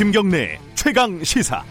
[0.00, 1.62] 김경래 최강 시사.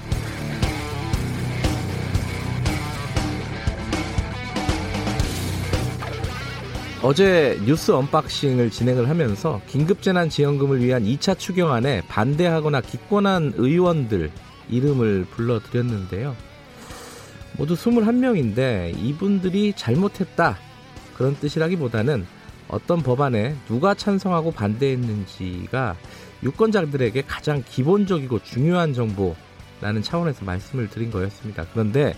[7.02, 14.30] 어제 뉴스 unboxing을 진행을 하면서 긴급재난지원금을 위한 2차 추경안에 반대하거나 기권한 의원들
[14.70, 16.36] 이름을 불러드렸는데요.
[17.58, 20.56] 모두 21명인데 이분들이 잘못했다
[21.18, 22.28] 그런 뜻이라기보다는
[22.68, 25.96] 어떤 법안에 누가 찬성하고 반대했는지가
[26.44, 31.66] 유권자들에게 가장 기본적이고 중요한 정보라는 차원에서 말씀을 드린 거였습니다.
[31.74, 32.16] 그런데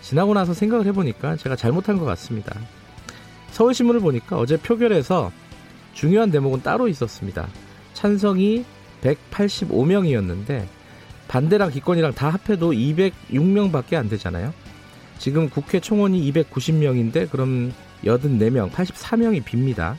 [0.00, 2.58] 지나고 나서 생각을 해보니까 제가 잘못한 것 같습니다.
[3.50, 5.32] 서울신문을 보니까 어제 표결에서
[5.92, 7.48] 중요한 대목은 따로 있었습니다.
[7.92, 8.64] 찬성이
[9.02, 10.66] 185명이었는데
[11.26, 14.54] 반대랑 기권이랑 다 합해도 206명밖에 안 되잖아요.
[15.18, 17.72] 지금 국회 총원이 290명인데 그럼
[18.04, 19.96] 84명, 84명이 빕니다.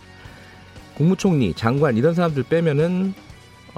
[0.96, 3.14] 국무총리, 장관 이런 사람들 빼면은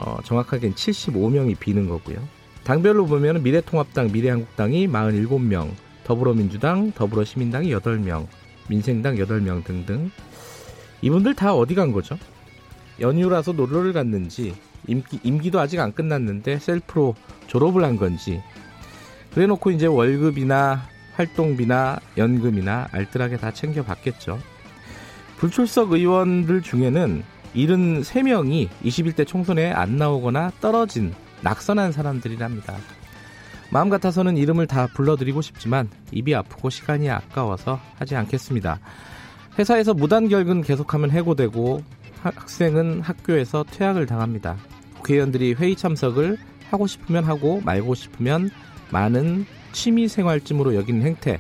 [0.02, 2.18] 어, 정확하게는 75명이 비는 거고요.
[2.64, 5.72] 당별로 보면 미래통합당, 미래한국당이 47명,
[6.04, 8.28] 더불어민주당, 더불어시민당이 8명,
[8.68, 10.12] 민생당 8명 등등.
[11.02, 12.18] 이분들 다 어디 간 거죠?
[13.00, 14.56] 연휴라서 놀러를 갔는지,
[14.88, 17.16] 임기, 임기도 아직 안 끝났는데 셀프로
[17.48, 18.42] 졸업을 한 건지,
[19.34, 24.40] 그래 놓고 이제 월급이나 활동비나 연금이나 알뜰하게 다 챙겨 받겠죠.
[25.38, 27.24] 불출석 의원들 중에는
[27.56, 32.76] 73명이 21대 총선에 안 나오거나 떨어진 낙선한 사람들이랍니다.
[33.72, 38.80] 마음 같아서는 이름을 다 불러드리고 싶지만 입이 아프고 시간이 아까워서 하지 않겠습니다.
[39.58, 41.82] 회사에서 무단결근 계속하면 해고되고
[42.22, 44.58] 학생은 학교에서 퇴학을 당합니다.
[44.98, 46.38] 국회의원들이 회의 참석을
[46.70, 48.50] 하고 싶으면 하고 말고 싶으면
[48.92, 51.40] 많은 취미생활쯤으로 여기는 행태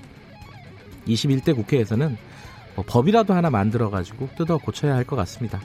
[1.07, 2.17] 21대 국회에서는
[2.75, 5.59] 뭐 법이라도 하나 만들어가지고 뜯어 고쳐야 할 것 같습니다.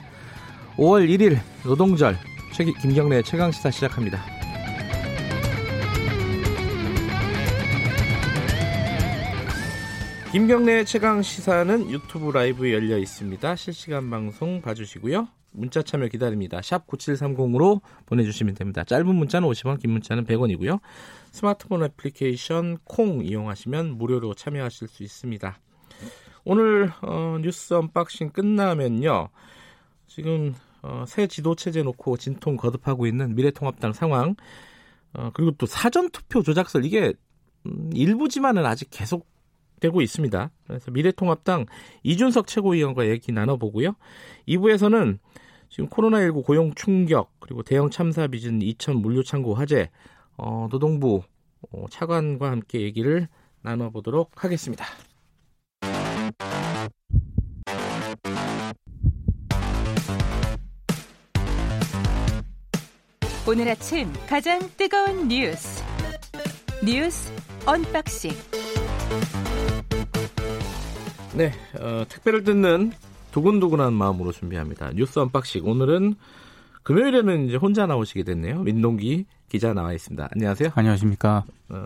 [0.77, 2.15] 5월 1일 노동절
[2.53, 4.21] 최, 김경래 최강 시사 시작합니다.
[10.31, 13.55] 김경래 최강 시사는 유튜브 라이브 열려 있습니다.
[13.55, 15.27] 실시간 방송 봐주시고요.
[15.49, 16.61] 문자 참여 기다립니다.
[16.61, 18.83] 샵 9730으로 보내주시면 됩니다.
[18.83, 20.79] 짧은 문자는 50원, 긴 문자는 100원이고요.
[21.31, 25.57] 스마트폰 애플리케이션 콩 이용하시면 무료로 참여하실 수 있습니다.
[26.43, 29.29] 오늘 어, 뉴스 unboxing 끝나면요.
[30.05, 30.53] 지금
[30.87, 34.35] 어, 새 지도 체제 놓고 진통 거듭하고 있는 미래통합당 상황
[35.13, 37.13] 어, 그리고 또 사전 투표 조작설 이게
[37.65, 39.27] 음, 일부지만은 아직 계속
[39.81, 40.49] 되고 있습니다.
[40.65, 41.65] 그래서 미래통합당
[42.03, 43.95] 이준석 최고위원과 얘기 나눠보고요.
[44.47, 45.19] 2부에서는
[45.69, 49.89] 지금 코로나19 고용 충격 그리고 대형 참사 빚은 이천 물류 창고 화재
[50.37, 51.21] 어, 노동부
[51.71, 53.27] 어, 차관과 함께 얘기를
[53.61, 54.85] 나눠보도록 하겠습니다.
[63.47, 65.83] 오늘 아침 가장 뜨거운 뉴스
[66.83, 67.31] 뉴스
[67.65, 68.31] 언박싱
[71.35, 72.93] 네, 어, 택배를 뜯는
[73.31, 74.91] 두근두근한 마음으로 준비합니다.
[74.95, 76.15] 뉴스 unboxing 오늘은
[76.83, 78.61] 금요일에는 이제 혼자 나오시게 됐네요.
[78.63, 80.29] 민동기 기자 나와 있습니다.
[80.31, 80.69] 안녕하세요.
[80.73, 81.43] 안녕하십니까.
[81.69, 81.85] 어,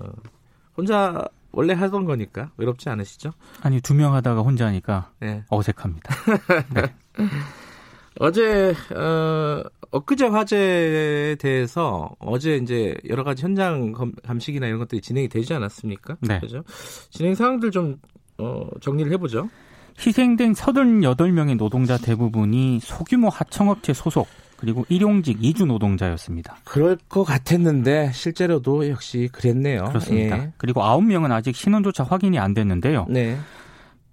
[0.78, 3.32] 혼자 원래 하던 거니까 외롭지 않으시죠?
[3.62, 5.44] 아니 두 명 하다가 혼자 하니까 네.
[5.50, 6.16] 어색합니다.
[6.74, 6.94] 네.
[8.20, 15.54] 어제 어, 엊그제 화재에 대해서 어제 이제 여러 가지 현장 감식이나 이런 것들이 진행이 되지
[15.54, 16.18] 않았습니까?
[16.22, 16.40] 네.
[16.40, 16.64] 그죠?
[17.10, 17.98] 진행 상황들 좀
[18.38, 19.50] 어, 정리를 해보죠.
[20.06, 26.58] 희생된 38명의 노동자 대부분이 소규모 하청업체 소속 그리고 일용직 이주 노동자였습니다.
[26.64, 29.86] 그럴 것 같았는데 실제로도 역시 그랬네요.
[29.86, 30.38] 그렇습니다.
[30.38, 30.52] 예.
[30.58, 33.08] 그리고 9명은 아직 신원조차 확인이 안 됐는데요.
[33.10, 33.38] 네.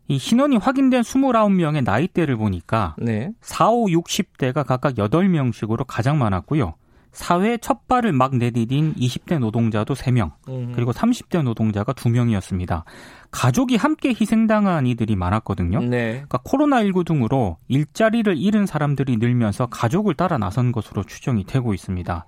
[0.08, 3.30] 이 신원이 확인된 29명의 나이대를 보니까 네.
[3.42, 6.74] 4, 5, 60대가 각각 8명씩으로 가장 많았고요.
[7.12, 10.72] 사회 첫 발을 막 내디딘 20대 노동자도 3명, 음.
[10.74, 12.84] 그리고 30대 노동자가 2명이었습니다.
[13.30, 15.81] 가족이 함께 희생당한 이들이 많았거든요.
[15.81, 16.12] 네.
[16.12, 22.25] 그러니까 코로나19 등으로 일자리를 잃은 사람들이 늘면서 가족을 따라 나선 것으로 추정이 되고 있습니다.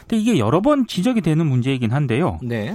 [0.00, 2.38] 근데 이게 여러 번 지적이 되는 문제이긴 한데요.
[2.42, 2.74] 네.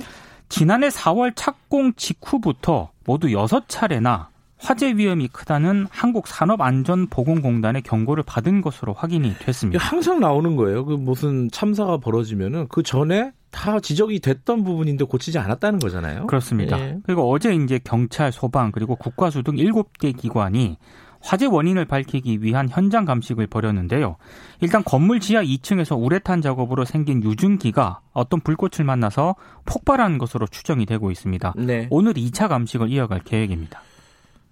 [0.50, 4.28] 지난해 4월 착공 직후부터 모두 6차례나
[4.60, 9.84] 화재 위험이 크다는 한국산업안전보건공단의 경고를 받은 것으로 확인이 됐습니다.
[9.84, 10.86] 항상 나오는 거예요.
[10.86, 16.28] 그 무슨 참사가 벌어지면은 그 전에 다 지적이 됐던 부분인데 고치지 않았다는 거잖아요.
[16.28, 16.80] 그렇습니다.
[16.80, 16.98] 예.
[17.04, 20.78] 그리고 어제 이제 경찰, 소방 그리고 국과수 등 7개 기관이
[21.22, 24.18] 화재 원인을 밝히기 위한 현장 감식을 벌였는데요.
[24.62, 29.36] 일단 건물 지하 2층에서 우레탄 작업으로 생긴 유증기가 어떤 불꽃을 만나서
[29.66, 31.54] 폭발한 것으로 추정이 되고 있습니다.
[31.58, 31.88] 네.
[31.90, 33.82] 오늘 2차 감식을 이어갈 계획입니다.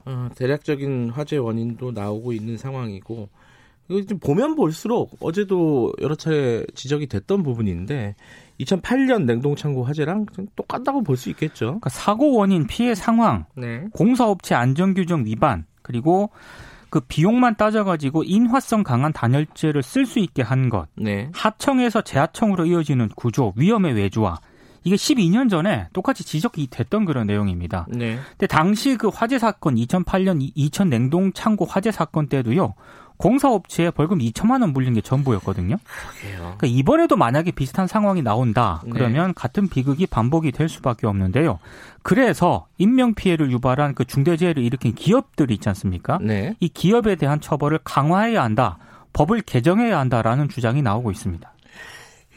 [0.08, 3.30] 어, 대략적인 화재 원인도 나오고 있는 상황이고
[3.90, 8.16] 이거 좀 보면 볼수록 어제도 여러 차례 지적이 됐던 부분인데
[8.60, 10.26] 2008년 냉동창고 화재랑
[10.56, 11.66] 똑같다고 볼 수 있겠죠.
[11.66, 13.86] 그러니까 사고 원인, 피해 상황, 네.
[13.94, 16.32] 공사업체 안전규정 위반, 그리고
[16.90, 21.30] 그 비용만 따져가지고 인화성 강한 단열재를 쓸 수 있게 한 것, 네.
[21.34, 24.38] 하청에서 재하청으로 이어지는 구조, 위험의 외주화,
[24.88, 27.88] 이게 12년 전에 똑같이 지적이 됐던 그런 내용입니다.
[27.90, 28.18] 네.
[28.32, 32.74] 근데 당시 그 화재 사건 2008년 이천 냉동 창고 화재 사건 때도요.
[33.18, 35.76] 공사업체에 벌금 2천만 원 물린 게 전부였거든요.
[36.22, 36.38] 그러게요.
[36.40, 38.82] 그러니까 이번에도 만약에 비슷한 상황이 나온다.
[38.86, 38.92] 네.
[38.94, 41.60] 그러면 같은 비극이 반복이 될 수밖에 없는데요.
[42.02, 46.18] 그래서 인명 피해를 유발한 그 중대재해를 일으킨 기업들이 있지 않습니까?
[46.22, 46.56] 네.
[46.62, 48.78] 이 기업에 대한 처벌을 강화해야 한다.
[49.12, 51.52] 법을 개정해야 한다라는 주장이 나오고 있습니다.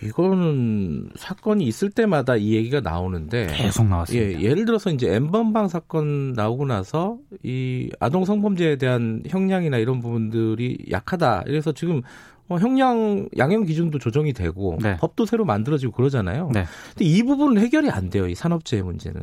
[0.02, 4.40] 이거는 사건이 있을 때마다 이 얘기가 나오는데 계속 나왔습니다.
[4.40, 10.78] 예, 예를 들어서 이제 엠번방 사건 나오고 나서 이 아동 성범죄에 대한 형량이나 이런 부분들이
[10.90, 11.44] 약하다.
[11.46, 12.02] 그래서 지금
[12.48, 14.96] 어, 형량 양형 기준도 조정이 되고 네.
[14.96, 16.50] 법도 새로 만들어지고 그러잖아요.
[16.52, 16.64] 네.
[16.94, 18.26] 근데 이 부분은 해결이 안 돼요.
[18.26, 19.20] 이 산업재해 문제는.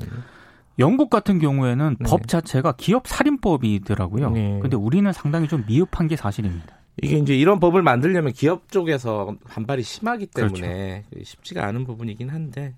[0.80, 2.10] 영국 같은 경우에는 네.
[2.10, 4.30] 법 자체가 기업 살인법이더라고요.
[4.30, 4.60] 네.
[4.62, 6.77] 근데 우리는 상당히 좀 미흡한 게 사실입니다.
[7.02, 11.24] 이게 이제 이런 법을 만들려면 기업 쪽에서 반발이 심하기 때문에 그렇죠.
[11.24, 12.74] 쉽지가 않은 부분이긴 한데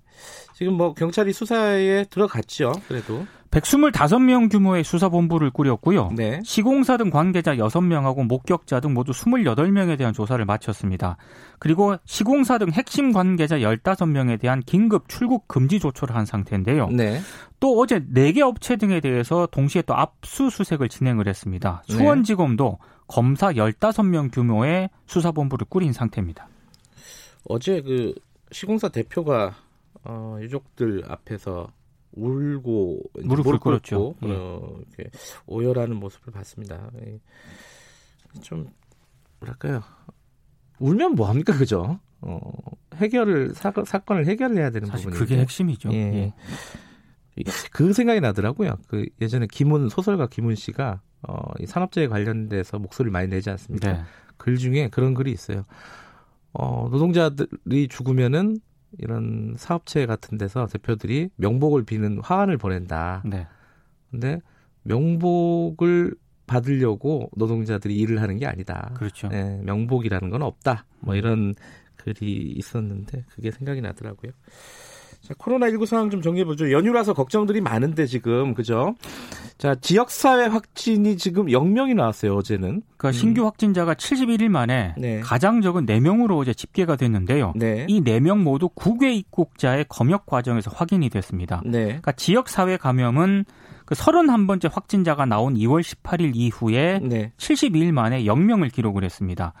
[0.54, 2.72] 지금 뭐 경찰이 수사에 들어갔죠.
[2.86, 6.10] 그래도 125명 규모의 수사본부를 꾸렸고요.
[6.14, 6.40] 네.
[6.44, 11.16] 시공사 등 관계자 6명하고 목격자 등 모두 28명에 대한 조사를 마쳤습니다.
[11.58, 16.88] 그리고 시공사 등 핵심 관계자 15명에 대한 긴급 출국 금지 조처를 한 상태인데요.
[16.88, 17.20] 네.
[17.58, 21.82] 또 어제 4개 업체 등에 대해서 동시에 또 압수수색을 진행을 했습니다.
[21.88, 21.96] 네.
[21.96, 22.78] 수원지검도
[23.10, 26.48] 검사 15명 규모의 수사본부를 꾸린 상태입니다.
[27.44, 28.14] 어제 그
[28.52, 29.56] 시공사 대표가
[30.04, 31.68] 어, 유족들 앞에서
[32.12, 34.14] 울고 무릎을 무릎 꿇었죠.
[34.14, 35.10] 꿇고, 어, 이렇게
[35.46, 36.90] 오열하는 모습을 봤습니다.
[37.04, 37.18] 예.
[38.42, 38.68] 좀
[39.40, 39.82] 뭐랄까요?
[40.78, 41.98] 울면 뭐 합니까, 그죠?
[42.20, 42.40] 어,
[42.94, 45.18] 해결을 사, 사건을 해결해야 되는 사실 부분인데.
[45.18, 45.92] 그게 핵심이죠.
[45.92, 45.96] 예.
[45.96, 46.34] 예.
[47.72, 48.76] 그 생각이 나더라고요.
[48.88, 53.92] 그 예전에 김훈 소설가 김훈 씨가 어, 이 산업재해 관련돼서 목소리를 많이 내지 않습니까?
[53.92, 54.00] 네.
[54.36, 55.64] 글 중에 그런 글이 있어요.
[56.52, 58.58] 어, 노동자들이 죽으면은
[58.98, 63.22] 이런 사업체 같은 데서 대표들이 명복을 비는 화환을 보낸다.
[63.24, 63.46] 네.
[64.10, 64.40] 근데
[64.82, 66.14] 명복을
[66.46, 68.90] 받으려고 노동자들이 일을 하는 게 아니다.
[68.94, 69.28] 그렇죠.
[69.32, 70.84] 예, 명복이라는 건 없다.
[70.98, 71.54] 뭐 이런
[71.96, 74.32] 글이 있었는데 그게 생각이 나더라고요.
[75.22, 76.72] 자, 코로나19 상황 좀 정리해보죠.
[76.72, 78.94] 연휴라서 걱정들이 많은데 지금, 그죠?
[79.58, 82.82] 자, 지역사회 확진이 지금 0명이 나왔어요, 어제는.
[82.96, 85.00] 그러니까 신규 확진자가 71일 만에 음.
[85.02, 85.20] 네.
[85.20, 87.52] 가장 적은 4명으로 어제 집계가 됐는데요.
[87.56, 87.84] 네.
[87.86, 91.60] 이 4명 모두 국외 입국자의 검역 과정에서 확인이 됐습니다.
[91.66, 91.84] 네.
[91.84, 93.44] 그러니까 지역사회 감염은
[93.84, 97.32] 그 31번째 확진자가 나온 2월 18일 이후에 네.
[97.36, 99.52] 72일 만에 0명을 기록을 했습니다.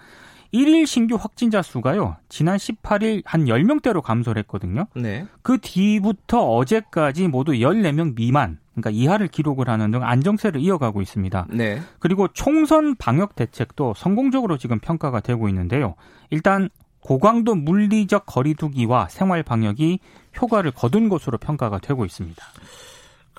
[0.52, 2.16] 1일 신규 확진자 수가요.
[2.28, 4.86] 지난 18일 한 10명대로 감소를 했거든요.
[4.94, 5.26] 네.
[5.42, 11.46] 그 뒤부터 어제까지 모두 14명 미만, 그러니까 이하를 기록을 하는 등 안정세를 이어가고 있습니다.
[11.50, 11.80] 네.
[11.98, 15.94] 그리고 총선 방역 대책도 성공적으로 지금 평가가 되고 있는데요.
[16.30, 16.68] 일단
[17.00, 20.00] 고강도 물리적 거리두기와 생활 방역이
[20.40, 22.44] 효과를 거둔 것으로 평가가 되고 있습니다.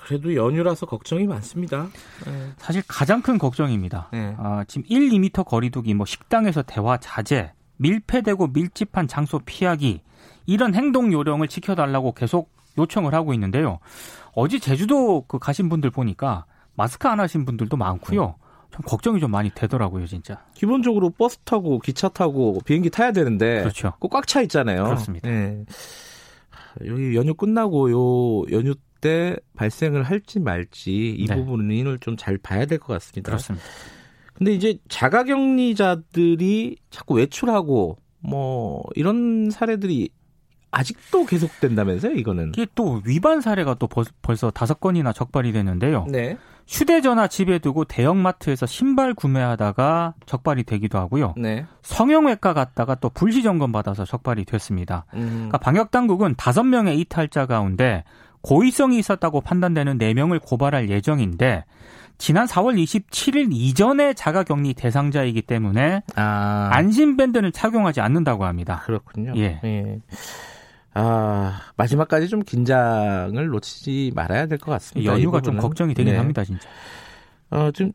[0.04, 1.88] 그래도 연휴라서 걱정이 많습니다.
[2.26, 2.50] 네.
[2.58, 4.08] 사실 가장 큰 걱정입니다.
[4.12, 4.34] 네.
[4.38, 10.00] 아, 지금 1, 2미터 거리두기, 뭐 식당에서 대화 자제, 밀폐되고 밀집한 장소 피하기
[10.46, 13.78] 이런 행동 요령을 지켜달라고 계속 요청을 하고 있는데요.
[14.34, 18.36] 어제 제주도 그 가신 분들 보니까 마스크 안 하신 분들도 많고요.
[18.70, 20.42] 좀 걱정이 좀 많이 되더라고요, 진짜.
[20.54, 23.92] 기본적으로 버스 타고 기차 타고 비행기 타야 되는데 그렇죠.
[23.98, 24.84] 꼭 꽉 차 있잖아요.
[24.84, 25.28] 그렇습니다.
[25.28, 25.64] 네.
[26.86, 31.34] 여기 연휴 끝나고 요 연휴 때 발생을 할지 말지 이 네.
[31.36, 33.30] 부분을 좀 잘 봐야 될 것 같습니다.
[33.32, 33.64] 그렇습니다.
[34.32, 40.10] 근데 이제 자가격리자들이 자꾸 외출하고 뭐 이런 사례들이
[40.70, 42.52] 아직도 계속된다면서요, 이거는?
[42.54, 46.06] 이게 또 위반 사례가 또 벌- 벌써 다섯 건이나 적발이 됐는데요.
[46.10, 46.38] 네.
[46.66, 51.34] 휴대전화 집에 두고 대형마트에서 신발 구매하다가 적발이 되기도 하고요.
[51.36, 51.66] 네.
[51.82, 55.04] 성형외과 갔다가 또 불시 점검 받아서 적발이 됐습니다.
[55.14, 58.04] 음, 그러니까 방역 당국은 다섯 명의 이탈자 가운데
[58.42, 61.64] 고의성이 있었다고 판단되는 네 명을 고발할 예정인데
[62.18, 68.82] 지난 4월 27일 이전에 자가격리 대상자이기 때문에 아, 안심밴드는 착용하지 않는다고 합니다.
[68.84, 69.32] 그렇군요.
[69.36, 69.98] 예.
[70.94, 75.10] 아, 마지막까지 좀 긴장을 놓치지 말아야 될 것 같습니다.
[75.10, 75.56] 이 연휴가 좀.
[75.56, 76.18] 걱정이 되긴 네.
[76.18, 76.68] 합니다, 진짜.
[77.50, 77.92] 어, 지금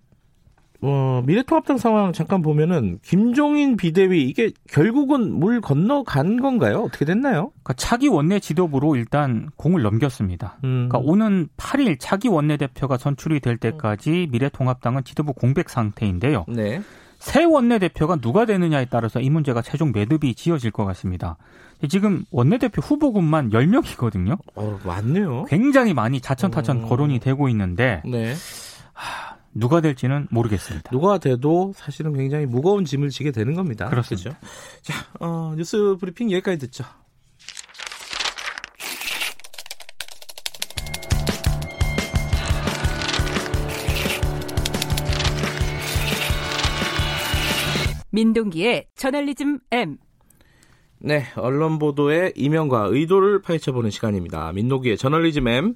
[0.81, 6.83] 어, 미래통합당 상황 잠깐 보면은 김종인 비대위 이게 결국은 물 건너간 건가요?
[6.83, 7.51] 어떻게 됐나요?
[7.63, 10.57] 그러니까 차기 원내 지도부로 일단 공을 넘겼습니다.
[10.63, 16.45] 음, 그러니까 오는 8일 차기 원내 대표가 선출이 될 때까지 미래통합당은 지도부 공백 상태인데요.
[16.47, 16.81] 네.
[17.19, 21.37] 새 원내 대표가 누가 되느냐에 따라서 이 문제가 최종 매듭이 지어질 것 같습니다.
[21.89, 24.37] 지금 원내 대표 후보군만 10명이거든요.
[24.55, 25.45] 어, 많네요.
[25.45, 26.87] 굉장히 많이 자천타천 어.
[26.87, 28.33] 거론이 되고 있는데 네.
[29.57, 30.91] 누가 될지는 모르겠습니다.
[30.91, 33.89] 누가 돼도 사실은 굉장히 무거운 짐을 지게 되는 겁니다.
[33.89, 34.37] 그렇습니다.
[34.39, 34.47] 그죠?
[34.83, 36.83] 자, 어, 뉴스 브리핑 여기까지 듣죠.
[48.11, 49.97] 민동기의 저널리즘 M.
[50.99, 54.51] 네, 언론 보도의 이면과 의도를 파헤쳐보는 시간입니다.
[54.53, 55.75] 민노기의 저널리즘 M.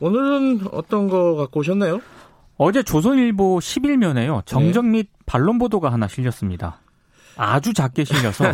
[0.00, 2.00] 오늘은 어떤 거 갖고 오셨나요?
[2.62, 4.46] 어제 조선일보 11면에요.
[4.46, 6.78] 정정 및 반론 보도가 하나 실렸습니다.
[7.36, 8.44] 아주 작게 실려서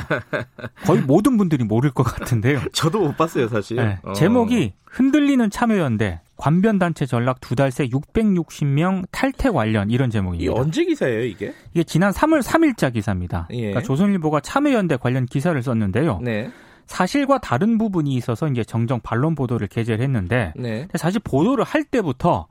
[0.87, 2.61] 거의 모든 분들이 모를 것 같은데요.
[2.73, 3.77] 저도 못 봤어요, 사실.
[3.77, 4.13] 네, 어.
[4.15, 10.53] 제목이 흔들리는 참여연대 관변단체 전락 두 달 새 660명 탈퇴 관련 이런 이 제목입니다.
[10.55, 11.53] 언제 기사예요, 이게?
[11.75, 13.49] 이게 지난 3월 3일자 기사입니다.
[13.51, 13.57] 예.
[13.59, 16.21] 그러니까 조선일보가 참여연대 관련 기사를 썼는데요.
[16.23, 16.51] 네.
[16.87, 20.89] 사실과 다른 부분이 있어서 이제 정정 반론 보도를 게재를 했는데 네.
[20.95, 22.47] 사실 보도를 할 때부터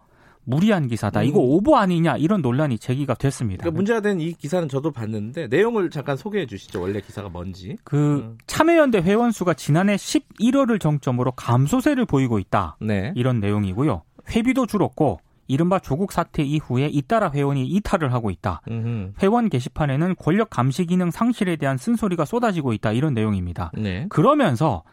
[0.50, 1.20] 무리한 기사다.
[1.22, 1.26] 음.
[1.26, 3.64] 이거 오보 아니냐 이런 논란이 제기가 됐습니다.
[3.64, 6.82] 그러니까 문제가 된 이 기사는 저도 봤는데 내용을 잠깐 소개해 주시죠.
[6.82, 7.76] 원래 기사가 뭔지.
[7.84, 8.38] 그 음.
[8.48, 12.78] 참여연대 회원 수가 지난해 11월을 정점으로 감소세를 보이고 있다.
[12.80, 13.12] 네.
[13.16, 14.02] 이런 내용이고요.
[14.30, 18.62] 회비도 줄었고 이른바 조국 사태 이후에 잇따라 회원이 이탈을 하고 있다.
[18.70, 19.14] 음흠.
[19.22, 22.92] 회원 게시판에는 권력 감시 기능 상실에 대한 쓴소리가 쏟아지고 있다.
[22.94, 23.72] 이런 내용입니다.
[23.74, 24.06] 네.
[24.10, 24.84] 그러면서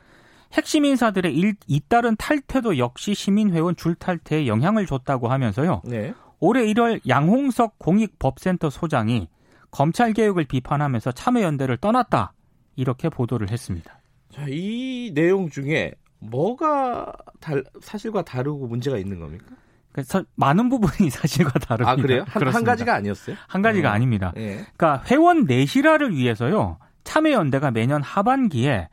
[0.55, 5.83] 핵심 인사들의 일, 잇따른 탈퇴도 역시 시민회원 줄탈퇴에 영향을 줬다고 하면서요.
[5.85, 6.15] 네.
[6.39, 9.29] 올해 1월 양홍석 공익법센터 소장이
[9.71, 12.33] 검찰 개혁을 비판하면서 참여연대를 떠났다.
[12.77, 14.01] 이렇게 보도를 했습니다.
[14.33, 19.47] 자, 이 내용 중에 뭐가 달, 사실과 다르고 문제가 있는 겁니까?
[19.93, 21.91] 그래서 많은 부분이 사실과 다릅니다.
[21.91, 22.25] 아, 그래요?
[22.29, 22.65] 한, 한.
[22.65, 23.37] 가지가 아니었어요?
[23.49, 23.93] 한 가지가 어.
[23.93, 24.33] 아닙니다.
[24.37, 24.65] 예.
[24.77, 26.79] 그러니까 회원 내실화를 위해서요.
[27.05, 28.89] 참여연대가 매년 하반기에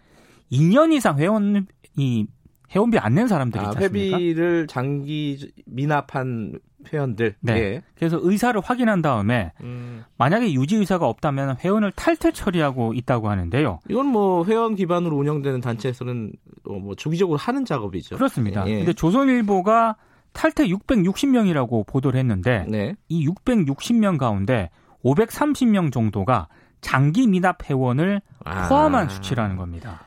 [0.51, 1.65] 2년 이상 회원
[1.97, 2.25] 이
[2.73, 4.17] 회원비 안 낸 사람들이 아, 있지 않습니까?
[4.17, 6.59] 회비를 장기 미납한
[6.91, 7.35] 회원들.
[7.41, 7.53] 네.
[7.59, 7.81] 예.
[7.95, 13.79] 그래서 의사를 확인한 다음에 음, 만약에 유지 의사가 없다면 회원을 탈퇴 처리하고 있다고 하는데요.
[13.89, 16.31] 이건 뭐 회원 기반으로 운영되는 단체에서는
[16.67, 18.15] 어, 뭐 주기적으로 하는 작업이죠.
[18.15, 18.65] 그렇습니다.
[18.67, 18.77] 예.
[18.77, 19.95] 근데 조선일보가
[20.33, 22.95] 탈퇴 660명이라고 보도를 했는데 네.
[23.09, 24.69] 이 660명 가운데
[25.03, 26.47] 530명 정도가
[26.79, 28.69] 장기 미납 회원을 아.
[28.69, 30.05] 포함한 수치라는 겁니다.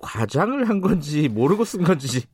[0.00, 2.24] 과장을 한 건지 모르고 쓴 건지.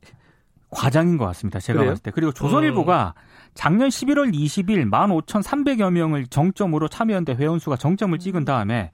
[0.69, 1.59] 과장인 것 같습니다.
[1.59, 1.91] 제가 그래요?
[1.91, 2.11] 봤을 때.
[2.11, 3.15] 그리고 조선일보가
[3.55, 8.91] 작년 11월 20일 15,300여 명을 정점으로 참여연대 회원 수가 정점을 찍은 다음에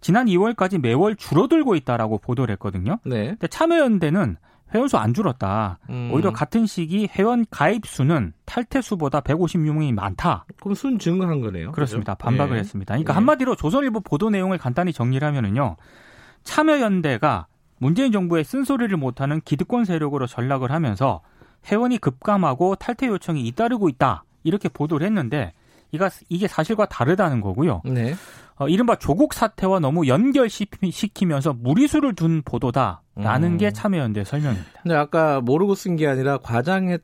[0.00, 2.98] 지난 2월까지 매월 줄어들고 있다라고 보도를 했거든요.
[3.04, 3.28] 네.
[3.28, 4.36] 근데 참여연대는
[4.74, 5.78] 회원 수 안 줄었다.
[5.90, 6.10] 음.
[6.12, 10.46] 오히려 같은 시기 회원 가입 수는 탈퇴 수보다 156명이 많다.
[10.60, 11.72] 그럼 순 증가한 거네요.
[11.72, 12.14] 그렇습니다.
[12.14, 12.24] 그죠?
[12.24, 12.60] 반박을 예.
[12.60, 12.94] 했습니다.
[12.94, 13.14] 그러니까 예.
[13.16, 15.76] 한마디로 조선일보 보도 내용을 간단히 정리를 하면은요.
[16.44, 17.46] 참여연대가
[17.80, 21.22] 문재인 정부의 쓴소리를 못하는 기득권 세력으로 전락을 하면서
[21.66, 24.24] 회원이 급감하고 탈퇴 요청이 잇따르고 있다.
[24.44, 25.52] 이렇게 보도를 했는데
[26.28, 27.80] 이게 사실과 다르다는 거고요.
[27.86, 28.14] 네.
[28.56, 33.56] 어, 이른바 조국 사태와 너무 연결시키면서 무리수를 둔 보도다라는 음.
[33.56, 34.82] 게 참여연대 설명입니다.
[34.82, 36.98] 근데 아까 모르고 쓴 게 아니라 과장한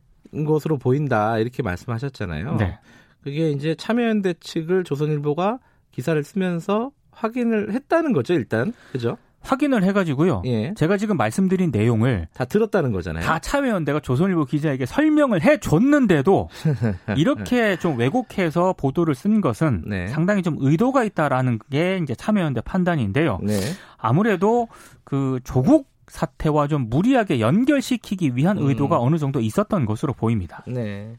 [0.47, 2.57] 것으로 보인다 이렇게 말씀하셨잖아요.
[2.57, 2.79] 네.
[3.23, 5.59] 그게 이제 참여연대 측을 조선일보가
[5.91, 8.75] 기사를 쓰면서 확인을 했다는 거죠, 일단.
[8.93, 9.17] 그죠?
[9.47, 10.43] 확인을 해가지고요.
[10.47, 10.75] 예.
[10.75, 13.25] 제가 지금 말씀드린 내용을 다 들었다는 거잖아요.
[13.25, 16.49] 다 참여연대가 조선일보 기자에게 설명을 해줬는데도
[17.17, 20.09] 이렇게 좀 왜곡해서 보도를 쓴 것은 네.
[20.09, 23.39] 상당히 좀 의도가 있다라는 게 이제 참여연대 판단인데요.
[23.43, 23.61] 네.
[23.97, 24.69] 아무래도
[25.05, 28.69] 그 조국 사태와 좀 무리하게 연결시키기 위한 음.
[28.69, 30.65] 의도가 어느 정도 있었던 것으로 보입니다.
[30.67, 31.17] 네.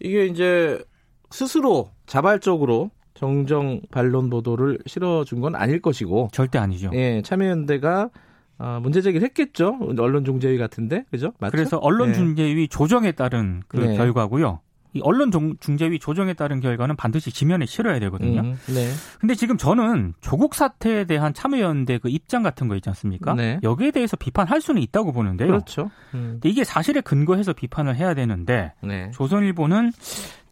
[0.00, 0.82] 이게 이제
[1.30, 6.90] 스스로 자발적으로 정정 반론 보도를 실어준 건 아닐 것이고, 절대 아니죠.
[6.94, 8.10] 예, 참여연대가
[8.58, 9.78] 어, 문제 제기를 했겠죠.
[9.98, 11.32] 언론 중재위 같은데, 그죠?
[11.38, 11.50] 맞죠?
[11.50, 11.80] 그래서 네.
[11.82, 13.96] 언론 중재위 조정에 따른 그 네.
[13.96, 14.60] 결과고요.
[14.94, 15.30] 이 언론
[15.60, 18.40] 중재위 조정에 따른 결과는 반드시 지면에 실어야 되거든요.
[18.40, 18.88] 음, 네.
[19.20, 23.34] 근데 지금 저는 조국 사태에 대한 참여연대 그 입장 같은 거 있지 않습니까?
[23.34, 23.60] 네.
[23.62, 25.48] 여기에 대해서 비판할 수는 있다고 보는데요.
[25.48, 25.90] 그렇죠.
[26.14, 29.10] 음, 근데 이게 사실에 근거해서 비판을 해야 되는데 네.
[29.12, 29.92] 조선일보는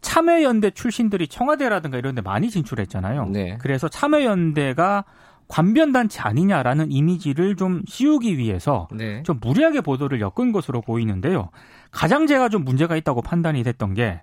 [0.05, 3.25] 참여연대 출신들이 청와대라든가 이런 데 많이 진출했잖아요.
[3.25, 3.57] 네.
[3.59, 5.03] 그래서 참여연대가
[5.47, 9.21] 관변단체 아니냐라는 이미지를 좀 씌우기 위해서 네.
[9.23, 11.49] 좀 무리하게 보도를 엮은 것으로 보이는데요.
[11.91, 14.21] 가장 제가 좀 문제가 있다고 판단이 됐던 게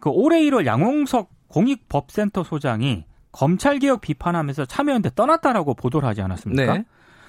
[0.00, 6.78] 그 올해 1월 양홍석 공익법센터 소장이 검찰개혁 비판하면서 참여연대 떠났다라고 보도를 하지 않았습니까?
[6.78, 6.84] 네.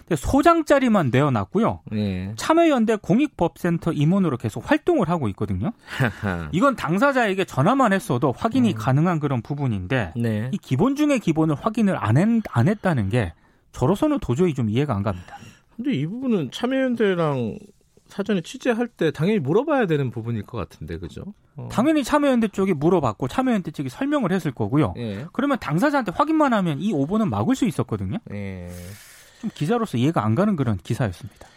[0.05, 1.81] 근데 소장자리만 내어놨고요.
[1.91, 2.33] 네.
[2.35, 5.71] 참여연대 공익법센터 임원으로 계속 활동을 하고 있거든요.
[6.51, 8.77] 이건 당사자에게 전화만 했어도 확인이 음.
[8.77, 10.49] 가능한 그런 부분인데 네.
[10.51, 13.33] 이 기본 중의 기본을 확인을 안, 했, 안 했다는 게
[13.71, 15.37] 저로서는 도저히 좀 이해가 안 갑니다.
[15.75, 17.57] 근데 이 부분은 참여연대랑
[18.07, 21.23] 사전에 취재할 때 당연히 물어봐야 되는 부분일 것 같은데, 그죠?
[21.55, 21.69] 어.
[21.71, 24.93] 당연히 참여연대 쪽이 물어봤고 참여연대 측이 설명을 했을 거고요.
[24.97, 25.25] 예.
[25.31, 28.17] 그러면 당사자한테 확인만 하면 이 오보는 막을 수 있었거든요.
[28.33, 28.67] 예.
[29.41, 31.47] 좀 기자로서 이해가 안 가는 그런 기사였습니다.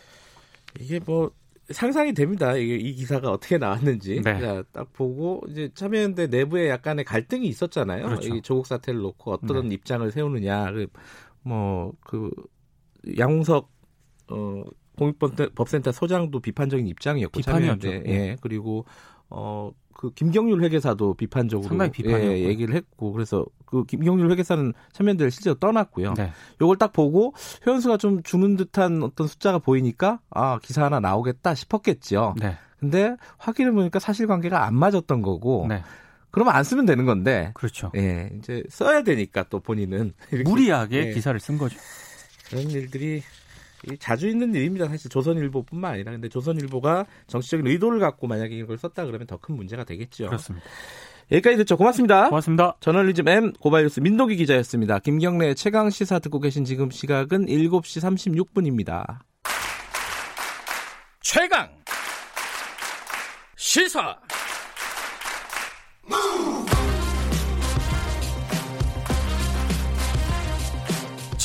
[0.81, 1.31] 이게 뭐
[1.71, 2.57] 상상이 됩니다.
[2.57, 4.21] 이게 이 기사가 어떻게 나왔는지.
[4.23, 4.41] 네.
[4.41, 8.07] 자, 딱 보고 이제 참여연대 내부에 약간의 갈등이 있었잖아요.
[8.07, 8.35] 그렇죠.
[8.35, 10.73] 이 조국 사태를 놓고 어떤 입장을 세우느냐.
[11.43, 12.31] 뭐 그
[13.19, 13.71] 양홍석
[14.31, 14.65] 어
[14.97, 17.43] 공익법센터 소장도 비판적인 입장이었고.
[17.43, 18.05] 참여연대.
[18.07, 18.37] 예.
[18.41, 18.87] 그리고
[19.29, 21.93] 어 그 김경률 회계사도 비판적으로 상당히.
[22.05, 26.15] 예, 얘기를 했고 그래서 그 김경률 회계사는 참여연대를 실제로 떠났고요.
[26.15, 26.31] 네.
[26.61, 27.35] 요걸 딱 보고
[27.67, 32.35] 회원수가 좀 주는 듯한 어떤 숫자가 보이니까 아 기사 하나 나오겠다 싶었겠죠.
[32.39, 32.57] 네.
[32.79, 35.83] 근데 확인해 보니까 사실관계가 안 맞았던 거고 네.
[36.31, 37.91] 그러면 안 쓰면 되는 건데 그렇죠.
[37.97, 40.13] 예 이제 써야 되니까 또 본인은
[40.45, 41.11] 무리하게 예.
[41.13, 41.79] 기사를 쓴 거죠.
[42.49, 43.23] 그런 일들이
[43.99, 44.89] 자주 있는 일입니다.
[44.89, 49.85] 사실 조선일보뿐만 아니라 근데 조선일보가 정치적인 의도를 갖고 만약에 이걸 썼다 그러면 더 큰 문제가
[49.85, 50.27] 되겠죠.
[50.27, 50.65] 그렇습니다.
[51.33, 51.77] 여기까지 듣죠.
[51.77, 52.29] 고맙습니다.
[52.29, 52.77] 고맙습니다.
[52.81, 54.99] 저널리즘 M 고발뉴스 민동기 기자였습니다.
[54.99, 59.21] 김경래 최강 시사 듣고 계신 지금 시각은 7시 36분입니다.
[61.21, 61.71] 최강
[63.57, 64.19] 시사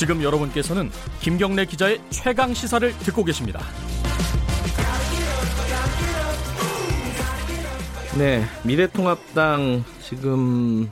[0.00, 0.88] 지금 여러분께서는
[1.20, 3.60] 김경래 기자의 최강 시사를 듣고 계십니다.
[8.16, 10.90] 네, 미래통합당 지금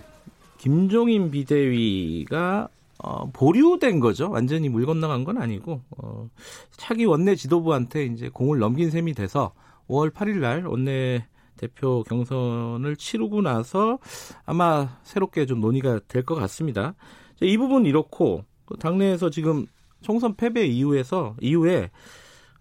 [0.59, 2.69] 김종인 비대위가
[3.03, 4.29] 어, 보류된 거죠.
[4.31, 6.29] 완전히 물 건너간 건 아니고 어,
[6.73, 9.55] 차기 원내 지도부한테 이제 공을 넘긴 셈이 돼서
[9.89, 14.01] 5월 8일 날 원내 대표 경선을 치르고 나서
[14.45, 16.95] 아마 새롭게 좀 논의가 될 것 같습니다.
[17.41, 19.67] 자, 이 부분 이렇고 그 당내에서 지금
[20.03, 21.91] 총선 패배 이후에서 이후에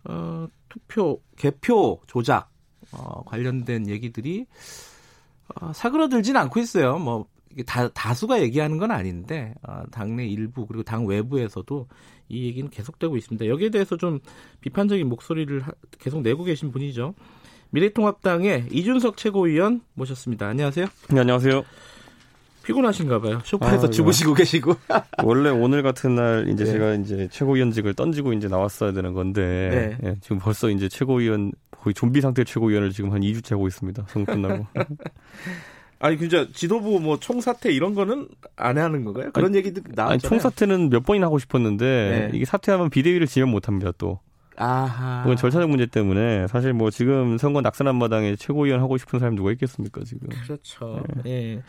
[0.05, 2.49] 어, 투표 개표 조작
[2.91, 4.45] 어, 관련된 얘기들이
[5.61, 6.97] 어, 사그러들진 않고 있어요.
[6.97, 7.25] 뭐
[7.65, 11.87] 다, 다수가 얘기하는 건 아닌데 어, 당내 일부 그리고 당 외부에서도
[12.29, 13.47] 이 얘기는 계속되고 있습니다.
[13.47, 14.19] 여기에 대해서 좀
[14.61, 17.13] 비판적인 목소리를 하- 계속 내고 계신 분이죠.
[17.69, 20.47] 미래통합당의 이준석 최고위원 모셨습니다.
[20.47, 20.85] 안녕하세요.
[21.09, 21.63] 네, 안녕하세요.
[22.67, 23.39] 피곤하신가 봐요.
[23.45, 24.75] 소파에서 아, 주무시고 계시고.
[25.23, 26.71] 원래 오늘 같은 날 이제 네.
[26.71, 30.09] 제가 이제 최고위원직을 던지고 이제 나왔어야 되는 건데 네.
[30.09, 34.05] 예, 지금 벌써 이제 최고위원 거의 좀비 상태 최고위원을 지금 한 2주째 하고 있습니다.
[34.09, 34.67] 선거 끝나고.
[35.99, 38.27] 아니 진짜 지도부 뭐 총사퇴 이런 거는
[38.57, 39.31] 안 하는 건가요?
[39.31, 40.11] 그런 얘기도 나왔잖아요.
[40.11, 42.37] 아니 총사퇴는 몇 번이나 하고 싶었는데 네.
[42.37, 43.91] 이게 사퇴하면 비대위를 지면 못 합니다.
[43.97, 44.19] 또.
[44.57, 45.21] 아하.
[45.21, 49.51] 그건 절차적 문제 때문에 사실 뭐 지금 선거 낙선한 마당에 최고위원 하고 싶은 사람이 누가
[49.51, 50.27] 있겠습니까, 지금.
[50.29, 51.03] 그렇죠.
[51.27, 51.61] 예.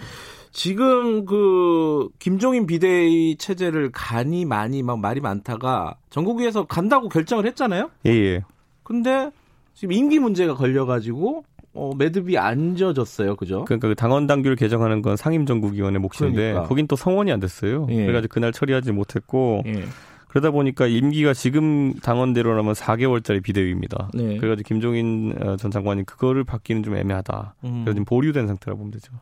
[0.58, 7.92] 지금 그 김종인 비대위 체제를 간이 많이 막 말이 많다가 전국위에서 간다고 결정을 했잖아요.
[8.06, 8.40] 예, 예.
[8.82, 9.30] 근데
[9.74, 11.44] 지금 임기 문제가 걸려가지고
[11.74, 13.36] 어, 매듭이 안 져졌어요.
[13.36, 13.66] 그죠?
[13.66, 16.62] 그러니까 그 당원 당규를 개정하는 건 상임정국위원회 몫인데 그러니까.
[16.64, 17.86] 거긴 또 성원이 안 됐어요.
[17.90, 18.06] 예.
[18.06, 19.84] 그래가지고 그날 처리하지 못했고 예.
[20.26, 24.10] 그러다 보니까 임기가 지금 당원대로라면 4개월짜리 비대위입니다.
[24.12, 24.36] 네.
[24.38, 27.54] 그래가지고 김종인 어, 전 장관이 그거를 받기는 좀 애매하다.
[27.62, 27.84] 음.
[27.84, 29.12] 그래서 지금 보류된 상태라 보면 되죠.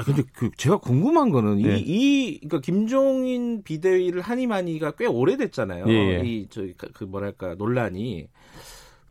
[0.00, 1.76] 아 근데 그 제가 궁금한 거는 네.
[1.78, 5.84] 이, 이 그러니까 김종인 비대위를 하니마니가 꽤 오래됐잖아요.
[5.88, 6.22] 예, 예.
[6.24, 8.26] 이 저기 그- 그 뭐랄까 논란이.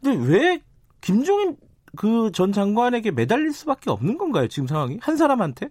[0.01, 0.61] 근데 왜
[1.01, 1.55] 김종인
[1.95, 4.47] 그 전 장관에게 매달릴 수밖에 없는 건가요?
[4.47, 5.69] 지금 상황이 한 사람한테?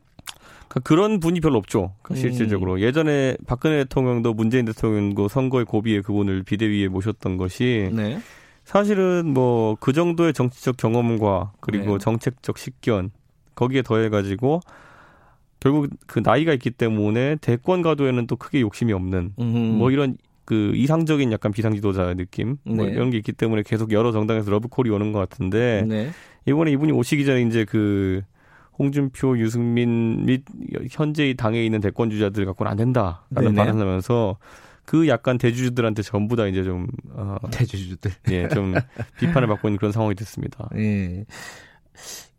[0.69, 1.95] 그러니까 그런 분이 별로 없죠.
[2.03, 2.17] 그러니까 음.
[2.17, 8.19] 실질적으로 예전에 박근혜 대통령도 문재인 대통령도 선거의 고비에 그분을 비대위에 모셨던 것이 네.
[8.65, 12.05] 사실은 뭐 그 정도의 정치적 경험과 그리고 네.
[12.05, 13.11] 정책적 식견
[13.55, 14.61] 거기에 더해가지고
[15.61, 19.33] 결국 그 나이가 있기 때문에 대권 가도에는 또 크게 욕심이 없는
[19.79, 22.93] 뭐 이런 그 이상적인 약간 비상지도자 느낌 뭐 네.
[22.93, 26.11] 이런 게 있기 때문에 계속 여러 정당에서 러브콜이 오는 것 같은데 네.
[26.47, 28.23] 이번에 이분이 오시기 전에 이제 그
[28.79, 30.45] 홍준표, 유승민 및
[30.91, 33.55] 현재 이 당에 있는 대권 주자들 갖고는 안 된다라는.
[33.55, 34.39] 발언을 하면서
[34.85, 38.11] 그 약간 대주주들한테 전부 다 이제 좀, 어, 대주주들.
[38.31, 38.73] 예, 좀
[39.19, 40.71] 비판을 받고 있는 그런 상황이 됐습니다.
[40.77, 41.27] 예.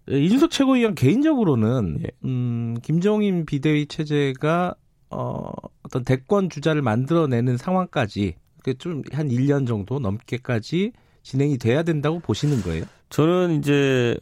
[0.10, 2.08] 이준석 최고위원 개인적으로는 예.
[2.26, 4.76] 음, 김종인 비대위 체제가
[5.12, 5.52] 어,
[5.84, 8.36] 어떤 대권 주자를 만들어내는 상황까지
[8.78, 10.92] 좀한 1년 정도 넘게까지
[11.24, 12.86] 진행이 돼야 된다고 보시는 거예요?
[13.10, 14.18] 저는 이제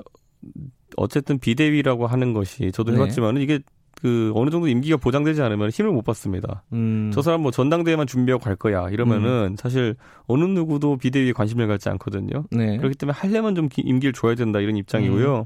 [0.95, 2.97] 어쨌든 비대위라고 하는 것이 저도 네.
[2.97, 3.59] 해봤지만 이게
[4.01, 6.63] 그 어느 정도 임기가 보장되지 않으면 힘을 못 받습니다.
[6.73, 7.09] 음.
[7.13, 9.55] 저 사람 뭐 전당대회만 준비하고 갈 거야 이러면은 음.
[9.57, 9.95] 사실
[10.27, 12.43] 어느 누구도 비대위에 관심을 갖지 않거든요.
[12.51, 12.77] 네.
[12.77, 15.39] 그렇기 때문에 할려면 좀 임기를 줘야 된다 이런 입장이고요.
[15.39, 15.43] 음.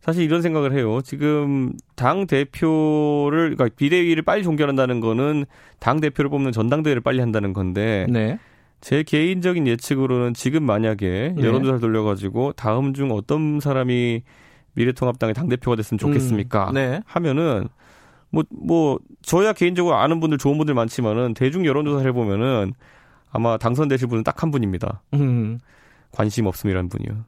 [0.00, 1.00] 사실 이런 생각을 해요.
[1.04, 5.44] 지금 당 대표를 그러니까 비대위를 빨리 종결한다는 거는
[5.78, 8.38] 당 대표를 뽑는 전당대회를 빨리 한다는 건데 네.
[8.80, 11.42] 제 개인적인 예측으로는 지금 만약에 네.
[11.42, 14.22] 여론조사를 돌려가지고 다음 중 어떤 사람이
[14.76, 16.68] 미래통합당의 당대표가 됐으면 좋겠습니까?
[16.70, 17.00] 음, 네.
[17.06, 17.68] 하면은
[18.30, 22.72] 뭐, 뭐, 저야 개인적으로 아는 분들 좋은 분들 많지만은 대중 여론조사를 해보면은
[23.30, 25.02] 아마 당선되실 분은 딱 한 분입니다.
[25.14, 25.58] 음.
[26.12, 27.24] 관심 없음이라는 분이요.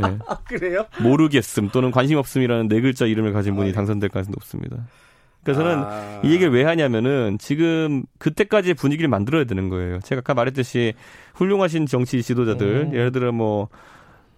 [0.00, 0.18] 네.
[0.46, 0.86] 그래요?
[1.02, 3.74] 모르겠음 또는 관심 없음이라는 네 글자 이름을 가진 분이 아, 네.
[3.74, 4.76] 당선될 가능성이 높습니다.
[5.42, 6.20] 그래서 저는 아...
[6.24, 10.00] 이 얘기를 왜 하냐면은 지금 그때까지의 분위기를 만들어야 되는 거예요.
[10.00, 10.94] 제가 아까 말했듯이
[11.34, 12.94] 훌륭하신 정치 지도자들, 음.
[12.94, 13.68] 예를 들어 뭐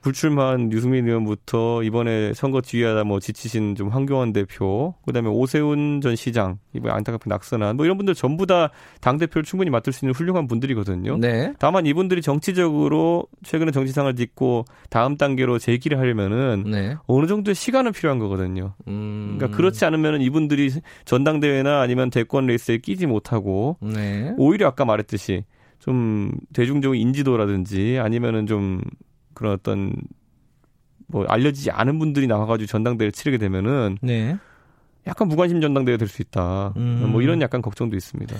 [0.06, 6.58] 불출마한 유승민 의원부터 이번에 선거 지휘하다 뭐 지치신 좀 황교안 대표, 그다음에 오세훈 전 시장,
[6.74, 10.46] 이번에 안타깝게 낙선한 뭐 이런 분들 전부 다 당 대표를 충분히 맡을 수 있는 훌륭한
[10.46, 11.18] 분들이거든요.
[11.18, 11.52] 네.
[11.58, 16.96] 다만 이분들이 정치적으로 최근에 정치상을 딛고 다음 단계로 재기를 하려면은 네.
[17.06, 18.74] 어느 정도의 시간은 필요한 거거든요.
[18.88, 19.36] 음.
[19.36, 20.70] 그러니까 그렇지 않으면은 이분들이
[21.04, 24.34] 전당대회나 아니면 대권 레이스에 끼지 못하고 네.
[24.38, 25.44] 오히려 아까 말했듯이
[25.78, 28.80] 좀 대중적인 인지도라든지 아니면은 좀
[29.36, 29.92] 그런 어떤
[31.06, 34.36] 뭐 알려지지 않은 분들이 나와가지고 전당대회를 치르게 되면은 네.
[35.06, 36.72] 약간 무관심 전당대회 될 수 있다.
[36.76, 37.10] 음.
[37.12, 38.34] 뭐 이런 약간 걱정도 있습니다.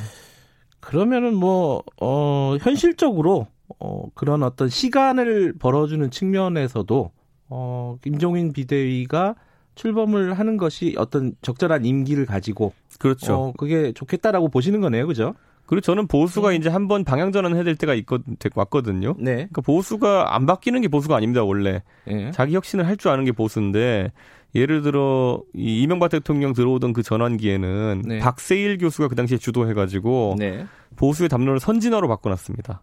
[0.81, 3.47] 그러면은 뭐, 어, 현실적으로,
[3.79, 7.11] 어, 그런 어떤 시간을 벌어주는 측면에서도,
[7.49, 9.35] 어, 김종인 비대위가
[9.75, 12.73] 출범을 하는 것이 어떤 적절한 임기를 가지고.
[12.99, 13.35] 그렇죠.
[13.35, 15.07] 어, 그게 좋겠다라고 보시는 거네요.
[15.07, 15.35] 그죠?
[15.67, 16.55] 그리고 저는 보수가 음.
[16.55, 18.21] 이제 한 번 방향 전환해야 될 때가 있거
[18.55, 19.15] 왔거든요.
[19.19, 19.35] 네.
[19.35, 21.83] 그러니까 보수가 안 바뀌는 게 보수가 아닙니다 원래.
[22.07, 22.31] 네.
[22.31, 24.13] 자기 혁신을 할 줄 아는 게 보수인데
[24.55, 28.19] 예를 들어 이 이명박 대통령 들어오던 그 전환기에는 네.
[28.21, 30.67] 박세일 교수가 그 당시에 주도해가지고 네.
[30.97, 32.83] 보수의 담론을 선진화로 바꿔놨습니다.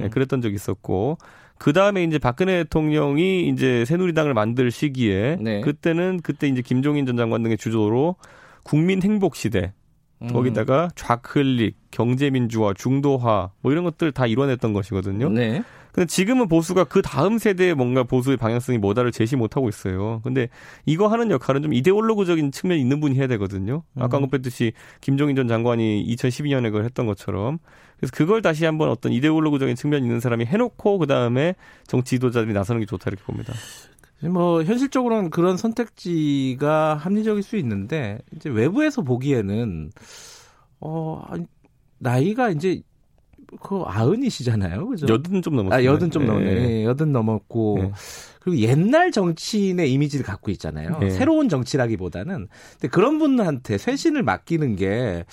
[0.00, 1.18] 네, 그랬던 적이 있었고
[1.58, 5.60] 그 다음에 이제 박근혜 대통령이 이제 새누리당을 만들 시기에 네.
[5.60, 8.16] 그때는 그때 이제 김종인 전 장관 등의 주도로
[8.64, 9.72] 국민 행복 시대
[10.22, 10.28] 음.
[10.32, 15.28] 거기다가 좌클릭, 경제민주화, 중도화 뭐 이런 것들 다 이뤄냈던 것이거든요.
[15.28, 15.62] 네.
[15.92, 20.20] 근데 지금은 보수가 그 다음 세대에 뭔가 보수의 방향성이 뭐다를 제시 못하고 있어요.
[20.24, 20.48] 근데
[20.86, 23.82] 이거 하는 역할은 좀 이데올로그적인 측면이 있는 분이 해야 되거든요.
[23.96, 24.24] 아까 음.
[24.24, 27.58] 언급했듯이 김종인 전 장관이 2012년에 그걸 했던 것처럼.
[27.98, 31.54] 그래서 그걸 다시 한번 어떤 이데올로그적인 측면이 있는 사람이 해놓고 그 다음에
[31.86, 33.52] 정치 지도자들이 나서는 게 좋다 이렇게 봅니다.
[34.30, 39.90] 뭐 현실적으로는 그런 선택지가 합리적일 수 있는데 이제 외부에서 보기에는
[40.80, 41.22] 어
[41.98, 42.82] 나이가 이제
[43.60, 45.06] 그 아흔이시잖아요, 그죠?
[45.08, 45.78] 여든 좀 넘었어요.
[45.78, 46.54] 아, 여든 좀 넘었네.
[46.54, 46.84] 네.
[46.84, 47.92] 여든 넘었고 네.
[48.40, 50.98] 그리고 옛날 정치인의 이미지를 갖고 있잖아요.
[50.98, 51.10] 네.
[51.10, 55.24] 새로운 정치라기보다는 근데 그런 분한테 쇄신을 맡기는 게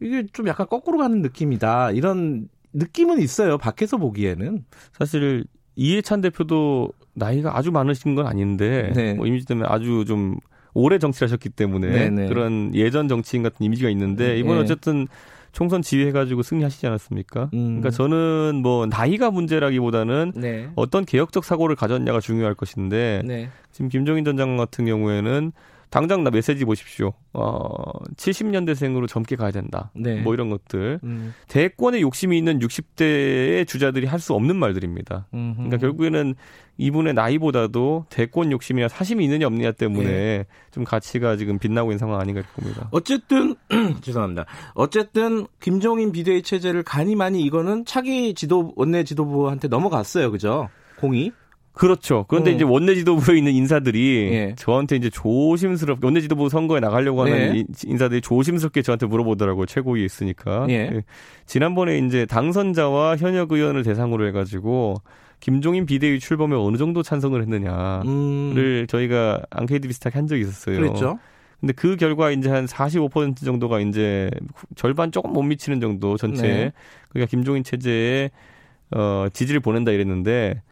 [0.00, 1.92] 이게 좀 약간 거꾸로 가는 느낌이다.
[1.92, 3.58] 이런 느낌은 있어요.
[3.58, 5.44] 밖에서 보기에는 사실
[5.76, 9.14] 이해찬 대표도 나이가 아주 많으신 건 아닌데 네.
[9.14, 10.36] 뭐 이미지 때문에 아주 좀
[10.74, 12.10] 오래 정치를 하셨기 때문에 네네.
[12.10, 12.28] 네.
[12.28, 14.62] 그런 예전 정치인 같은 이미지가 있는데 이번 네.
[14.62, 15.08] 어쨌든
[15.52, 17.50] 총선 지휘해가지고 승리하시지 않았습니까?
[17.54, 17.80] 음.
[17.80, 20.68] 그러니까 저는 뭐 나이가 문제라기보다는 네.
[20.76, 23.48] 어떤 개혁적 사고를 가졌냐가 중요할 것인데 네.
[23.72, 25.52] 지금 김종인 전 장관 같은 경우에는
[25.90, 27.12] 당장 나 메시지 보십시오.
[27.32, 27.72] 어,
[28.16, 29.90] 70년대생으로 젊게 가야 된다.
[29.94, 30.20] 네.
[30.20, 31.00] 뭐 이런 것들.
[31.02, 31.34] 음.
[31.48, 35.28] 대권에 욕심이 있는 60대의 주자들이 할 수 없는 말들입니다.
[35.32, 35.54] 음흠.
[35.54, 36.34] 그러니까 결국에는
[36.76, 40.46] 이분의 나이보다도 대권 욕심이나 사심이 있느냐 없느냐 때문에 네.
[40.72, 42.88] 좀 가치가 지금 빛나고 있는 상황 아닌가 봅니다.
[42.90, 43.54] 어쨌든
[44.02, 44.44] 죄송합니다.
[44.74, 50.30] 어쨌든 김종인 비대위 체제를 가니 많이 이거는 차기 지도 원내 지도부한테 넘어갔어요.
[50.32, 50.68] 그죠?
[50.98, 51.30] 공이.
[51.78, 52.24] 그렇죠.
[52.26, 52.54] 그런데 어.
[52.54, 54.54] 이제 원내 지도부에 있는 인사들이 예.
[54.56, 57.64] 저한테 이제 조심스럽게 원내 지도부 선거에 나가려고 하는 예.
[57.86, 59.66] 인사들이 조심스럽게 저한테 물어보더라고요.
[59.66, 60.66] 최고위에 있으니까.
[60.70, 60.74] 예.
[60.74, 61.02] 예.
[61.46, 64.96] 지난번에 이제 당선자와 현역 의원을 대상으로 해 가지고
[65.38, 68.86] 김종인 비대위 출범에 어느 정도 찬성을 했느냐를 음.
[68.88, 70.80] 저희가 앙케이드 비슷하게 한 적이 있었어요.
[70.80, 71.20] 그랬죠.
[71.60, 74.30] 근데 그 결과 이제 한 45% 정도가 이제
[74.74, 76.72] 절반 조금 못 미치는 정도 전체 네.
[77.08, 78.30] 그러니까 김종인 체제에
[78.90, 80.62] 어 지지를 보낸다 이랬는데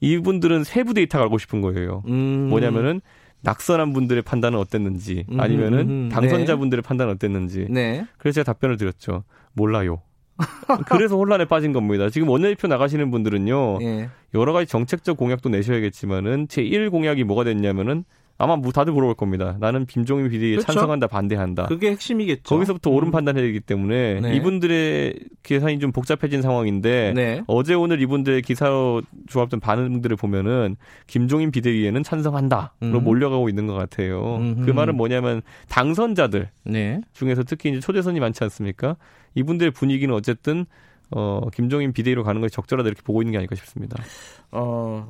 [0.00, 2.02] 이분들은 세부 데이터가 알고 싶은 거예요.
[2.08, 2.48] 음.
[2.48, 3.00] 뭐냐면은
[3.42, 6.08] 낙선한 분들의 판단은 어땠는지 음, 아니면은 음, 음.
[6.08, 6.86] 당선자분들의 네.
[6.86, 7.66] 판단은 어땠는지.
[7.70, 8.06] 네.
[8.18, 9.24] 그래서 제가 답변을 드렸죠.
[9.52, 10.02] 몰라요.
[10.88, 12.10] 그래서 혼란에 빠진 겁니다.
[12.10, 13.78] 지금 원내대표 나가시는 분들은요.
[13.78, 14.08] 네.
[14.34, 18.04] 여러 가지 정책적 공약도 내셔야겠지만은 제1 공약이 뭐가 됐냐면은
[18.38, 19.56] 아마 뭐 다들 물어볼 겁니다.
[19.60, 20.72] 나는 김종인 비대위에 그렇죠.
[20.72, 21.66] 찬성한다, 반대한다.
[21.66, 22.42] 그게 핵심이겠죠.
[22.42, 23.12] 거기서부터 옳은 음.
[23.12, 24.36] 판단해야 되기 때문에 네.
[24.36, 27.42] 이분들의 계산이 좀 복잡해진 상황인데 네.
[27.46, 33.04] 어제 오늘 이분들의 기사로 조합된 반응들을 보면은 김종인 비대위에는 찬성한다로 음.
[33.04, 34.36] 몰려가고 있는 것 같아요.
[34.36, 34.66] 음흠.
[34.66, 37.00] 그 말은 뭐냐면 당선자들 네.
[37.14, 38.96] 중에서 특히 이제 초대선이 많지 않습니까?
[39.34, 40.66] 이분들의 분위기는 어쨌든
[41.10, 44.02] 어 김종인 비대위로 가는 것이 적절하다 이렇게 보고 있는 게 아닐까 싶습니다.
[44.50, 45.06] 어,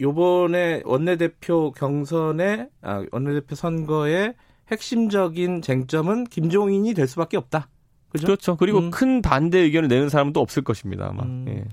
[0.00, 4.34] 요번에 원내대표 경선에 아, 원내대표 선거의
[4.70, 7.68] 핵심적인 쟁점은 김종인이 될 수밖에 없다.
[8.08, 8.26] 그죠?
[8.26, 8.56] 그렇죠.
[8.56, 8.90] 그리고 음.
[8.90, 11.08] 큰 반대 의견을 내는 사람은 또 없을 것입니다.
[11.08, 11.22] 아마.
[11.24, 11.44] 음.
[11.48, 11.64] 예.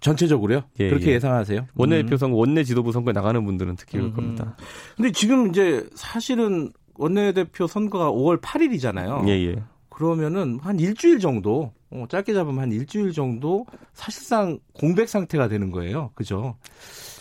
[0.00, 0.64] 전체적으로요?
[0.80, 1.14] 예, 그렇게 예.
[1.14, 1.20] 예.
[1.20, 4.14] 상하세요 원내대표 선거, 원내 지도부 선거에 나가는 분들은 특히 그럴 음.
[4.14, 4.56] 겁니다.
[4.96, 9.28] 근데 지금 이제 사실은 원내대표 선거가 5월 8일이잖아요.
[9.28, 9.62] 예, 예.
[9.88, 16.10] 그러면은 한 일주일 정도, 어, 짧게 잡으면 한 일주일 정도 사실상 공백 상태가 되는 거예요.
[16.14, 16.56] 그죠?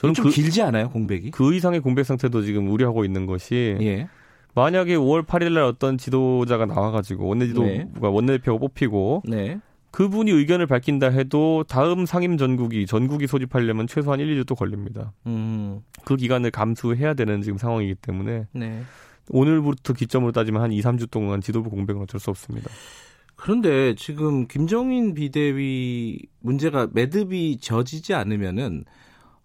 [0.01, 1.29] 저는 좀 그, 길지 않아요, 공백이?
[1.29, 4.07] 그 이상의 공백 상태도 지금 우려하고 있는 것이 예.
[4.55, 7.87] 만약에 5월 8일 날 어떤 지도자가 나와가지고 원내 지도가 네.
[8.01, 9.59] 원내대표가 뽑히고 네.
[9.91, 15.13] 그분이 의견을 밝힌다 해도 다음 상임 전국이 전국이 소집하려면 최소한 1, 2주 또 걸립니다.
[15.27, 15.81] 음.
[16.03, 18.81] 그 기간을 감수해야 되는 지금 상황이기 때문에 네.
[19.29, 22.71] 오늘부터 기점으로 따지면 한 2, 3주 동안 지도부 공백은 어쩔 수 없습니다.
[23.35, 28.85] 그런데 지금 김정인 비대위 문제가 매듭이 져지지 않으면은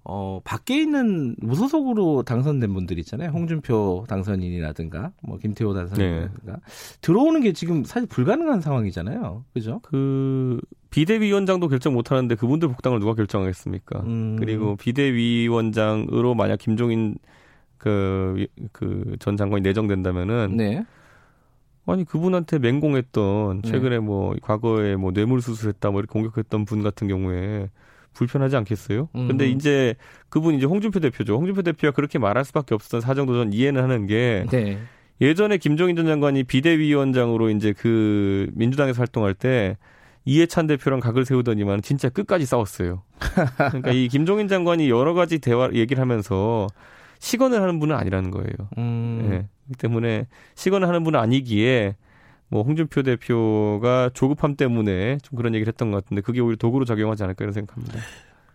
[0.08, 3.30] 어 밖에 있는 무소속으로 당선된 분들 있잖아요.
[3.30, 6.60] 홍준표 당선인이라든가 뭐 김태호 당선인이라든가
[7.00, 9.44] 들어오는 게 지금 사실 불가능한 상황이잖아요.
[9.52, 9.80] 그죠?
[9.82, 14.00] 그 비대위원장도 결정 못 하는데 그분들 복당을 누가 결정하겠습니까?
[14.00, 14.36] 음.
[14.38, 17.16] 그리고 비대위원장으로 만약 김종인
[17.78, 20.84] 그 그 전 장관이 내정된다면은 네.
[21.86, 23.70] 아니 그분한테 맹공했던 네.
[23.70, 27.70] 최근에 뭐 과거에 뭐 뇌물 수술했다 뭐 이렇게 공격했던 분 같은 경우에
[28.16, 29.08] 불편하지 않겠어요?
[29.14, 29.28] 음.
[29.28, 29.94] 근데 이제
[30.28, 31.36] 그분 이제 홍준표 대표죠.
[31.36, 34.78] 홍준표 대표가 그렇게 말할 수밖에 없었던 사정도 전 이해는 하는 게 네.
[35.20, 39.76] 예전에 김종인 전 장관이 비대위원장으로 이제 그 민주당에서 활동할 때
[40.24, 43.02] 이해찬 대표랑 각을 세우더니만 진짜 끝까지 싸웠어요.
[43.56, 46.66] 그러니까 이 김종인 장관이 여러 가지 대화 얘기를 하면서
[47.18, 48.52] 시건을 하는 분은 아니라는 거예요.
[48.78, 49.20] 음.
[49.24, 49.28] 예.
[49.66, 51.96] 그렇기 때문에 시건을 하는 분은 아니기에
[52.48, 57.24] 뭐 홍준표 대표가 조급함 때문에 좀 그런 얘기를 했던 것 같은데 그게 오히려 도구로 작용하지
[57.24, 57.98] 않을까 이런 생각합니다.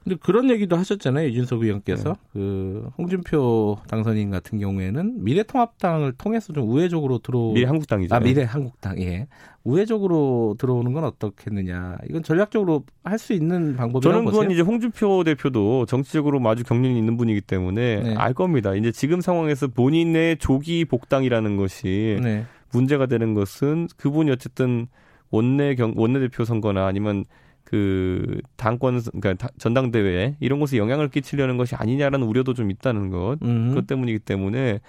[0.04, 1.28] 근데 그런 얘기도 하셨잖아요.
[1.28, 2.16] 이준석 의원께서 네.
[2.34, 8.16] 그 홍준표 당선인 같은 경우에는 미래통합당을 통해서 좀 우회적으로 들어 미래 한국당이죠.
[8.16, 9.28] 아, 미래 한국당, 예.
[9.64, 11.98] 우회적으로 들어오는 건 어떻겠느냐.
[12.10, 14.40] 이건 전략적으로 할 수 있는 방법이라고 저는 보세요.
[14.40, 18.16] 그건 이제 홍준표 대표도 정치적으로 아주 경륜이 있는 분이기 때문에 네.
[18.16, 18.74] 알 겁니다.
[18.74, 22.46] 이제 지금 상황에서 본인의 조기 복당이라는 것이 네.
[22.74, 24.88] 문제가 되는 것은 그분이 어쨌든
[25.30, 27.26] 원내 경 원내 대표 선거나 아니면
[27.64, 33.38] 그 당권 그러니까 다- 전당대회 이런 곳에 영향을 끼치려는 것이 아니냐라는 우려도 좀 있다는 것.
[33.44, 33.70] 음.
[33.70, 34.80] 그것 때문이기 때문에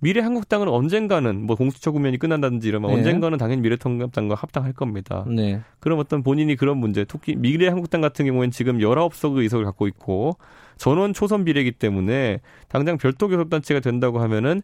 [0.00, 2.96] 미래 한국당은 언젠가는 뭐 공수처 국면이 끝난다든지 이러면 네.
[2.98, 5.24] 언젠가는 당연히 미래통합당과 합당할 겁니다.
[5.26, 5.60] 네.
[5.80, 10.36] 그럼 어떤 본인이 그런 문제, 특히 미래 한국당 같은 경우에는 지금 19석의 의석을 갖고 있고
[10.76, 14.62] 전원 초선 비례이기 때문에 당장 별도 교섭단체가 된다고 하면은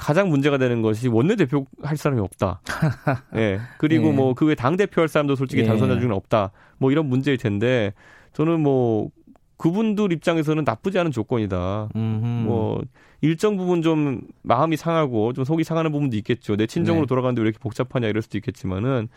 [0.00, 2.62] 가장 문제가 되는 것이 원내대표 할 사람이 없다.
[3.36, 3.60] 예.
[3.76, 4.12] 그리고 예.
[4.12, 5.66] 뭐그 외 당대표 할 사람도 솔직히 예.
[5.66, 6.52] 당선자 중에 없다.
[6.78, 7.92] 뭐 이런 문제일 텐데
[8.32, 9.10] 저는 뭐
[9.58, 11.90] 그분들 입장에서는 나쁘지 않은 조건이다.
[11.94, 12.26] 음흠.
[12.46, 12.82] 뭐
[13.20, 16.56] 일정 부분 좀 마음이 상하고 좀 속이 상하는 부분도 있겠죠.
[16.56, 17.08] 내 친정으로 네.
[17.08, 19.08] 돌아가는데 왜 이렇게 복잡하냐 이럴 수도 있겠지만은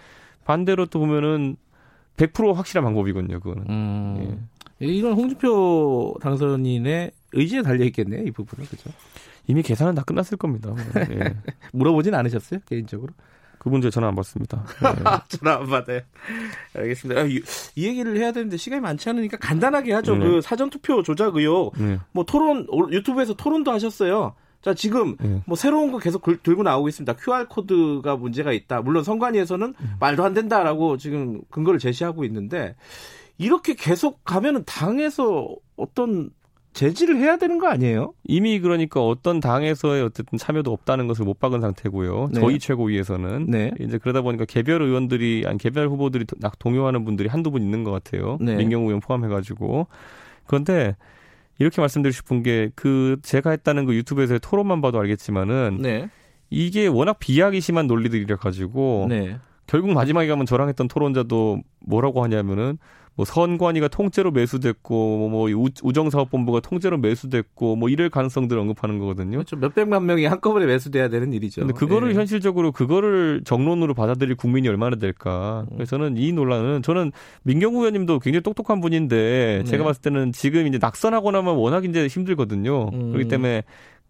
[0.44, 1.56] 반대로 또 보면은
[2.18, 3.40] 100% 확실한 방법이거든요.
[3.40, 3.66] 그거는.
[3.70, 4.50] 음.
[4.82, 8.66] 이건 홍준표 당선인의 의지에 달려 있겠네요, 이 부분은.
[8.66, 8.90] 그죠?
[9.48, 10.74] 이미 계산은 다 끝났을 겁니다.
[11.12, 11.36] 예.
[11.74, 13.14] 물어보진 않으셨어요, 개인적으로?
[13.60, 14.66] 그 문제 전화 안 받습니다.
[14.84, 15.04] 예.
[15.38, 16.02] 전화 안 받아요.
[16.76, 17.22] 알겠습니다.
[17.22, 17.42] 아, 이,
[17.76, 20.16] 이 얘기를 해야 되는데 시간이 많지 않으니까 간단하게 하죠.
[20.16, 20.26] 네.
[20.26, 21.74] 그 사전 투표 조작 의혹.
[21.78, 21.98] 네.
[22.12, 24.36] 뭐 토론, 유튜브에서 토론도 하셨어요.
[24.62, 25.42] 자, 지금 네.
[25.46, 27.14] 뭐 새로운 거 계속 글- 들고 나오고 있습니다.
[27.18, 28.82] QR코드가 문제가 있다.
[28.82, 32.76] 물론 선관위에서는 말도 안 된다라고 지금 근거를 제시하고 있는데
[33.38, 36.30] 이렇게 계속 가면은 당에서 어떤
[36.74, 38.14] 제지를 해야 되는 거 아니에요?
[38.24, 42.30] 이미 그러니까 어떤 당에서의 어쨌든 참여도 없다는 것을 못 박은 상태고요.
[42.34, 42.40] 네.
[42.40, 43.72] 저희 최고위에서는 네.
[43.80, 47.84] 이제 그러다 보니까 개별 의원들이 아니 개별 후보들이 도- 나- 동요하는 분들이 한두 분 있는
[47.84, 48.38] 것 같아요.
[48.42, 48.56] 네.
[48.56, 49.88] 민경우 의원 포함해가지고
[50.48, 50.96] 그런데
[51.60, 56.10] 이렇게 말씀드리고 싶은 게 그 제가 했다는 그 유튜브에서의 토론만 봐도 알겠지만은 네.
[56.50, 59.38] 이게 워낙 비약이 심한 논리들이라 가지고 네.
[59.68, 62.78] 결국 마지막에 가면 저랑 했던 토론자도 뭐라고 하냐면은
[63.16, 69.38] 뭐 선관위가 통째로 매수됐고 뭐 우- 우정사업본부가 통째로 매수됐고 뭐 이럴 가능성들을 언급하는 거거든요.
[69.38, 69.56] 그렇죠.
[69.56, 71.62] 몇백만 명이 한꺼번에 매수돼야 되는 일이죠.
[71.62, 72.16] 근데 그거를 예.
[72.16, 75.66] 현실적으로 그거를 정론으로 받아들일 국민이 얼마나 될까?
[75.70, 75.76] 음.
[75.76, 77.12] 그래서 저는 이 논란은 저는
[77.44, 79.70] 민경우 의원님도 굉장히 똑똑한 분인데 네.
[79.70, 82.90] 제가 봤을 때는 지금 이제 낙선하고 나면 워낙 이제 힘들거든요.
[82.94, 83.12] 음.
[83.12, 83.64] 그렇기 때문에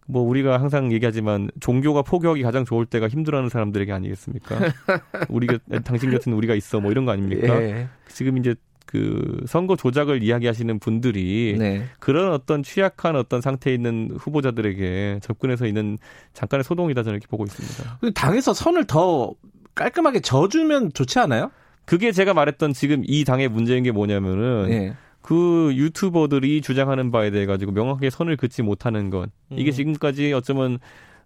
[0.08, 4.58] 뭐 우리가 항상 얘기하지만 종교가 포교하기 가장 좋을 때가 힘들어하는 사람들에게 아니겠습니까?
[5.30, 7.62] 우리가 당신 같은 우리가 있어 뭐 이런 거 아닙니까?
[7.62, 7.88] 예.
[8.10, 8.54] 지금 이제
[8.94, 11.86] 그 선거 조작을 이야기하시는 분들이 네.
[11.98, 15.98] 그런 어떤 취약한 어떤 상태에 있는 후보자들에게 접근해서 있는
[16.34, 18.12] 잠깐의 소동이다 저는 이렇게 보고 있습니다.
[18.14, 19.34] 당에서 선을 더
[19.74, 21.50] 깔끔하게 져주면 좋지 않아요?
[21.86, 24.94] 그게 제가 말했던 지금 이 당의 문제인 게 뭐냐면은 네.
[25.24, 29.74] 그 유튜버들이 주장하는 바에 대해 가지고 명확하게 선을 긋지 못하는 것 이게 음.
[29.74, 30.78] 지금까지 어쩌면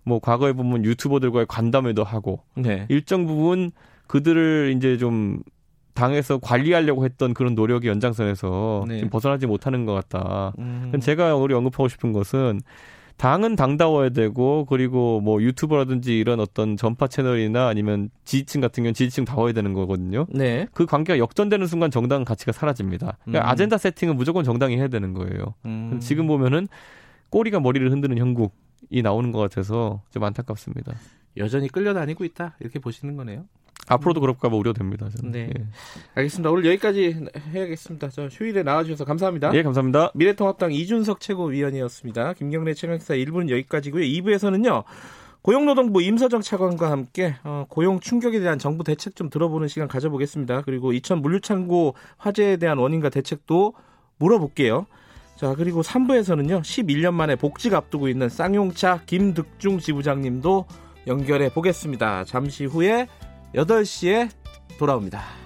[0.03, 2.85] 뭐 과거에 보면 유튜버들과의 관담회도 하고 네.
[2.87, 3.71] 일정 부분
[4.07, 5.41] 그들을 이제 좀
[5.97, 8.97] 당에서 관리하려고 했던 그런 노력이 연장선에서 네.
[8.97, 10.53] 지금 벗어나지 못하는 것 같다.
[10.59, 10.93] 음.
[11.01, 12.61] 제가 우리 언급하고 싶은 것은
[13.17, 19.25] 당은 당다워야 되고 그리고 뭐 유튜버라든지 이런 어떤 전파 채널이나 아니면 지지층 같은 경우는 지지층
[19.25, 20.27] 다워야 되는 거거든요.
[20.29, 20.67] 네.
[20.71, 23.17] 그 관계가 역전되는 순간 정당 가치가 사라집니다.
[23.23, 23.49] 그러니까 음.
[23.49, 25.55] 아젠다 세팅은 무조건 정당이 해야 되는 거예요.
[25.65, 25.97] 음.
[25.99, 26.67] 지금 보면은
[27.29, 30.93] 꼬리가 머리를 흔드는 형국이 나오는 것 같아서 좀 안타깝습니다.
[31.37, 33.45] 여전히 끌려다니고 있다 이렇게 보시는 거네요.
[33.87, 35.09] 앞으로도 그럴까 봐 우려됩니다.
[35.09, 35.31] 저는.
[35.31, 35.49] 네.
[35.57, 35.65] 예.
[36.15, 36.51] 알겠습니다.
[36.51, 38.09] 오늘 여기까지 해야겠습니다.
[38.09, 39.53] 저 휴일에 나와주셔서 감사합니다.
[39.53, 40.11] 예, 감사합니다.
[40.13, 42.33] 미래통합당 이준석 최고위원이었습니다.
[42.33, 44.03] 김경래 최강사 1부는 여기까지고요.
[44.03, 44.83] 2부에서는요.
[45.41, 50.63] 고용노동부 임서정 차관과 함께 어, 고용 충격에 대한 정부 대책 좀 들어보는 시간 가져보겠습니다.
[50.63, 53.73] 그리고 이천 물류창고 화재에 대한 원인과 대책도
[54.17, 54.87] 물어볼게요.
[55.37, 56.61] 자, 그리고 3부에서는요.
[56.61, 60.65] 11년 만에 복직 앞두고 있는 쌍용차 김득중 지부장님도
[61.05, 62.25] 연결해 보겠습니다.
[62.25, 63.07] 잠시 후에
[63.55, 64.29] 8시에
[64.77, 65.37] 돌아옵니다.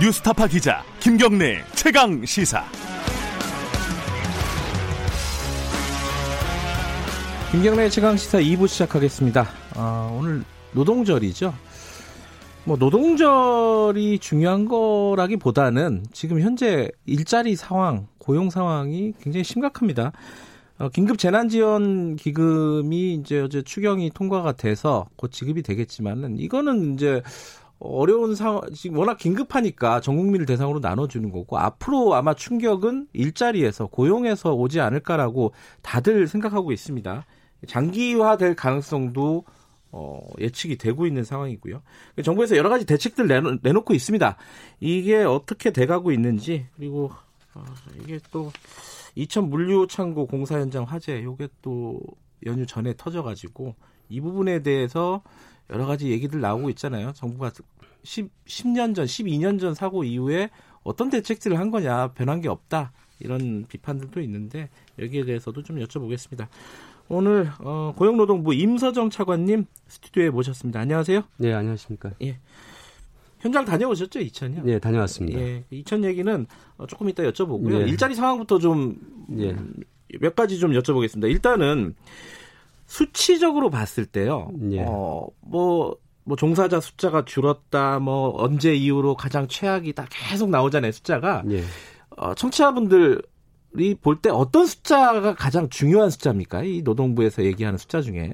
[0.00, 2.62] 뉴스타파 기자 김경래 최강 시사.
[7.54, 9.46] 김경래 최강 시사 2부 시작하겠습니다.
[9.76, 11.54] 아, 오늘 노동절이죠.
[12.64, 20.10] 뭐 노동절이 중요한 거라기보다는 지금 현재 일자리 상황, 고용 상황이 굉장히 심각합니다.
[20.78, 27.22] 어, 긴급 재난지원 기금이 이제 어제 추경이 통과가 돼서 곧 지급이 되겠지만은 이거는 이제
[27.78, 34.54] 어려운 상황, 지금 워낙 긴급하니까 전 국민을 대상으로 나눠주는 거고 앞으로 아마 충격은 일자리에서 고용에서
[34.54, 37.24] 오지 않을까라고 다들 생각하고 있습니다.
[37.66, 39.44] 장기화될 가능성도
[39.96, 41.80] 어, 예측이 되고 있는 상황이고요.
[42.24, 44.36] 정부에서 여러 가지 대책들 내놓, 내놓고 있습니다.
[44.80, 47.12] 이게 어떻게 돼가고 있는지 그리고
[47.54, 47.64] 어,
[48.02, 48.50] 이게 또
[49.14, 52.00] 이천 물류 창고 공사 현장 화재 요게 또
[52.44, 53.76] 연휴 전에 터져가지고
[54.08, 55.22] 이 부분에 대해서
[55.70, 57.12] 여러 가지 얘기들 나오고 있잖아요.
[57.12, 57.52] 정부가
[58.02, 60.50] 10, 10년 전, 12년 전 사고 이후에
[60.82, 66.48] 어떤 대책들을 한 거냐 변한 게 없다 이런 비판들도 있는데 여기에 대해서도 좀 여쭤보겠습니다.
[67.08, 70.80] 오늘 어, 고용노동부 임서정 차관님 스튜디오에 모셨습니다.
[70.80, 71.22] 안녕하세요.
[71.36, 72.12] 네, 안녕하십니까.
[72.22, 72.38] 예.
[73.40, 74.62] 현장 다녀오셨죠, 이천이요?
[74.64, 75.38] 네, 다녀왔습니다.
[75.38, 76.46] 예, 이천 얘기는
[76.78, 77.80] 어, 조금 이따 여쭤보고요.
[77.80, 77.90] 네.
[77.90, 78.98] 일자리 상황부터 좀몇
[79.38, 80.30] 예.
[80.34, 81.30] 가지 좀 여쭤보겠습니다.
[81.30, 81.94] 일단은
[82.86, 84.50] 수치적으로 봤을 때요.
[84.70, 84.84] 예.
[84.88, 91.44] 어, 뭐, 뭐 종사자 숫자가 줄었다, 뭐 언제 이후로 가장 최악이다 계속 나오잖아요, 숫자가.
[91.50, 91.62] 예.
[92.16, 93.20] 어, 청취자분들
[94.00, 96.62] 볼 때 어떤 숫자가 가장 중요한 숫자입니까?
[96.62, 98.32] 이 노동부에서 얘기하는 숫자 중에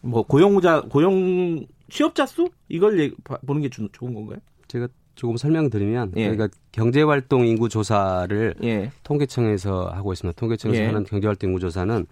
[0.00, 4.38] 뭐 고용자 고용 취업자 수 이걸 얘기, 보는 게 주, 좋은 건가요?
[4.68, 6.26] 제가 조금 설명드리면 예.
[6.26, 8.90] 저희가 경제활동 인구 조사를 예.
[9.02, 10.38] 통계청에서 하고 있습니다.
[10.38, 10.86] 통계청에서 예.
[10.86, 12.06] 하는 경제활동 인구 조사는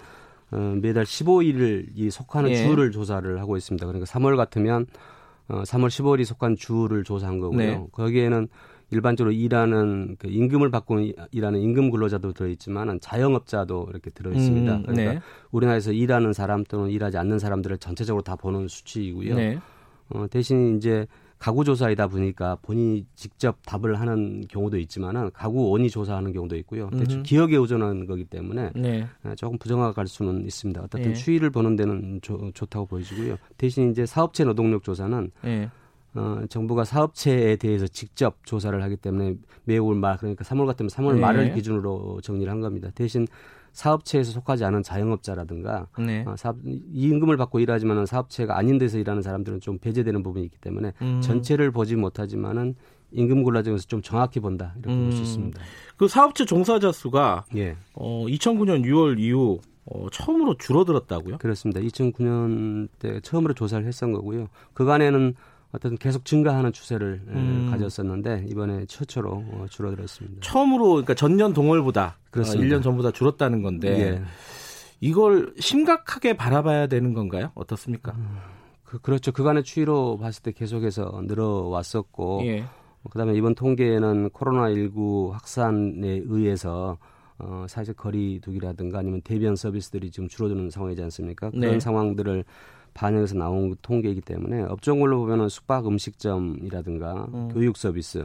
[0.53, 2.57] 어, 매달 15일을 이 속하는 예.
[2.57, 3.87] 주를 조사를 하고 있습니다.
[3.87, 4.87] 그러니까 3월 같으면
[5.49, 7.59] 어, 3월 15일이 속한 주를 조사한 거고요.
[7.59, 7.87] 네.
[7.93, 8.49] 거기에는
[8.95, 14.77] 일반적으로 일하는 그 임금을 받고 일하는 임금 근로자도 들어 있지만 자영업자도 이렇게 들어 있습니다.
[14.77, 15.21] 음, 그러니까 네.
[15.51, 19.35] 우리나라에서 일하는 사람 또는 일하지 않는 사람들을 전체적으로 다 보는 수치이고요.
[19.35, 19.59] 네.
[20.11, 21.07] 어, 대신 이제
[21.39, 26.89] 가구 조사이다 보니까 본인이 직접 답을 하는 경우도 있지만은 가구 원이 조사하는 경우도 있고요.
[26.91, 29.07] 대충 기억에 의존하는 거기 때문에 네.
[29.25, 30.81] 어, 조금 부정확할 수는 있습니다.
[30.83, 31.15] 어떻든 네.
[31.15, 33.37] 추이를 보는 데는 조, 좋다고 보여지고요.
[33.59, 35.69] 대신 이제 사업체 노동력 조사는 네.
[36.15, 41.21] 어, 정부가 사업체에 대해서 직접 조사를 하기 때문에 매월 말 그러니까 3월 같으면 3월 네.
[41.21, 42.91] 말을 기준으로 정리를 한 겁니다.
[42.95, 43.27] 대신
[43.73, 46.25] 사업체에서 속하지 않은 자영업자라든가 네.
[46.27, 50.93] 어, 사업, 임금을 받고 일하지만은 사업체가 아닌 데서 일하는 사람들은 좀 배제되는 부분이 있기 때문에
[51.03, 51.21] 음.
[51.21, 52.77] 전체를 보지 못하지만은
[53.11, 55.05] 임금 골라정에서 좀 정확히 본다 이렇게 음.
[55.05, 55.61] 볼수 있습니다.
[55.97, 57.77] 그 사업체 종사자 수가 예.
[57.95, 61.39] 어, 2009년 6월 이후 어, 처음으로 줄어들었다고요?
[61.39, 61.81] 그렇습니다.
[61.81, 64.49] 2009년 때 처음으로 조사를 했던 거고요.
[64.73, 65.35] 그간에는
[65.75, 67.69] 어떤 계속 증가하는 추세를 음.
[67.71, 70.41] 가졌었는데 이번에 최초로 어, 줄어들었습니다.
[70.41, 72.77] 처음으로 그러니까 전년 동월보다 그렇습니다.
[72.77, 74.23] 어, 1년 전보다 줄었다는 건데 예.
[75.01, 77.51] 이걸 심각하게 바라봐야 되는 건가요?
[77.57, 78.13] 어떻습니까?
[78.13, 78.37] 음,
[78.85, 79.33] 그, 그렇죠.
[79.33, 82.65] 그간의 추이로 봤을 때 계속해서 늘어왔었고 예.
[83.11, 86.99] 그다음에 이번 통계에는 코로나19 확산에 의해서
[87.39, 91.51] 어, 사회적 거리두기라든가 아니면 대변 서비스들이 지금 줄어드는 상황이지 않습니까?
[91.51, 91.81] 그런 네.
[91.81, 92.45] 상황들을
[92.95, 97.49] 반영해서 나온 통계이기 때문에 업종별로 보면은 숙박 음식점이라든가 음.
[97.53, 98.25] 교육 서비스,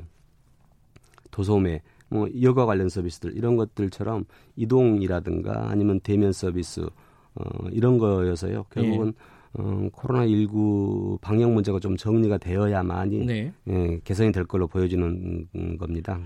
[1.32, 6.82] 도소매, 뭐 여가 관련 서비스들 이런 것들처럼 이동이라든가 아니면 대면 서비스
[7.36, 8.66] 어, 이런 거여서요.
[8.70, 9.14] 결국은 예.
[9.54, 13.54] 어, 코로나 19 방역 문제가 좀 정리가 되어야만이 네.
[13.68, 15.48] 예, 개선이 될 걸로 보여지는
[15.78, 16.20] 겁니다.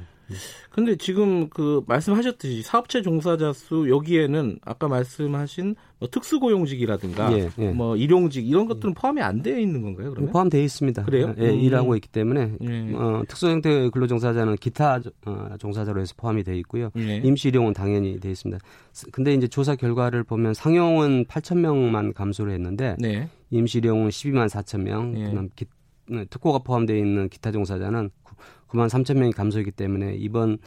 [0.70, 7.72] 근데 지금 그 말씀하셨듯이 사업체 종사자 수 여기에는 아까 말씀하신 뭐 특수고용직이라든가 예, 예.
[7.72, 10.12] 뭐 일용직 이런 것들은 포함이 안 되어 있는 건가요?
[10.12, 11.04] 그러면 포함되어 있습니다.
[11.04, 11.34] 그래요?
[11.38, 11.60] 예, 음.
[11.60, 12.94] 일하고 있기 때문에 예.
[12.94, 16.90] 어, 특수형태 근로종사자는 기타 어, 종사자로 해서 포함이 되어 있고요.
[16.98, 17.18] 예.
[17.18, 18.64] 임시일용은 당연히 되어 있습니다.
[19.12, 23.30] 근데 이제 조사 결과를 보면 상용은 8천 명만 감소를 했는데 네.
[23.52, 25.26] 임시일용은 12만 4천 명, 예.
[25.26, 25.66] 그다음 기,
[26.10, 28.10] 네, 특고가 포함되어 있는 기타 종사자는
[28.74, 30.58] 9만 3천 명이 감소했기 때문에 이번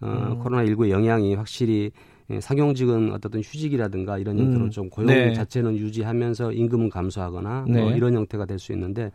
[0.00, 0.42] 어, 음.
[0.42, 1.90] 코로나19의 영향이 확실히
[2.30, 4.70] 예, 상용직은 어떤 휴직이라든가 이런 형태로 음.
[4.70, 5.32] 좀 고용 네.
[5.34, 7.82] 자체는 유지하면서 임금은 감소하거나 뭐 네.
[7.82, 9.10] 뭐 이런 형태가 될 수 있는데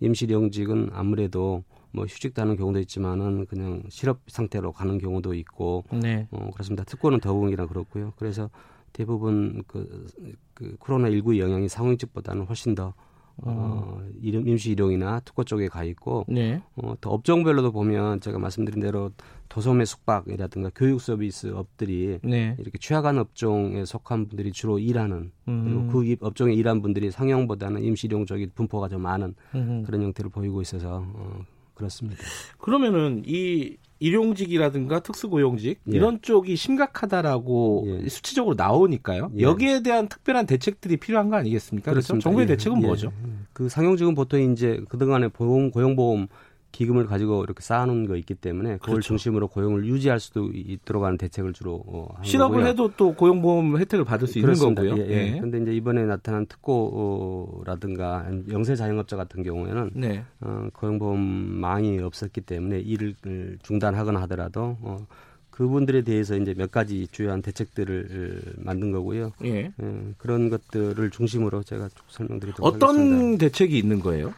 [0.00, 6.26] 임시령직은 아무래도 뭐 휴직도 하는 경우도 있지만은 그냥 실업 상태로 가는 경우도 있고 네.
[6.30, 6.84] 어, 그렇습니다.
[6.84, 8.12] 특권은 더욱이나 그렇고요.
[8.16, 8.50] 그래서
[8.92, 10.06] 대부분 그,
[10.54, 12.94] 그 코로나 19 영향이 상용직보다는 훨씬 더
[13.42, 16.62] 어, 이름 임시 일용이나 특허 쪽에 가 있고 네.
[16.76, 19.10] 어, 또 업종별로도 보면 제가 말씀드린 대로
[19.48, 22.54] 도소매 숙박이라든가 교육 서비스 업들이 네.
[22.58, 25.64] 이렇게 취약한 업종에 속한 분들이 주로 일하는 음.
[25.64, 29.82] 그리고 그 업종에 일한 분들이 상용보다는 임시 일용 쪽이 분포가 좀 많은 음.
[29.84, 31.40] 그런 형태를 보이고 있어서 어,
[31.74, 32.22] 그렇습니다.
[32.58, 35.96] 그러면은 이 일용직이라든가 특수고용직 예.
[35.96, 38.08] 이런 쪽이 심각하다라고 예.
[38.08, 39.30] 수치적으로 나오니까요.
[39.36, 39.42] 예.
[39.42, 41.92] 여기에 대한 특별한 대책들이 필요한 거 아니겠습니까?
[41.92, 42.18] 그렇죠.
[42.18, 42.48] 정부의 예.
[42.48, 43.12] 대책은 뭐죠?
[43.26, 43.30] 예.
[43.52, 46.28] 그 상용직은 보통 이제 그동안에 보험 고용보험
[46.72, 49.08] 기금을 가지고 이렇게 쌓아놓은 거 있기 때문에 그걸 그렇죠.
[49.08, 52.66] 중심으로 고용을 유지할 수도 있도록 하는 대책을 주로 어, 실업을 거고요.
[52.68, 54.82] 해도 또 고용보험 혜택을 받을 수 그렇습니다.
[54.82, 55.12] 있는 거고요.
[55.12, 55.32] 예, 예.
[55.32, 60.24] 그런데 이제 이번에 나타난 특고라든가 영세 자영업자 같은 경우에는 네.
[60.40, 63.14] 어, 고용보험망이 없었기 때문에 일을
[63.62, 65.06] 중단하거나 하더라도 어,
[65.50, 69.32] 그분들에 대해서 이제 몇 가지 주요한 대책들을 만든 거고요.
[69.44, 69.64] 예.
[69.64, 69.72] 예
[70.16, 73.16] 그런 것들을 중심으로 제가 설명드리도록 어떤 하겠습니다.
[73.16, 74.32] 어떤 대책이 있는 거예요?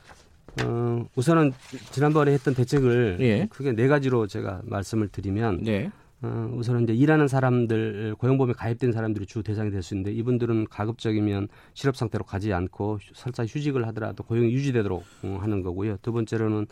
[0.62, 1.52] 어, 우선은
[1.92, 3.46] 지난번에 했던 대책을 예.
[3.50, 5.90] 크게 네 가지로 제가 말씀을 드리면 네.
[6.20, 11.48] 어, 우선은 이제 일하는 사람들 고용보험에 가입된 사람들이 주 대상이 될 수 있는데 이분들은 가급적이면
[11.74, 15.96] 실업 상태로 가지 않고 설사 휴직을 하더라도 고용이 유지되도록 어, 하는 거고요.
[16.02, 16.66] 두 번째로는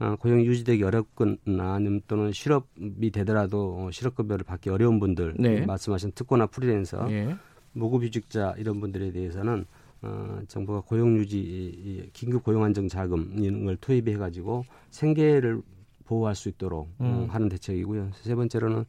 [0.00, 5.64] 어, 고용이 유지되기 어렵거나 아니면 또는 실업이 되더라도 어, 실업급여를 받기 어려운 분들 네.
[5.64, 7.36] 말씀하신 특고나 프리랜서 예.
[7.72, 9.64] 무급휴직자 이런 분들에 대해서는
[10.02, 15.62] 어, 정부가 고용 유지 긴급 고용 안정 자금 이런 걸 투입해 가지고 생계를
[16.04, 17.26] 보호할 수 있도록 어, 음.
[17.30, 18.10] 하는 대책이고요.
[18.14, 18.84] 세 번째로는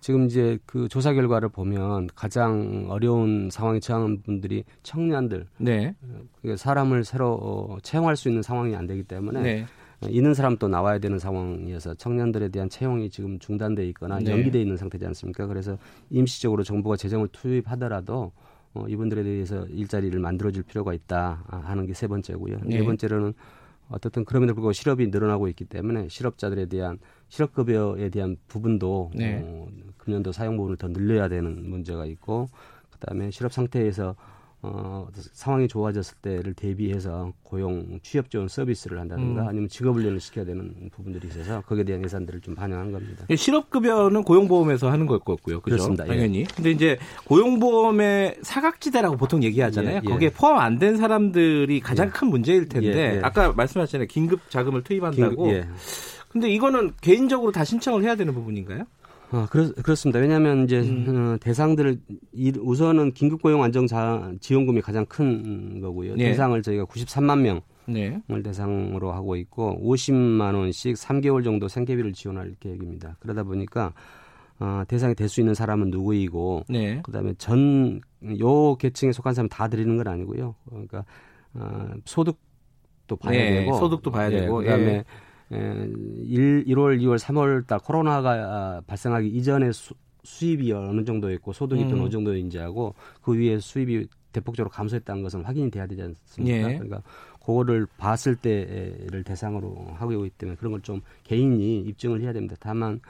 [0.00, 5.96] 지금 이제 그 조사 결과를 보면 가장 어려운 상황에 처한 분들이 청년들, 네.
[6.56, 9.66] 사람을 새로 어, 채용할 수 있는 상황이 안 되기 때문에 네.
[10.08, 14.30] 있는 사람 또 나와야 되는 상황이어서 청년들에 대한 채용이 지금 중단돼 있거나 네.
[14.30, 15.46] 연기돼 있는 상태지 않습니까?
[15.46, 15.76] 그래서
[16.10, 18.32] 임시적으로 정부가 재정을 투입하더라도
[18.76, 22.58] 어, 이분들에 대해서 일자리를 만들어줄 필요가 있다 하는 게 세 번째고요.
[22.64, 22.78] 네.
[22.78, 23.32] 네 번째로는
[23.88, 26.98] 어떻든 그럼에도 불구하고 실업이 늘어나고 있기 때문에 실업자들에 대한
[27.28, 29.40] 실업급여에 대한 부분도 네.
[29.42, 29.68] 어,
[29.98, 32.48] 금년도 사용 부분을 더 늘려야 되는 문제가 있고
[32.90, 34.14] 그다음에 실업 상태에서
[34.62, 39.48] 어, 상황이 좋아졌을 때를 대비해서 고용 취업 지원 서비스를 한다든가 음.
[39.48, 43.26] 아니면 직업 훈련을 시켜야 되는 부분들이 있어서 거기에 대한 예산들을 좀 반영한 겁니다.
[43.30, 45.60] 예, 실업급여는 고용보험에서 하는 걸 거고요.
[45.60, 45.76] 그죠?
[45.76, 46.04] 그렇습니다.
[46.04, 46.08] 예.
[46.08, 46.40] 당연히.
[46.40, 46.44] 예.
[46.54, 49.96] 근데 이제 고용보험의 사각지대라고 보통 얘기하잖아요.
[49.96, 50.08] 예, 예.
[50.08, 52.10] 거기에 포함 안 된 사람들이 가장 예.
[52.10, 54.08] 큰 문제일 텐데 아까 말씀하셨잖아요.
[54.08, 55.44] 긴급 자금을 투입한다고.
[55.44, 55.68] 긴급,
[56.28, 58.84] 근데 이거는 개인적으로 다 신청을 해야 되는 부분인가요?
[59.32, 60.20] 어, 그렇, 그렇습니다.
[60.20, 61.34] 왜냐하면 이제 음.
[61.34, 62.00] 어, 대상들을
[62.60, 66.14] 우선은 긴급 고용 안정 자, 지원금이 가장 큰 거고요.
[66.14, 66.26] 네.
[66.26, 68.20] 대상을 저희가 93만 명을 네.
[68.44, 73.16] 대상으로 하고 있고 50만 원씩 3개월 정도 생계비를 지원할 계획입니다.
[73.20, 73.92] 그러다 보니까
[74.58, 77.00] 어, 대상이 될 수 있는 사람은 누구이고 네.
[77.02, 78.00] 그다음에 전
[78.40, 80.54] 요 계층에 속한 사람 다 드리는 건 아니고요.
[80.68, 81.04] 그러니까
[81.54, 83.60] 어, 소득도 봐야 네.
[83.60, 85.04] 되고 소득도 봐야 예, 되고 그다음에
[85.52, 85.56] 예.
[85.56, 89.94] 1, 1월, 2월, 3월 달 코로나가 발생하기 이전에 수,
[90.24, 91.88] 수입이 어느 정도였고 소득이 음.
[91.88, 96.56] 또 어느 정도인지하고 그 위에 수입이 대폭적으로 감소했다는 것은 확인이 돼야 되지 않습니까?
[96.58, 96.62] 예.
[96.78, 97.02] 그러니까
[97.40, 102.56] 그거를 봤을 때를 대상으로 하고 있기 때문에 그런 걸 좀 개인이 입증을 해야 됩니다.
[102.58, 103.00] 다만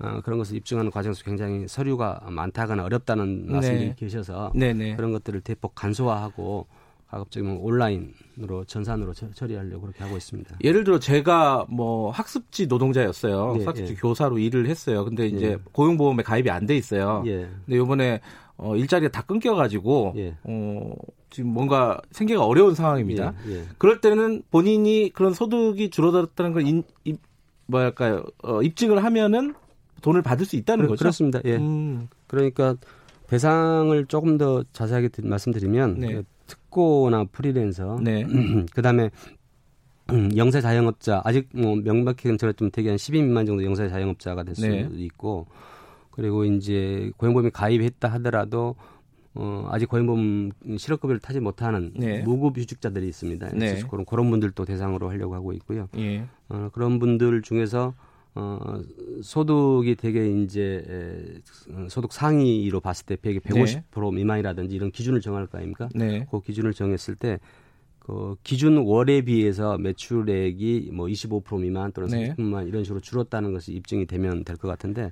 [0.00, 3.94] 어, 그런 것을 입증하는 과정에서 굉장히 서류가 많다거나 어렵다는 말씀들이 네.
[3.96, 4.96] 계셔서 네네.
[4.96, 6.66] 그런 것들을 대폭 간소화하고
[7.14, 10.56] 가급적이면 온라인으로 전산으로 처리하려고 그렇게 하고 있습니다.
[10.64, 13.56] 예를 들어 제가 뭐 학습지 노동자였어요.
[13.60, 13.96] 예, 학습지 예.
[13.96, 15.04] 교사로 일을 했어요.
[15.04, 15.58] 근데 이제 예.
[15.72, 17.22] 고용보험에 가입이 안 돼 있어요.
[17.26, 17.48] 예.
[17.66, 18.20] 근데 요번에
[18.56, 20.34] 어, 일자리가 다 끊겨가지고 예.
[20.44, 20.94] 어,
[21.30, 23.34] 지금 뭔가 생계가 어려운 상황입니다.
[23.48, 23.64] 예, 예.
[23.78, 27.18] 그럴 때는 본인이 그런 소득이 줄어들었다는 걸 인, 입,
[27.66, 29.54] 뭐랄까요 어, 입증을 하면은
[30.02, 31.00] 돈을 받을 수 있다는 그, 거죠.
[31.00, 31.40] 그렇습니다.
[31.44, 31.56] 예.
[31.56, 32.08] 음.
[32.26, 32.76] 그러니까
[33.26, 36.22] 대상을 조금 더 자세하게 말씀드리면 네.
[36.46, 38.24] 그 특고나 프리랜서, 네.
[38.74, 39.10] 그다음에
[40.10, 44.42] 음, 영세 자영업자 아직 뭐 명백히 제가 좀 되게 한 10인 미만 정도 영세 자영업자가
[44.42, 44.88] 될 수도 네.
[44.92, 45.46] 있고
[46.10, 48.76] 그리고 이제 고용보험에 가입했다 하더라도
[49.34, 52.22] 어, 아직 고용보험 실업급여를 타지 못하는 네.
[52.22, 53.48] 무급휴직자들이 있습니다.
[53.54, 53.82] 네.
[53.90, 55.88] 그런 그런 분들도 대상으로 하려고 하고 있고요.
[55.96, 56.24] 예.
[56.48, 57.94] 어, 그런 분들 중에서
[58.34, 58.58] 어,
[59.22, 64.16] 소득이 되게 이제 에, 소득 상위로 봤을 때 100에 150% 네.
[64.16, 65.88] 미만이라든지 이런 기준을 정할 거 아닙니까?
[65.94, 66.26] 네.
[66.30, 67.38] 그 기준을 정했을 때
[68.04, 72.34] 그 기준 월에 비해서 매출액이 뭐 25% 미만 또는 30% 네.
[72.36, 75.10] 미만 이런 식으로 줄었다는 것이 입증이 되면 될 것 같은데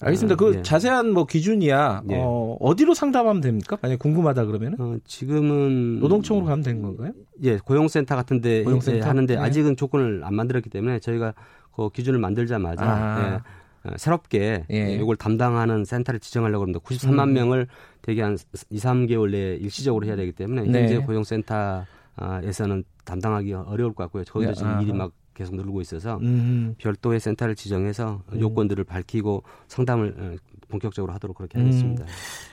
[0.00, 0.34] 알겠습니다.
[0.34, 0.62] 그 예.
[0.62, 2.16] 자세한 뭐 기준이야 예.
[2.18, 3.78] 어, 어디로 상담하면 됩니까?
[3.80, 7.12] 만약 궁금하다 그러면은 어, 지금은 노동청으로 가면 되는 건가요?
[7.44, 9.08] 예, 고용센터 같은데 고용센터?
[9.08, 9.40] 하는데 네.
[9.40, 11.34] 아직은 조건을 안 만들었기 때문에 저희가
[11.74, 13.20] 그 기준을 만들자마자 아.
[13.20, 14.92] 예, 어, 새롭게 예.
[14.94, 16.80] 이걸 담당하는 센터를 지정하려고 합니다.
[16.84, 17.32] 93만 음.
[17.34, 17.66] 명을
[18.02, 18.36] 대개 한
[18.70, 20.80] 2, 3개월 내에 일시적으로 해야 되기 때문에 네.
[20.80, 24.24] 현재 고용센터에서는 담당하기 어려울 것 같고요.
[24.24, 24.54] 저희도 네.
[24.56, 26.74] 지금 일이 막 계속 늘고 있어서 음.
[26.78, 28.40] 별도의 센터를 지정해서 음.
[28.40, 30.36] 요건들을 밝히고 상담을 어,
[30.68, 32.04] 본격적으로 하도록 그렇게 하겠습니다.
[32.04, 32.08] 음.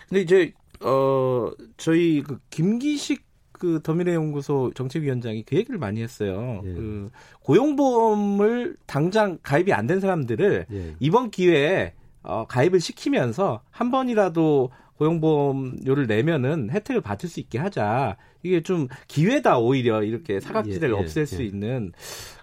[0.07, 3.28] 근데 이제 어 저희 그 김기식
[3.59, 6.61] 그 더미래 연구소 정책위원장이 그 얘기를 많이 했어요.
[6.63, 6.73] 예.
[6.73, 10.95] 그 고용보험을 당장 가입이 안 된 사람들을 예.
[10.99, 11.93] 이번 기회에
[12.23, 18.17] 어, 가입을 시키면서 한 번이라도 고용보험료를 내면은 혜택을 받을 수 있게 하자.
[18.43, 21.45] 이게 좀 기회다 오히려 이렇게 사각지대를 예, 예 없앨 수 예.
[21.45, 21.91] 있는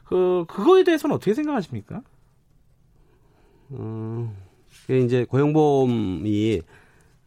[0.05, 2.03] 그 그거에 대해서는 어떻게 생각하십니까?
[3.71, 4.35] 어,
[4.89, 6.63] 이제 고용보험이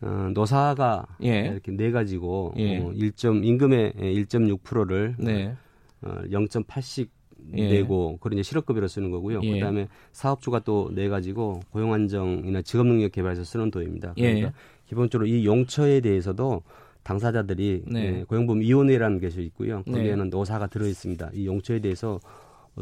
[0.02, 1.48] 어, 노사가 예.
[1.52, 2.78] 이렇게 내 가지고 예.
[2.80, 5.56] 어, 1점 임금의 1.6%를 네.
[6.02, 7.10] 어, 0.8씩
[7.56, 7.70] 예.
[7.70, 9.42] 내고 그런 이제 실업급여로 쓰는 거고요.
[9.44, 9.54] 예.
[9.54, 14.14] 그다음에 사업주가 또 내 가지고 고용 안정이나 직업 능력 개발에서 쓰는 돈입니다.
[14.18, 14.34] 예.
[14.34, 14.54] 그러니까
[14.88, 16.62] 기본적으로 이 용처에 대해서도
[17.04, 18.20] 당사자들이 네.
[18.20, 19.84] 예, 고용보험 위원회라는 것이 있고요.
[19.84, 20.30] 거기에는 네.
[20.30, 21.32] 노사가 들어 있습니다.
[21.34, 22.20] 이 용처에 대해서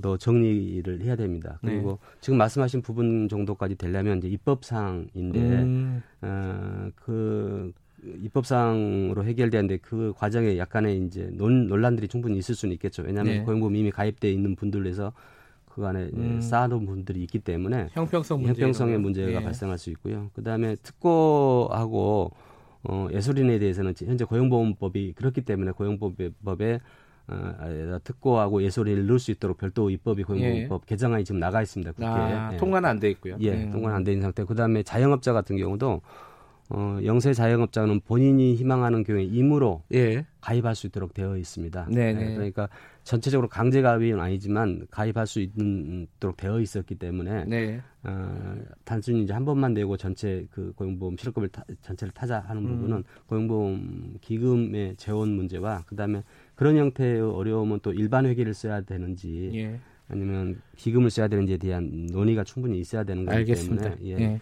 [0.01, 1.59] 더 정리를 해야 됩니다.
[1.63, 1.71] 네.
[1.71, 2.17] 그리고 네.
[2.21, 6.03] 지금 말씀하신 부분 정도까지 되려면 이제 입법상인데 음.
[6.21, 7.73] 어, 그
[8.03, 13.03] 입법상으로 해결되는데 그 과정에 약간의 이제 논, 논란들이 충분히 있을 수는 있겠죠.
[13.03, 13.43] 왜냐하면 네.
[13.43, 15.13] 고용보험 이미 가입돼 있는 분들에서
[15.65, 16.41] 그 안에 음.
[16.41, 19.43] 쌓아놓은 분들이 있기 때문에 형평성 문제 형평성의 문제가 예.
[19.43, 20.31] 발생할 수 있고요.
[20.33, 22.31] 그 다음에 특고하고
[22.83, 26.79] 어, 예술인에 대해서는 현재 고용보험법이 그렇기 때문에 고용보험법에 어,
[28.03, 30.85] 특고하고 예술인을 넣을 수 있도록 별도 입법이 고용보험법 예.
[30.87, 31.91] 개정안이 지금 나가 있습니다.
[31.93, 32.57] 국회에 아, 예.
[32.57, 33.37] 통과는 안 돼 있고요.
[33.41, 33.71] 예, 음.
[33.71, 34.43] 통과는 안 돼 있는 상태.
[34.43, 36.01] 그다음에 자영업자 같은 경우도
[36.69, 40.25] 어, 영세 자영업자는 본인이 희망하는 경우에 임으로 예.
[40.41, 41.87] 가입할 수 있도록 되어 있습니다.
[41.89, 42.35] 네, 네.
[42.35, 42.67] 그러니까
[43.05, 47.81] 전체적으로 강제 가입은 아니지만 가입할 수 있도록 되어 있었기 때문에 네.
[48.03, 52.67] 어, 단순히 이제 한 번만 내고 전체 그 고용보험 실업급을 타, 전체를 타자 하는 음.
[52.75, 56.21] 부분은 고용보험 기금의 재원 문제와 그다음에
[56.57, 59.79] 그런 형태의 어려움은 또 일반 회계를 써야 되는지 예.
[60.09, 63.95] 아니면 기금을 써야 되는지에 대한 논의가 충분히 있어야 되는 거기 알겠습니다.
[63.95, 64.19] 때문에 예.
[64.19, 64.39] 예.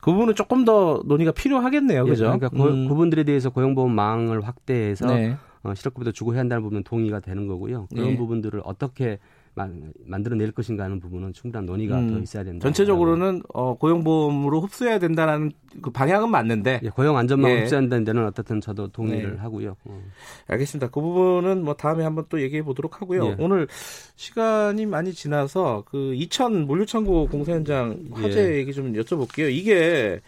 [0.00, 2.24] 그 부분은 조금 더 논의가 필요하겠네요, 예, 그죠?
[2.24, 2.86] 그러니까 음.
[2.86, 5.36] 그, 분들에 대해서 고용보험망을 확대해서 네.
[5.62, 7.86] 어, 실업급여도 주고 해야 한다는 부분은 동의가 되는 거고요.
[7.90, 8.16] 그런 네.
[8.16, 9.18] 부분들을 어떻게
[9.54, 12.64] 만들어낼 것인가 하는 부분은 충분한 논의가 음, 더 있어야 된다.
[12.64, 17.60] 전체적으로는 어, 고용보험으로 흡수해야 된다는 그 방향은 맞는데 예, 고용 안전망 예.
[17.60, 19.38] 흡수한다는 데는 어떻든 저도 동의를 네.
[19.38, 19.76] 하고요.
[19.84, 20.02] 어.
[20.48, 20.88] 알겠습니다.
[20.88, 23.26] 그 부분은 뭐 다음에 한번 또 얘기해 보도록 하고요.
[23.26, 23.36] 예.
[23.38, 23.68] 오늘
[24.16, 28.56] 시간이 많이 지나서 그 이천 물류창고 공사 현장 화재 예.
[28.56, 29.52] 얘기 좀 여쭤볼게요.
[29.52, 30.20] 이게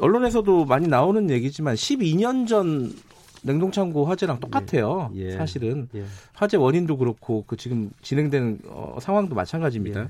[0.00, 2.92] 언론에서도 많이 나오는 얘기지만 12년 전
[3.42, 5.10] 냉동창고 화재랑 똑같아요.
[5.14, 5.26] 예.
[5.26, 5.30] 예.
[5.32, 6.04] 사실은 예.
[6.32, 10.00] 화재 원인도 그렇고 그 지금 진행되는 어, 상황도 마찬가지입니다.
[10.00, 10.08] 예.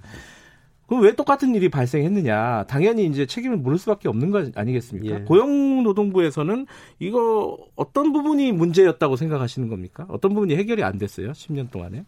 [0.86, 2.64] 그럼 왜 똑같은 일이 발생했느냐?
[2.66, 5.20] 당연히 이제 책임을 물을 수밖에 없는 거 아니겠습니까?
[5.20, 5.24] 예.
[5.24, 6.66] 고용노동부에서는
[6.98, 10.06] 이거 어떤 부분이 문제였다고 생각하시는 겁니까?
[10.08, 11.32] 어떤 부분이 해결이 안 됐어요?
[11.32, 12.06] 10년 동안에?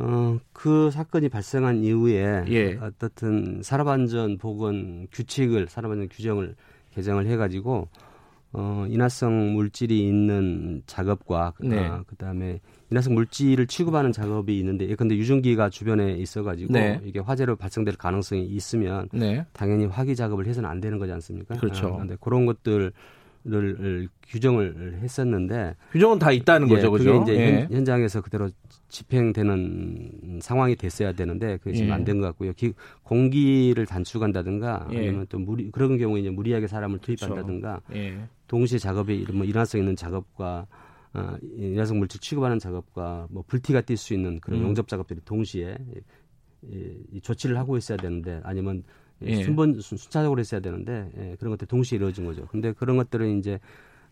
[0.00, 2.78] 어, 그 사건이 발생한 이후에 예.
[2.82, 6.56] 어떻든 산업안전 보건 규칙을 산업안전 규정을
[6.94, 7.88] 개정을 해가지고
[8.58, 11.78] 어, 인화성 물질이 있는 작업과 네.
[11.78, 16.98] 아, 그다음에 인화성 물질을 취급하는 작업이 있는데 근데 유증기가 주변에 있어가지고 네.
[17.04, 19.44] 이게 화재로 발생될 가능성이 있으면 네.
[19.52, 21.56] 당연히 화기 작업을 해서는 안 되는 거지 않습니까?
[21.56, 21.88] 그렇죠.
[21.88, 22.92] 아, 근데 그런 것들
[23.48, 27.22] 을 규정을 했었는데 규정은 다 있다는 예, 거죠, 그죠?
[27.22, 27.68] 이제 예.
[27.70, 28.50] 현, 장에서 그대로
[28.88, 31.92] 집행되는 상황이 됐어야 되는데 그게 지금 예.
[31.92, 32.52] 안된 것 같고요.
[32.54, 32.72] 기,
[33.04, 34.96] 공기를 단축한다든가 예.
[34.96, 38.28] 아니면 또 무리 그런 경우에 이제 무리하게 사람을 투입한다든가 그렇죠.
[38.48, 40.66] 동시에 작업에 뭐 일어날수 있는 작업과
[41.14, 44.66] 어, 인화성 물질 취급하는 작업과 뭐 불티가 뛸 수 있는 그런 음.
[44.66, 45.76] 용접 작업들이 동시에
[46.62, 48.82] 이, 이 조치를 하고 있어야 되는데 아니면
[49.22, 49.42] 예.
[49.42, 52.46] 순번 순차적으로 했어야 되는데 예, 그런 것들 동시에 이루어진 거죠.
[52.46, 53.58] 근데 그런 것들은 이제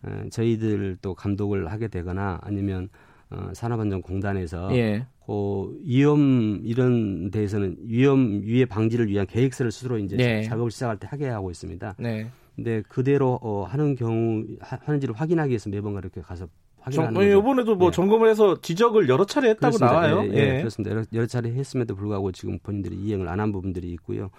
[0.03, 2.89] 어, 저희들도 감독을 하게 되거나 아니면
[3.29, 5.05] 어, 산업안전공단에서 예.
[5.25, 10.43] 그 위험 이런 데에서는 위험 위해 방지를 위한 계획서를 스스로 이제 네.
[10.43, 11.95] 작업을 시작할 때 하게 하고 있습니다.
[11.99, 12.29] 네.
[12.55, 16.47] 근데 그대로 어, 하는 경우 하, 하는지를 확인하기 위해서 매번 그렇게 가서
[16.79, 17.91] 확인하는 정, 이번에도 뭐 예.
[17.91, 19.93] 점검을 해서 지적을 여러 차례 했다고 그렇습니다.
[19.93, 20.23] 나와요.
[20.31, 20.57] 예, 예, 예.
[20.59, 20.91] 그렇습니다.
[20.95, 24.29] 여러, 여러, 차례 했음에도 불구하고 지금 본인들이 이행을 안 한 부분들이 있고요.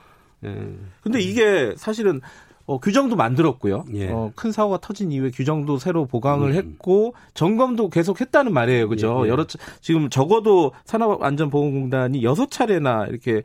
[0.44, 0.74] 예.
[1.02, 2.20] 근데 이게 사실은
[2.66, 3.84] 어, 규정도 만들었고요.
[3.94, 4.10] 예.
[4.10, 6.54] 어, 큰 사고가 터진 이후에 규정도 새로 보강을 음.
[6.54, 8.88] 했고 점검도 계속 했다는 말이에요.
[8.88, 9.20] 그죠?
[9.22, 9.28] 예, 예.
[9.30, 9.46] 여러
[9.80, 13.42] 지금 적어도 산업안전보건공단이 여섯 차례나 이렇게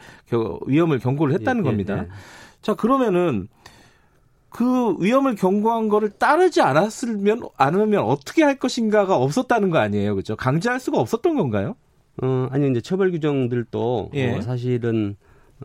[0.66, 1.98] 위험을 경고를 했다는 예, 예, 겁니다.
[2.04, 2.08] 예.
[2.62, 3.48] 자, 그러면은
[4.52, 10.14] 그 위험을 경고한 거를 따르지 않았으면 않으면 어떻게 할 것인가가 없었다는 거 아니에요.
[10.16, 10.36] 그죠?
[10.36, 11.76] 강제할 수가 없었던 건가요?
[12.22, 15.16] 어, 아니 이제 처벌 규정들도 어, 사실은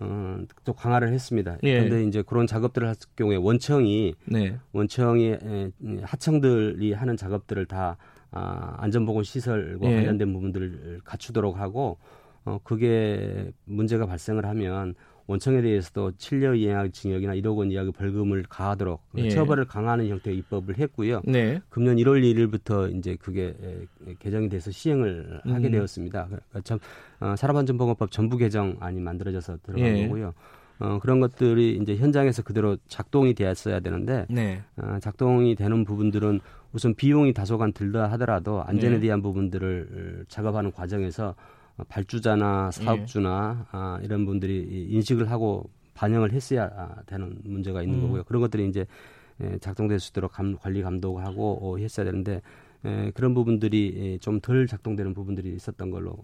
[0.00, 1.58] 어, 또 강화를 했습니다.
[1.64, 1.74] 예.
[1.80, 4.56] 그런데 이제 그런 작업들을 할 경우에 원청이 네.
[4.72, 5.70] 원청이 에,
[6.02, 7.96] 하청들이 하는 작업들을 다
[8.30, 9.96] 아, 안전보건 시설과 예.
[9.96, 11.98] 관련된 부분들을 갖추도록 하고
[12.44, 14.94] 어, 그게 문제가 발생을 하면
[15.26, 19.30] 원청에 대해서도 7년 이하 징역이나 1억 원 이하의 벌금을 가하도록 예.
[19.30, 21.22] 처벌을 강화하는 형태의 입법을 했고요.
[21.24, 21.60] 네.
[21.68, 23.54] 금년 1월 1일부터 이제 그게
[24.20, 25.72] 개정이 돼서 시행을 하게 음.
[25.72, 26.26] 되었습니다.
[26.26, 26.78] 그러니까 참
[27.20, 30.06] 어, 산업안전보건법 전부 개정안이 만들어져서 들어간 예.
[30.06, 30.32] 거고요.
[30.78, 34.62] 어, 그런 것들이 이제 현장에서 그대로 작동이 되었어야 되는데 네.
[34.76, 36.40] 어, 작동이 되는 부분들은
[36.72, 39.00] 우선 비용이 다소간 들다 하더라도 안전에 네.
[39.00, 41.34] 대한 부분들을 작업하는 과정에서
[41.88, 43.68] 발주자나 사업주나 예.
[43.72, 46.70] 아, 이런 분들이 인식을 하고 반영을 했어야
[47.06, 48.02] 되는 문제가 있는 음.
[48.02, 48.24] 거고요.
[48.24, 48.86] 그런 것들이 이제
[49.42, 52.40] 예, 작동될 수 있도록 감, 관리 감독하고 어, 했어야 되는데
[52.84, 56.16] 에, 예, 그런 부분들이 좀 덜 작동되는 부분들이 있었던 걸로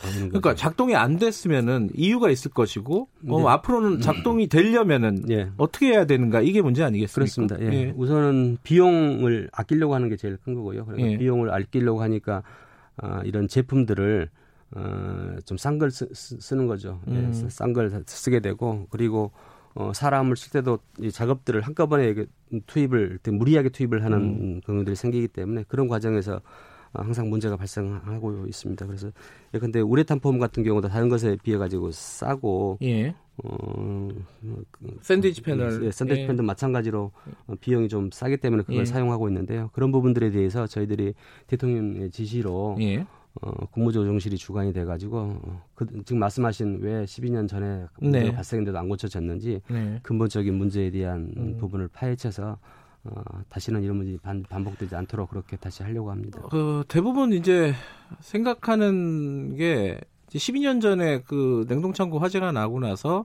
[0.00, 3.48] 그러니까 작동이 안 됐으면은 이유가 있을 것이고 어, 네.
[3.48, 5.50] 앞으로는 작동이 되려면은 예.
[5.56, 7.14] 어떻게 해야 되는가 이게 문제 아니겠습니까?
[7.14, 7.60] 그렇습니다.
[7.60, 7.86] 예.
[7.86, 7.94] 예.
[7.96, 10.84] 우선은 비용을 아끼려고 하는 게 제일 큰 거고요.
[10.84, 11.18] 그러니까 예.
[11.18, 12.42] 비용을 아끼려고 하니까
[12.96, 14.30] 아, 이런 제품들을
[14.72, 17.00] 어, 좀싼 걸 쓰는 거죠.
[17.08, 17.32] 예, 음.
[17.34, 19.32] 예, 싼 걸 쓰게 되고 그리고
[19.74, 22.14] 어, 사람을 쓸 때도 이 작업들을 한꺼번에
[22.66, 24.60] 투입을 무리하게 투입을 하는 음.
[24.64, 26.40] 경우들이 생기기 때문에 그런 과정에서
[26.92, 28.86] 항상 문제가 발생하고 있습니다.
[28.86, 29.10] 그래서
[29.54, 33.14] 예컨대 우레탄 폼 같은 경우도 다른 것에 비해 가지고 싸고 예.
[33.44, 34.08] 어,
[34.70, 36.26] 그, 샌드위치 패널, 예, 샌드위치 예.
[36.26, 37.12] 패널도 마찬가지로
[37.46, 38.84] 어, 비용이 좀 싸기 때문에 그걸 예.
[38.84, 39.70] 사용하고 있는데요.
[39.72, 41.14] 그런 부분들에 대해서 저희들이
[41.46, 43.06] 대통령의 지시로 예.
[43.40, 48.32] 어, 국무조정실이 주관이 돼가지고 어, 그, 지금 말씀하신 왜 12년 전에 문제가 네.
[48.32, 50.00] 발생했는데도 안 고쳐졌는지 네.
[50.02, 51.56] 근본적인 문제에 대한 음.
[51.58, 52.58] 부분을 파헤쳐서
[53.04, 56.40] 어, 다시는 이런 문제 반, 반복되지 않도록 그렇게 다시 하려고 합니다.
[56.50, 57.72] 그 대부분 이제
[58.20, 63.24] 생각하는 게 12년 전에 그 냉동창고 화재가 나고 나서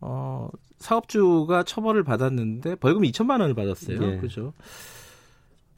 [0.00, 4.02] 어, 사업주가 처벌을 받았는데 벌금 2천만 원을 받았어요.
[4.02, 4.16] 예.
[4.18, 4.52] 그죠?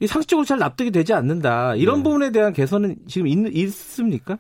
[0.01, 1.75] 이 상식적으로 잘 납득이 되지 않는다.
[1.77, 2.03] 이런 네.
[2.03, 4.39] 부분에 대한 개선은 지금 있, 있습니까?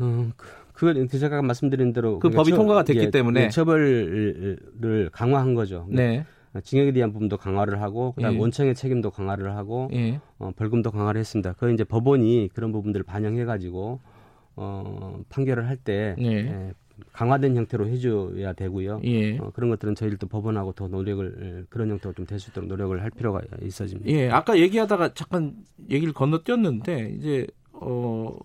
[0.00, 5.10] 음, 그, 그걸 제가 말씀드린 대로 그 법이 처, 통과가 됐기 예, 때문에 예, 처벌을
[5.12, 5.86] 강화한 거죠.
[5.90, 6.24] 네.
[6.62, 8.38] 징역에 대한 부분도 강화를 하고 그다음 예.
[8.38, 10.20] 원청의 책임도 강화를 하고 예.
[10.38, 11.54] 어, 벌금도 강화를 했습니다.
[11.58, 14.00] 그 이제 법원이 그런 부분들을 반영해 가지고
[14.56, 16.26] 어, 판결을 할때 예.
[16.26, 16.72] 예,
[17.12, 19.00] 강화된 형태로 해줘야 되고요.
[19.04, 19.38] 예.
[19.38, 23.00] 어, 그런 것들은 저희들도 법원하고 더 노력을 예, 그런 형태로 좀 될 수 있도록 노력을
[23.02, 24.10] 할 필요가 있어집니다.
[24.10, 25.54] 예, 아까 얘기하다가 잠깐
[25.90, 28.36] 얘기를 건너뛰었는데 이제 어.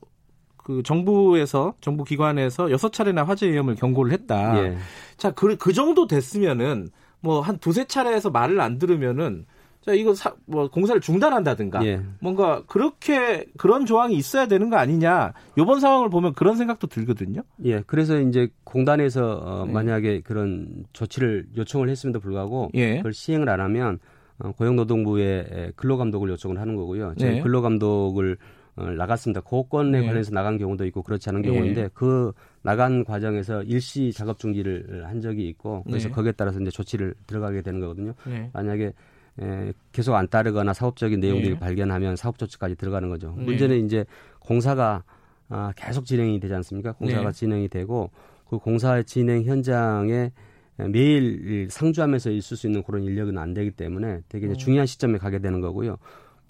[0.65, 4.63] 그 정부에서 정부 기관에서 여섯 차례나 화재 위험을 경고를 했다.
[4.63, 4.77] 예.
[5.17, 6.87] 자, 그, 그 정도 됐으면은
[7.19, 9.45] 뭐 한 두세 차례에서 말을 안 들으면은
[9.85, 12.01] 자 이거 사, 뭐 공사를 중단한다든가 예.
[12.21, 17.41] 뭔가 그렇게 그런 조항이 있어야 되는 거 아니냐 이번 상황을 보면 그런 생각도 들거든요.
[17.65, 19.71] 예, 그래서 이제 공단에서 어, 예.
[19.71, 22.97] 만약에 그런 조치를 요청을 했음에도 불구하고 예.
[22.97, 23.99] 그걸 시행을 안 하면
[24.39, 27.15] 어, 고용노동부에 근로감독을 요청을 하는 거고요.
[27.17, 27.41] 저희 예.
[27.41, 28.37] 근로감독을
[28.75, 29.41] 어, 나갔습니다.
[29.41, 30.07] 고건에 예.
[30.07, 31.89] 관해서 나간 경우도 있고 그렇지 않은 경우인데 예.
[31.93, 32.31] 그
[32.61, 37.81] 나간 과정에서 일시 작업 중지를 한 적이 있고 그래서 거기에 따라서 이제 조치를 들어가게 되는
[37.81, 38.13] 거거든요.
[38.53, 38.93] 만약에
[39.41, 41.59] 에, 계속 안 따르거나 사업적인 내용들을 네.
[41.59, 43.33] 발견하면 사업 조치까지 들어가는 거죠.
[43.37, 43.45] 네.
[43.45, 44.05] 문제는 이제
[44.39, 45.03] 공사가
[45.49, 46.93] 아, 계속 진행이 되지 않습니까?
[46.93, 47.31] 공사가 네.
[47.31, 48.09] 진행이 되고
[48.49, 50.31] 그 공사 진행 현장에
[50.89, 54.53] 매일 상주하면서 있을 수 있는 그런 인력은 안 되기 때문에 되게 음.
[54.55, 55.97] 중요한 시점에 가게 되는 거고요.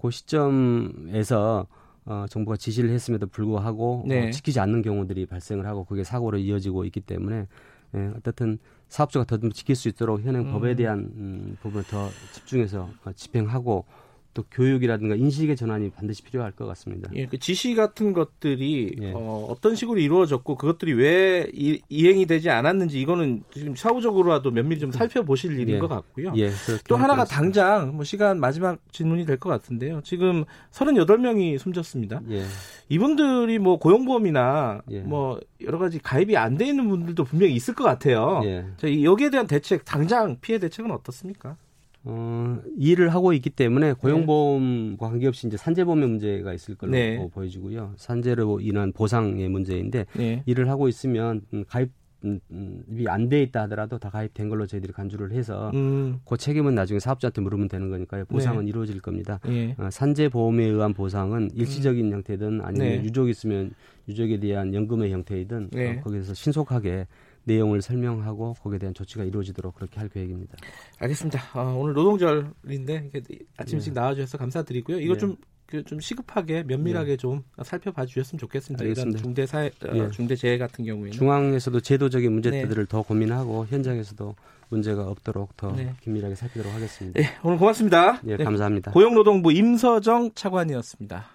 [0.01, 1.67] 그 시점에서
[2.05, 4.27] 어, 정부가 지시를 했음에도 불구하고 어, 네.
[4.27, 7.47] 어, 지키지 않는 경우들이 발생을 하고 그게 사고로 이어지고 있기 때문에
[7.95, 8.57] 예, 어떻든
[8.93, 10.51] 사업주가 더 지킬 수 있도록 현행 음.
[10.51, 13.85] 법에 대한 음, 부분을 더 집중해서 어, 집행하고
[14.33, 17.09] 또 교육이라든가 인식의 전환이 반드시 필요할 것 같습니다.
[17.15, 19.11] 예, 그 지시 같은 것들이 예.
[19.13, 24.91] 어, 어떤 식으로 이루어졌고 그것들이 왜 이, 행이 되지 않았는지 이거는 지금 사후적으로라도 면밀히 좀
[24.91, 25.79] 살펴보실 일인 예.
[25.79, 26.33] 것 같고요.
[26.37, 26.49] 예,
[26.87, 30.01] 또 하나가 당장 뭐 시간 마지막 질문이 될 것 같은데요.
[30.03, 32.21] 지금 38명이 숨졌습니다.
[32.29, 32.43] 예.
[32.89, 34.99] 이분들이 뭐 고용보험이나 예.
[35.01, 38.41] 뭐 여러 가지 가입이 안 돼 있는 분들도 분명히 있을 것 같아요.
[38.43, 38.65] 예.
[39.03, 41.57] 여기에 대한 대책 당장 피해 대책은 어떻습니까?
[42.05, 47.27] 어, 일을 하고 있기 때문에 고용보험과 관계없이 이제 산재보험의 문제가 있을 걸로 네.
[47.31, 47.93] 보여지고요.
[47.97, 50.43] 산재로 인한 보상의 문제인데 네.
[50.45, 51.91] 일을 하고 있으면 음, 가입
[52.25, 56.19] 음, 음, 안돼 있다 하더라도 다 가입된 걸로 저희들이 간주를 해서 음.
[56.25, 58.25] 그 책임은 나중에 사업자한테 물으면 되는 거니까요.
[58.25, 58.69] 보상은 네.
[58.69, 59.39] 이루어질 겁니다.
[59.47, 59.75] 예.
[59.77, 62.13] 어, 산재 보험에 의한 보상은 일시적인 음.
[62.13, 63.03] 형태든 아니면 네.
[63.03, 63.73] 유족이 있으면
[64.07, 65.97] 유족에 대한 연금의 형태이든 네.
[65.97, 67.07] 어, 거기서 신속하게
[67.45, 70.57] 내용을 설명하고 거기에 대한 조치가 이루어지도록 그렇게 할 계획입니다.
[70.99, 71.41] 알겠습니다.
[71.53, 73.11] 어, 오늘 노동절인데
[73.57, 73.99] 아침 일찍 네.
[73.99, 74.99] 나와주셔서 감사드리고요.
[74.99, 75.19] 이거 네.
[75.19, 75.35] 좀,
[75.65, 77.17] 그, 좀 시급하게 면밀하게 네.
[77.17, 78.83] 좀 살펴봐 주셨으면 좋겠습니다.
[78.83, 79.09] 알겠습니다.
[79.09, 80.11] 이런 중대 사회, 어, 네.
[80.11, 82.89] 중대 재해 같은 경우에는 중앙에서도 제도적인 문제들을 네.
[82.89, 84.35] 더 고민하고 현장에서도
[84.69, 85.93] 문제가 없도록 더 네.
[86.01, 87.19] 긴밀하게 살피도록 하겠습니다.
[87.21, 88.19] 네, 오늘 고맙습니다.
[88.23, 88.91] 네, 감사합니다.
[88.91, 91.27] 고용노동부 임서정 차관이었습니다.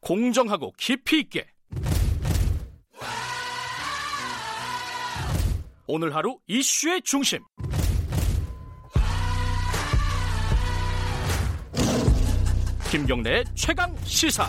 [0.00, 1.46] 공정하고 깊이 있게
[5.86, 7.40] 오늘 하루 이슈의 중심.
[12.90, 14.46] 김경래 최강 시사.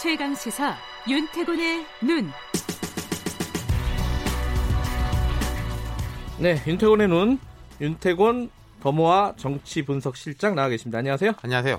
[0.00, 0.76] 최강 시사
[1.08, 2.32] 윤태곤의 눈.
[6.40, 7.38] 네, 윤태곤의 눈.
[7.80, 8.50] 윤태곤
[8.80, 10.98] 더모아 정치 분석 실장 나와 계십니다.
[10.98, 11.32] 안녕하세요.
[11.42, 11.78] 안녕하세요.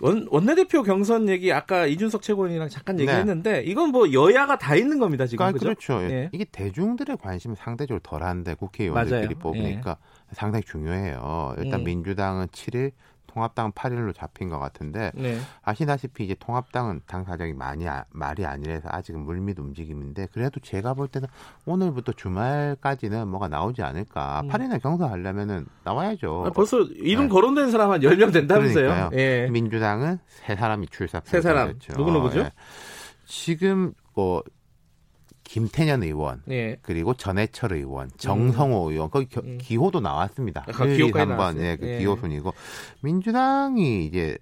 [0.00, 3.02] 원, 원내대표 경선 얘기 아까 이준석 최고위원이랑 잠깐 네.
[3.02, 3.62] 얘기했는데 네.
[3.62, 6.30] 이건 뭐 여야가 다 있는 겁니다 지금 그러니까, 그렇죠 예.
[6.32, 9.38] 이게 대중들의 관심이 상대적으로 덜한데 국회의원들끼리 맞아요.
[9.40, 10.34] 뽑으니까 예.
[10.34, 11.56] 상당히 중요해요.
[11.58, 11.84] 일단 음.
[11.84, 12.92] 민주당은 7일,
[13.28, 15.38] 통합당 8일로 잡힌 것 같은데 네.
[15.62, 21.06] 아시다시피 이제 통합당은 당 사정이 많이 아, 말이 아니라서 아직은 물밑 움직임인데 그래도 제가 볼
[21.06, 21.28] 때는
[21.64, 24.40] 오늘부터 주말까지는 뭐가 나오지 않을까.
[24.44, 24.48] 음.
[24.48, 26.44] 8일날 경선하려면은 나와야죠.
[26.46, 27.28] 아, 벌써 이름 네.
[27.28, 29.10] 거론된 사람 한 10명 된다면서요?
[29.12, 29.48] 예.
[29.50, 31.20] 민주당은 세 사람이 출사.
[31.24, 31.78] 세 사람.
[31.94, 32.40] 누구 누구죠?
[32.40, 32.50] 예.
[33.26, 34.42] 지금 뭐
[35.48, 36.76] 김태년 의원, 예.
[36.82, 38.92] 그리고 전해철 의원, 정성호 음.
[38.92, 39.56] 의원, 거기 겨, 음.
[39.58, 40.64] 기호도 나왔습니다.
[40.68, 41.98] 아, 기호까지 한번 예, 그 예.
[41.98, 42.52] 기호순이고
[43.00, 44.36] 민주당이 이제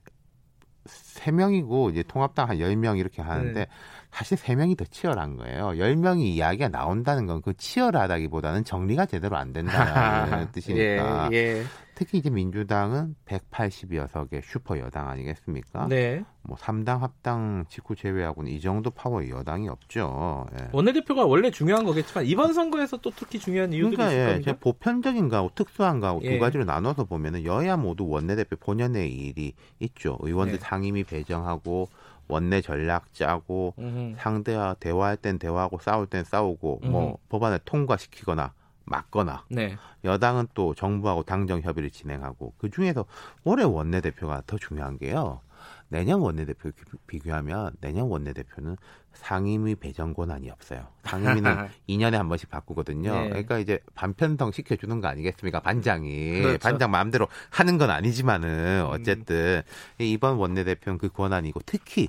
[0.84, 3.66] 세 명이고 이제 통합당 한 열 명 이렇게 하는데 네.
[4.10, 5.78] 사실 세 명이 더 치열한 거예요.
[5.78, 11.28] 열 명이 이야기가 나온다는 건 그 치열하다기보다는 정리가 제대로 안 된다는 뜻이니까.
[11.32, 11.62] 예, 예.
[11.96, 15.86] 특히 이제 민주당은 180여석의 슈퍼 여당 아니겠습니까?
[15.88, 16.22] 네.
[16.42, 20.46] 뭐 3당 합당 직후 제외하고는 이 정도 파워의 여당이 없죠.
[20.60, 20.68] 예.
[20.72, 26.18] 원내대표가 원래 중요한 거겠지만 이번 선거에서 또 특히 중요한 이유들이 그러니까, 있을 예, 보편적인가 특수한가
[26.20, 26.34] 예.
[26.34, 30.18] 두 가지로 나눠서 보면은 여야 모두 원내대표 본연의 일이 있죠.
[30.20, 30.62] 의원들 네.
[30.62, 31.88] 상임위 배정하고
[32.28, 34.16] 원내 전략 짜고 음흠.
[34.18, 36.90] 상대와 대화할 땐 대화하고 싸울 땐 싸우고 뭐 음흠.
[36.90, 38.52] 뭐 법안을 통과시키거나
[38.86, 39.76] 막거나 네.
[40.04, 43.04] 여당은 또 정부하고 당정 협의를 진행하고 그 중에서
[43.44, 45.40] 올해 원내대표가 더 중요한 게요.
[45.88, 46.70] 내년 원내대표
[47.06, 48.76] 비교하면 내년 원내대표는
[49.12, 50.88] 상임위 배정 권한이 없어요.
[51.04, 53.12] 상임위는 2년에 한 번씩 바꾸거든요.
[53.12, 53.28] 네.
[53.28, 55.60] 그러니까 이제 반편성 시켜주는 거 아니겠습니까?
[55.60, 56.42] 반장이.
[56.42, 56.58] 그렇죠.
[56.58, 60.02] 반장 마음대로 하는 건 아니지만은 어쨌든 음.
[60.02, 62.08] 이번 원내대표는 그 권한이고 특히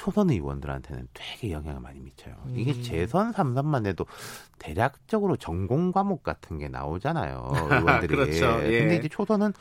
[0.00, 2.34] 초선 의원들한테는 되게 영향을 많이 미쳐요.
[2.54, 2.82] 이게 음.
[2.82, 4.06] 재선 삼선만 해도
[4.58, 7.50] 대략적으로 전공 과목 같은 게 나오잖아요.
[7.70, 8.16] 의원들이.
[8.16, 8.62] 그렇죠.
[8.64, 8.78] 예.
[8.78, 9.52] 근데 이제 초선은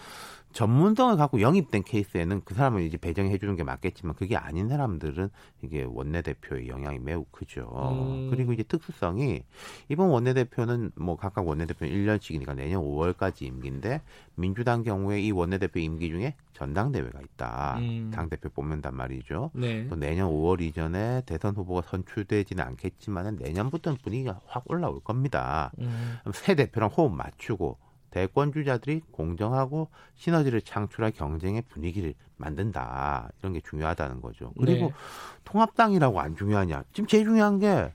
[0.51, 5.29] 전문성을 갖고 영입된 케이스에는 그 사람을 이제 배정해 주는 게 맞겠지만 그게 아닌 사람들은
[5.61, 7.69] 이게 원내대표의 영향이 매우 크죠.
[7.91, 8.29] 음.
[8.31, 9.43] 그리고 이제 특수성이
[9.89, 14.01] 이번 원내대표는 뭐 각각 원내대표는 1년씩이니까 내년 5월까지 임기인데
[14.35, 17.77] 민주당 경우에 이 원내대표 임기 중에 전당대회가 있다.
[17.79, 18.11] 음.
[18.13, 19.51] 당대표 뽑는단 말이죠.
[19.53, 19.87] 네.
[19.87, 25.71] 또 내년 5월 이전에 대선 후보가 선출되지는 않겠지만 내년부터는 분위기가 확 올라올 겁니다.
[25.79, 26.17] 음.
[26.33, 27.77] 새 대표랑 호흡 맞추고
[28.11, 33.29] 대권 주자들이 공정하고 시너지를 창출할 경쟁의 분위기를 만든다.
[33.39, 34.53] 이런 게 중요하다는 거죠.
[34.57, 34.93] 그리고 네.
[35.43, 36.83] 통합당이라고 안 중요하냐?
[36.93, 37.91] 지금 제일 중요한 게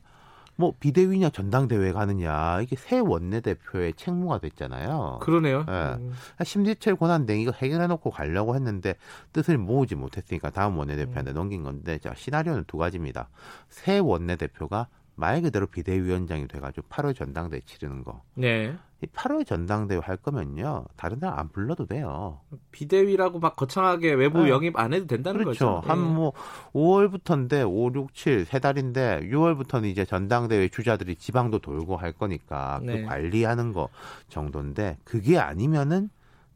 [0.56, 5.18] 뭐 비대위냐 전당대회 가느냐 이게 새 원내대표의 책무가 됐잖아요.
[5.20, 5.66] 그러네요.
[5.68, 5.72] 예.
[5.98, 6.12] 음.
[6.44, 8.94] 심지철 권한대 이거 해결해놓고 가려고 했는데
[9.32, 11.34] 뜻을 모으지 못했으니까 다음 원내대표한테 음.
[11.34, 13.28] 넘긴 건데 자 시나리오는 두 가지입니다.
[13.68, 14.86] 새 원내대표가
[15.16, 18.22] 말 그대로 비대위원장이 돼가지고 8월 전당대회 치르는 거.
[18.34, 18.74] 네.
[19.00, 20.86] 이 8월 전당대회 할 거면요.
[20.96, 22.40] 다른 사람 안 불러도 돼요.
[22.72, 24.50] 비대위라고 막 거창하게 외부 네.
[24.50, 25.82] 영입 안 해도 된다는 그렇죠.
[25.82, 25.88] 거죠.
[25.88, 26.70] 한뭐 네.
[26.72, 32.86] 5월부터인데 5, 6, 7 세 달인데 6월부터는 이제 전당대회 주자들이 지방도 돌고 할 거니까 그
[32.86, 33.02] 네.
[33.02, 33.88] 그 관리하는 거
[34.28, 36.10] 정도인데 그게 아니면은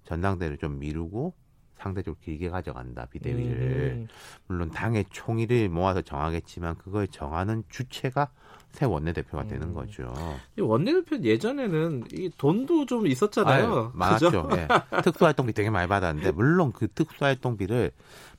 [0.05, 1.35] 전당대회를 좀 미루고
[1.79, 4.09] 상대적으로 길게 가져간다 비대위를 음.
[4.47, 8.31] 물론 당의 총의를 모아서 정하겠지만 그걸 정하는 주체가
[8.73, 9.49] 새 원내대표가 음.
[9.49, 10.13] 되는 거죠.
[10.59, 13.65] 원내대표 예전에는 이 돈도 좀 있었잖아요.
[13.65, 14.49] 아유, 많았죠.
[14.51, 14.69] 네.
[15.03, 17.91] 특수활동비 되게 많이 받았는데 물론 그 특수활동비를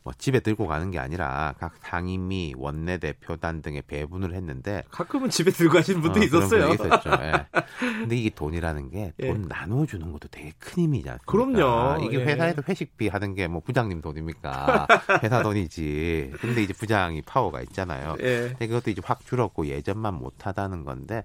[0.09, 5.75] 뭐 집에 들고 가는 게 아니라 각 상임위, 원내대표단 등에 배분을 했는데 가끔은 집에 들고
[5.75, 6.73] 가시는 분도 어, 있었어요.
[6.73, 7.11] 있었죠.
[7.21, 7.45] 예.
[7.79, 9.47] 근데 이게 돈이라는 게돈 예.
[9.47, 11.31] 나눠주는 것도 되게 큰 힘이지 않습니까?
[11.31, 12.03] 그럼요.
[12.05, 12.25] 이게 예.
[12.25, 14.87] 회사에서 회식비 하는 게 뭐 부장님 돈입니까?
[15.23, 16.33] 회사 돈이지.
[16.39, 18.15] 근데 이제 부장이 파워가 있잖아요.
[18.21, 18.49] 예.
[18.49, 21.23] 근데 그것도 이제 확 줄었고 예전만 못하다는 건데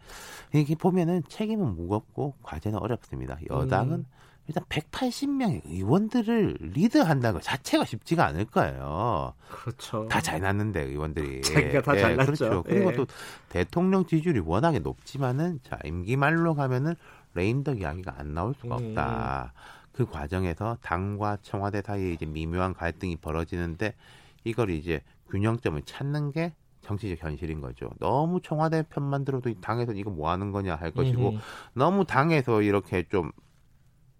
[0.54, 3.38] 이게 보면은 책임은 무겁고 과제는 어렵습니다.
[3.50, 4.06] 여당은 음.
[4.46, 9.32] 일단 180명의 의원들을 리드한다는 것 자체가 쉽지가 않을 거예요.
[9.48, 10.06] 그렇죠.
[10.08, 11.40] 다 잘났는데 의원들이.
[11.42, 12.32] 자기가 다 예, 잘났죠.
[12.32, 12.62] 그렇죠.
[12.62, 12.96] 그리고 예.
[12.96, 13.06] 또
[13.48, 16.94] 대통령 지지율이 워낙에 높지만은 자 임기 말로 가면은
[17.34, 18.88] 레임덕 이야기가 안 나올 수가 음.
[18.88, 19.54] 없다.
[19.92, 23.94] 그 과정에서 당과 청와대 사이에 이제 미묘한 갈등이 벌어지는데
[24.42, 27.88] 이걸 이제 균형점을 찾는 게 정치적 현실인 거죠.
[27.98, 31.40] 너무 청와대 편만 들어도 당에서 이거 뭐 하는 거냐 할 것이고 음흠.
[31.72, 33.32] 너무 당에서 이렇게 좀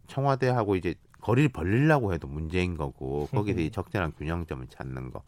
[0.06, 5.22] 청와대하고 이제 거리를 벌리려고 해도 문제인 거고 거기서 이 적절한 균형점을 찾는 거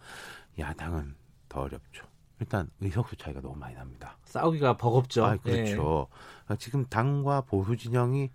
[0.59, 1.15] 야당은
[1.49, 2.05] 더 어렵죠.
[2.39, 4.19] 일단 의석수 차이가 너무 많이 납니다.
[4.25, 5.25] 싸우기가 버겁죠.
[5.25, 6.09] 아, 그렇죠.
[6.49, 6.57] 네.
[6.59, 8.31] 지금 당과 보수 진영이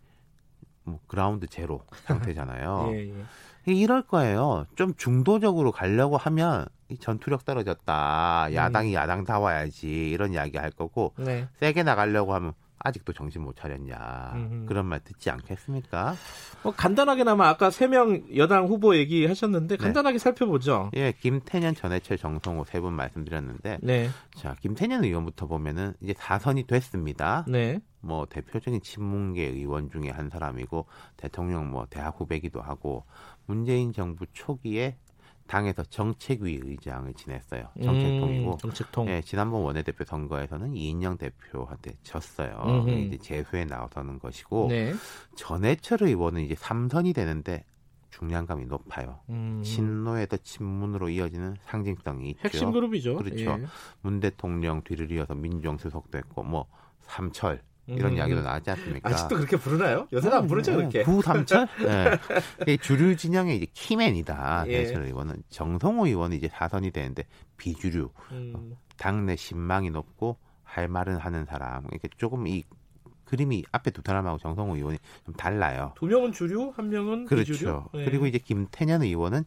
[0.84, 2.89] 뭐 그라운드 제로 상태잖아요.
[2.94, 3.24] 예, 예.
[3.66, 4.66] 이럴 거예요.
[4.76, 8.50] 좀 중도적으로 가려고 하면 이 전투력 떨어졌다.
[8.54, 8.94] 야당이 음.
[8.96, 11.48] 야당 다 와야지 이런 이야기 할 거고 네.
[11.60, 12.54] 세게 나가려고 하면
[12.84, 14.66] 아직도 정신 못 차렸냐 음흠.
[14.68, 16.16] 그런 말 듣지 않겠습니까?
[16.64, 19.84] 뭐 간단하게나마 아까 세 명 여당 후보 얘기하셨는데 네.
[19.84, 20.20] 간단하게 네.
[20.24, 20.90] 살펴보죠.
[20.96, 24.10] 예, 김태년, 전해철, 정성호 세 분 말씀드렸는데, 네.
[24.36, 27.46] 자 김태년 의원부터 보면은 이제 사선이 됐습니다.
[27.48, 27.80] 네.
[28.00, 33.06] 뭐 대표적인 친문계 의원 중에 한 사람이고 대통령 뭐 대학 후배기도 하고
[33.46, 34.98] 문재인 정부 초기에
[35.52, 37.68] 당에서 정책위 의장을 지냈어요.
[37.84, 38.52] 정책통이고.
[38.54, 39.10] 음, 정책통.
[39.10, 42.86] 예, 지난번 원내대표 선거에서는 이인영 대표한테 졌어요.
[42.88, 44.93] 이제 재수에 나서는 것이고 네.
[45.36, 47.66] 전해철 의원은 이제 3선이 되는데
[48.12, 49.20] 중량감이 높아요.
[49.30, 49.62] 음.
[49.62, 52.39] 친노에서 친문으로 이어지는 상징성이 있죠.
[52.43, 53.18] 핵심 그룹이죠.
[53.18, 53.43] 그렇죠.
[53.43, 53.66] 예.
[54.02, 56.66] 문 대통령 뒤를 이어서 민정수석도 했고 뭐
[57.02, 57.62] 삼철
[57.96, 58.18] 이런 음.
[58.18, 59.10] 이야기도 나왔지 않습니까?
[59.10, 60.08] 아직도 그렇게 부르나요?
[60.12, 61.04] 요새는 안 부르죠, 그렇게.
[61.04, 61.68] 구삼철?
[62.66, 62.78] 네.
[62.78, 64.66] 주류 진영의 이제 키맨이다.
[64.68, 64.84] 예.
[64.84, 65.44] 대철 의원은.
[65.50, 67.24] 정성호 의원은 이제 사선이 되는데
[67.58, 68.10] 비주류.
[68.32, 68.76] 음.
[68.98, 71.86] 당내 신망이 높고 할 말은 하는 사람.
[71.92, 72.64] 이렇게 조금 이
[73.26, 75.94] 그림이 앞에 두 사람하고 정성호 의원이 좀 달라요.
[75.96, 77.54] 두 명은 주류, 한 명은 그렇죠.
[77.54, 77.84] 비주류.
[77.94, 78.06] 네.
[78.06, 79.46] 그리고 이제 김태년 의원은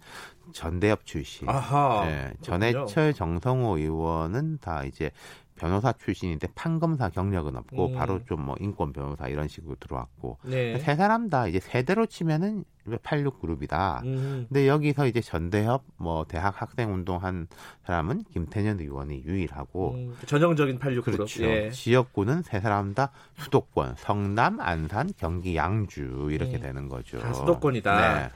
[0.52, 1.48] 전대협 출신.
[1.48, 2.06] 아하.
[2.06, 2.32] 네.
[2.40, 5.10] 전해철, 정성호 의원은 다 이제
[5.56, 7.94] 변호사 출신인데 판검사 경력은 없고 음.
[7.94, 10.78] 바로 좀 뭐 인권 변호사 이런 식으로 들어왔고 네.
[10.80, 12.64] 세 사람 다 이제 세대로 치면은
[13.02, 14.02] 86 그룹이다.
[14.04, 14.44] 음.
[14.48, 17.46] 근데 여기서 이제 전대협 뭐 대학 학생 운동한
[17.86, 20.14] 사람은 김태년 의원이 유일하고 음.
[20.26, 21.24] 전형적인 86 그렇죠.
[21.24, 21.48] 그룹.
[21.48, 21.70] 예.
[21.70, 26.60] 지역구는 세 사람 다 수도권 성남, 안산, 경기, 양주 이렇게 음.
[26.60, 27.18] 되는 거죠.
[27.20, 28.18] 다 수도권이다.
[28.18, 28.30] 네.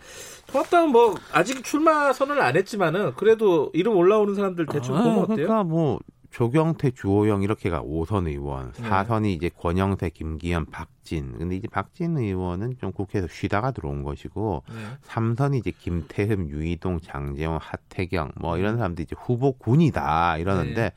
[0.47, 5.37] 통합당은 뭐 아직 출마 선언을 안 했지만은 그래도 이름 올라오는 사람들 대충 아, 보면 어때요?
[5.37, 5.99] 그러니까 뭐
[6.31, 9.33] 조경태, 주호영 이렇게가 5선 의원, 4선이 네.
[9.33, 11.39] 이제 권영세, 김기현, 박진.
[11.39, 14.75] 근데 이제 박진 의원은 좀 국회에서 쉬다가 들어온 것이고 네.
[15.07, 18.79] 3선이 이제 김태흠, 유이동, 장재원, 하태경 뭐 이런 음.
[18.79, 20.93] 사람들이 이제 후보군이다 이러는데 네.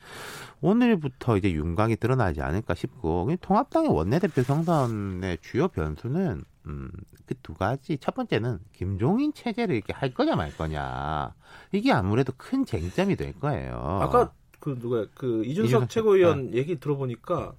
[0.60, 6.90] 오늘부터 이제 윤곽이 드러나지 않을까 싶고 통합당의 원내대표 성선의 주요 변수는 음,
[7.26, 7.98] 그 두 가지.
[7.98, 11.34] 첫 번째는 김종인 체제를 이렇게 할 거냐 말 거냐.
[11.72, 14.00] 이게 아무래도 큰 쟁점이 될 거예요.
[14.02, 14.32] 아까
[14.62, 16.58] 그 누가 그 이준석, 최고위원 네.
[16.58, 17.52] 얘기 들어보니까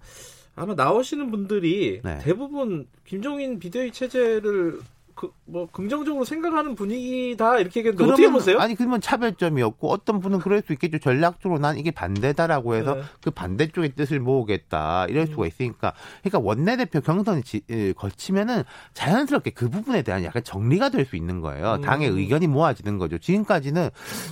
[0.56, 2.20] 아마 나오시는 분들이 네.
[2.22, 4.80] 대부분 김종인 비대위 체제를
[5.16, 8.58] 그, 뭐 긍정적으로 생각하는 분위기다 이렇게 얘기했는데 어떻게 보세요?
[8.60, 10.98] 아니 그러면 차별점이 없고 어떤 분은 그럴 수 있겠죠.
[11.00, 13.04] 전략적으로 난 이게 반대다라고 해서 네.
[13.22, 15.48] 그 반대쪽의 뜻을 모으겠다 이럴 수가 음.
[15.48, 15.94] 있으니까
[16.24, 17.62] 그러니까 원내대표 경선이 지,
[17.96, 21.74] 거치면은 자연스럽게 그 부분에 대한 약간 정리가 될 수 있는 거예요.
[21.76, 21.82] 음.
[21.82, 23.18] 당의 의견이 모아지는 거죠.
[23.18, 23.90] 지금까지는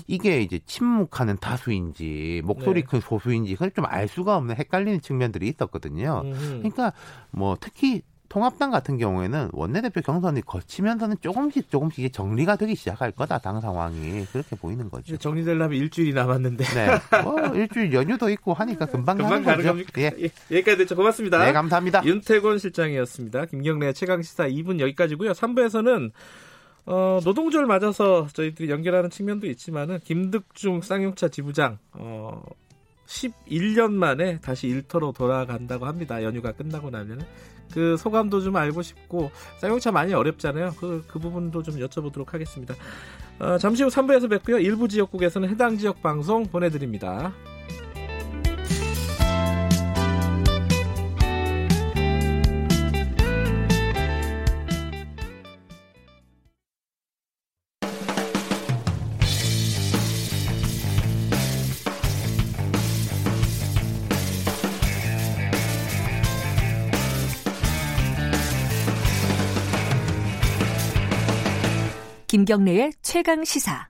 [0.08, 2.88] 이게 이제 침묵하는 다수인지 목소리 네.
[2.88, 6.22] 큰 소수인지 그걸 좀 알 수가 없는 헷갈리는 측면들이 있었거든요.
[6.24, 6.60] 음.
[6.60, 6.94] 그러니까
[7.32, 13.60] 뭐 특히 통합당 같은 경우에는 원내대표 경선이 거치면서는 조금씩 조금씩 정리가 되기 시작할 거다 당
[13.60, 15.18] 상황이 그렇게 보이는 거죠.
[15.18, 16.64] 정리되려면 일주일이 남았는데.
[16.64, 16.88] 네.
[17.24, 19.68] 뭐 일주일 연휴도 있고 하니까 금방, 금방 가는 거죠.
[19.68, 20.02] 겁니까?
[20.02, 20.12] 예.
[20.18, 20.30] 예.
[20.50, 20.96] 여기까지 됐죠.
[20.96, 21.44] 고맙습니다.
[21.44, 22.06] 네, 감사합니다.
[22.06, 23.48] 윤태곤 실장이었습니다.
[23.48, 25.34] 김경래 최강 시사 2분 여기까지고요.
[25.34, 26.12] 3부에서는
[26.86, 32.42] 어, 노동절 맞아서 저희들이 연결하는 측면도 있지만은 김득중 쌍용차 지부장 어,
[33.08, 36.24] 11년 만에 다시 일터로 돌아간다고 합니다.
[36.24, 37.26] 연휴가 끝나고 나면은
[37.74, 40.74] 그 소감도 좀 알고 싶고 쌍용차 많이 어렵잖아요.
[40.80, 42.76] 그, 그 부분도 좀 여쭤보도록 하겠습니다.
[43.40, 44.60] 어, 잠시 후 3부에서 뵙고요.
[44.60, 47.34] 일부 지역국에서는 해당 지역 방송 보내드립니다.
[72.52, 73.88] 김경래의 최강 시사.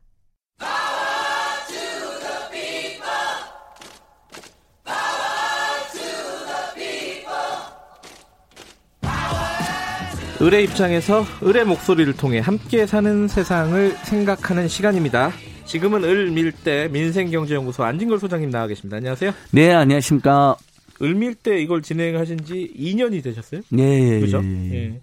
[10.39, 15.31] 을의 입장에서 을의 목소리를 통해 함께 사는 세상을 생각하는 시간입니다.
[15.65, 18.97] 지금은 을밀대 민생경제연구소 안진걸 소장님 나와 계십니다.
[18.97, 19.31] 안녕하세요.
[19.51, 20.55] 네, 안녕하십니까.
[21.01, 23.61] 을밀대 이걸 진행하신 지 2년이 되셨어요?
[23.69, 24.41] 네, 그죠?
[24.43, 24.73] 예.
[24.73, 25.01] 예.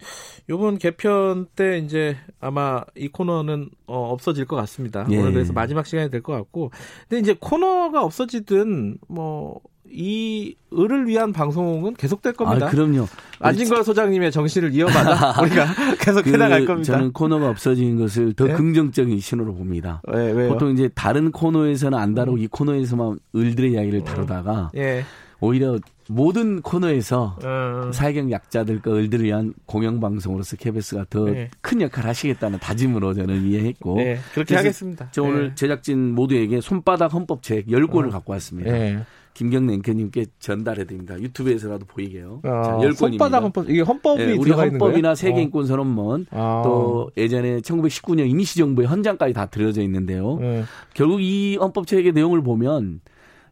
[0.51, 5.07] 요번 개편 때 이제 아마 이 코너는 어, 없어질 것 같습니다.
[5.11, 5.19] 예.
[5.19, 6.71] 오늘 그래서 마지막 시간이 될 것 같고.
[7.09, 12.67] 근데 이제 코너가 없어지든 뭐, 이 을을 위한 방송은 계속될 겁니다.
[12.67, 13.07] 아, 그럼요.
[13.41, 15.67] 안진걸 소장님의 정신을 이어받아 우리가
[15.99, 16.93] 계속 그, 해나갈 겁니다.
[16.93, 18.53] 저는 코너가 없어진 것을 더 네?
[18.53, 20.03] 긍정적인 신호로 봅니다.
[20.13, 25.05] 네, 보통 이제 다른 코너에서는 안 다루고 이 코너에서만 을들의 이야기를 다루다가 예.
[25.41, 25.79] 오히려
[26.09, 27.93] 모든 코너에서 어.
[27.93, 31.85] 사회경 약자들과 을들을 위한 공영방송으로서 KBS가 더큰 네.
[31.85, 35.09] 역할을 하시겠다는 다짐으로 저는 이해했고 네, 그렇게 하겠습니다.
[35.13, 35.55] 저 오늘 네.
[35.55, 38.11] 제작진 모두에게 손바닥 헌법책 10권을 어.
[38.11, 38.73] 갖고 왔습니다.
[38.73, 39.05] 네.
[39.35, 41.17] 김경래 앵커님께 전달해 드립니다.
[41.21, 42.41] 유튜브에서라도 보이게요.
[42.43, 42.97] 아, 자, 10권입니다.
[42.97, 46.63] 손바닥 헌법 이게 헌법이 네, 우리 헌법이나 세계 인권 선언문 아.
[46.65, 50.39] 또 예전에 1919년 임시정부의 헌장까지 다 들어져 있는데요.
[50.41, 50.65] 네.
[50.95, 53.01] 결국 이 헌법책의 내용을 보면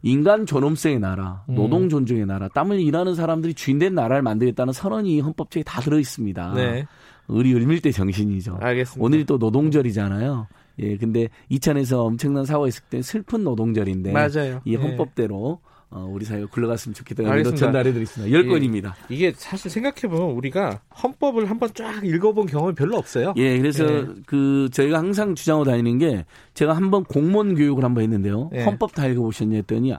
[0.03, 1.55] 인간 존엄성의 나라, 음.
[1.55, 6.55] 노동 존중의 나라, 땀을 일하는 사람들이 주인된 나라를 만들겠다는 선언이 헌법책에 다 들어 있습니다.
[6.55, 6.87] 네.
[7.29, 8.59] 우리 을밀대 정신이죠.
[8.61, 9.05] 알겠습니다.
[9.05, 10.47] 오늘이 또 노동절이잖아요.
[10.79, 14.61] 예, 근데 이천에서 엄청난 사고가 있을 때 슬픈 노동절인데 맞아요.
[14.65, 14.77] 이 네.
[14.77, 15.76] 헌법대로 네.
[15.97, 18.39] 어, 우리 사회가 굴러갔으면 좋겠다는 의미로 전달해드리겠습니다.
[18.39, 18.93] 10건입니다.
[19.11, 23.33] 예, 이게 사실 생각해보면 우리가 헌법을 한번 쫙 읽어본 경험이 별로 없어요.
[23.37, 24.07] 예, 그래서 예.
[24.27, 28.51] 그 저희가 항상 주장하고 다니는 게 제가 한번 공무원 교육을 한번 했는데요.
[28.55, 28.65] 예.
[28.65, 29.95] 헌법 다 읽어보셨냐 했더니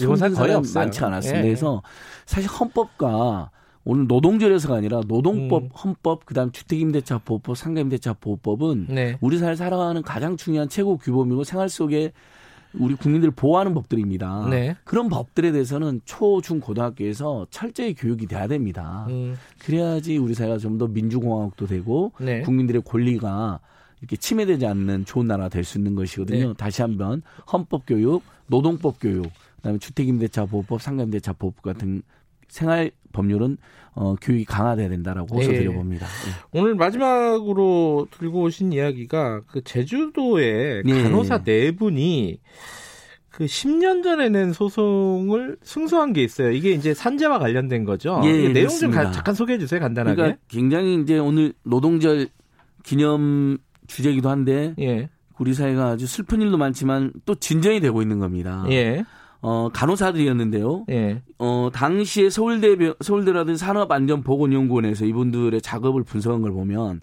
[0.00, 0.82] 이건 거의 없어요.
[0.82, 1.38] 많지 않았습니다.
[1.38, 1.42] 예.
[1.42, 1.80] 그래서
[2.26, 3.50] 사실 헌법과
[3.84, 5.68] 오늘 노동절에서가 아니라 노동법, 음.
[5.68, 9.16] 헌법, 그다음 주택임대차 보호법, 상가임대차 보호법은 네.
[9.20, 12.12] 우리 사회 살아가는 가장 중요한 최고 규범이고 생활 속에
[12.74, 14.48] 우리 국민들을 보호하는 법들입니다.
[14.50, 14.76] 네.
[14.84, 19.06] 그런 법들에 대해서는 초, 중, 고등학교에서 철저히 교육이 돼야 됩니다.
[19.08, 19.36] 음.
[19.58, 22.42] 그래야지 우리 사회가 좀 더 민주공화국도 되고 네.
[22.42, 23.60] 국민들의 권리가
[24.00, 26.48] 이렇게 침해되지 않는 좋은 나라가 될 수 있는 것이거든요.
[26.48, 26.54] 네.
[26.54, 32.02] 다시 한번 헌법 교육, 노동법 교육, 그다음에 주택임대차 보호법, 상가임대차 보호법 같은
[32.48, 33.56] 생활 법률은
[33.94, 36.06] 어, 교육이 강화돼야 된다라고 호소드려 봅니다.
[36.06, 36.60] 네.
[36.60, 41.02] 오늘 마지막으로 들고 오신 이야기가 그 제주도의 네.
[41.02, 42.38] 간호사 네 분이
[43.30, 46.50] 그 10년 전에 낸 소송을 승소한 게 있어요.
[46.50, 48.20] 이게 이제 산재와 관련된 거죠.
[48.24, 49.80] 예, 내용 좀 가, 잠깐 소개해 주세요.
[49.80, 50.16] 간단하게.
[50.16, 52.28] 그러니까 굉장히 이제 오늘 노동절
[52.82, 55.08] 기념 주제이기도 한데 예.
[55.38, 58.64] 우리 사회가 아주 슬픈 일도 많지만 또 진전이 되고 있는 겁니다.
[58.70, 59.04] 예.
[59.48, 60.86] 어, 간호사들이었는데요.
[60.90, 61.22] 예.
[61.38, 67.00] 어, 당시에 서울대, 서울대라든지 산업안전보건연구원에서 이분들의 작업을 분석한 걸 보면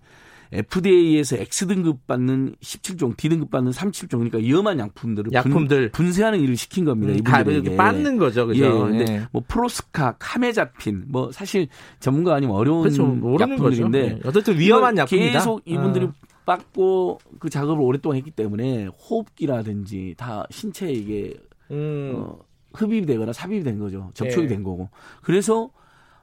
[0.51, 6.83] FDA에서 X등급 받는 17종, D등급 받는 37종, 그러니까 위험한 약품들을 약품들 분, 세하는 일을 시킨
[6.83, 7.13] 겁니다.
[7.13, 7.77] 이분들에게.
[7.77, 8.65] 빠는 거죠, 그죠?
[8.65, 9.21] 예, 근데 예.
[9.31, 11.69] 뭐 프로스카, 카메자핀, 뭐 사실
[12.01, 14.19] 전문가 아니면 어려운 그렇죠, 약품들인데 예.
[14.25, 15.31] 어쨌든 위험한 약품이다.
[15.31, 16.13] 계속 이분들이 어.
[16.45, 21.33] 받고 그 작업을 오랫동안 했기 때문에 호흡기라든지 다 신체에 이게
[21.71, 22.13] 음.
[22.15, 22.39] 어,
[22.73, 24.11] 흡입이 되거나 삽입이 된 거죠.
[24.13, 24.55] 접촉이 네.
[24.55, 24.89] 된 거고.
[25.21, 25.69] 그래서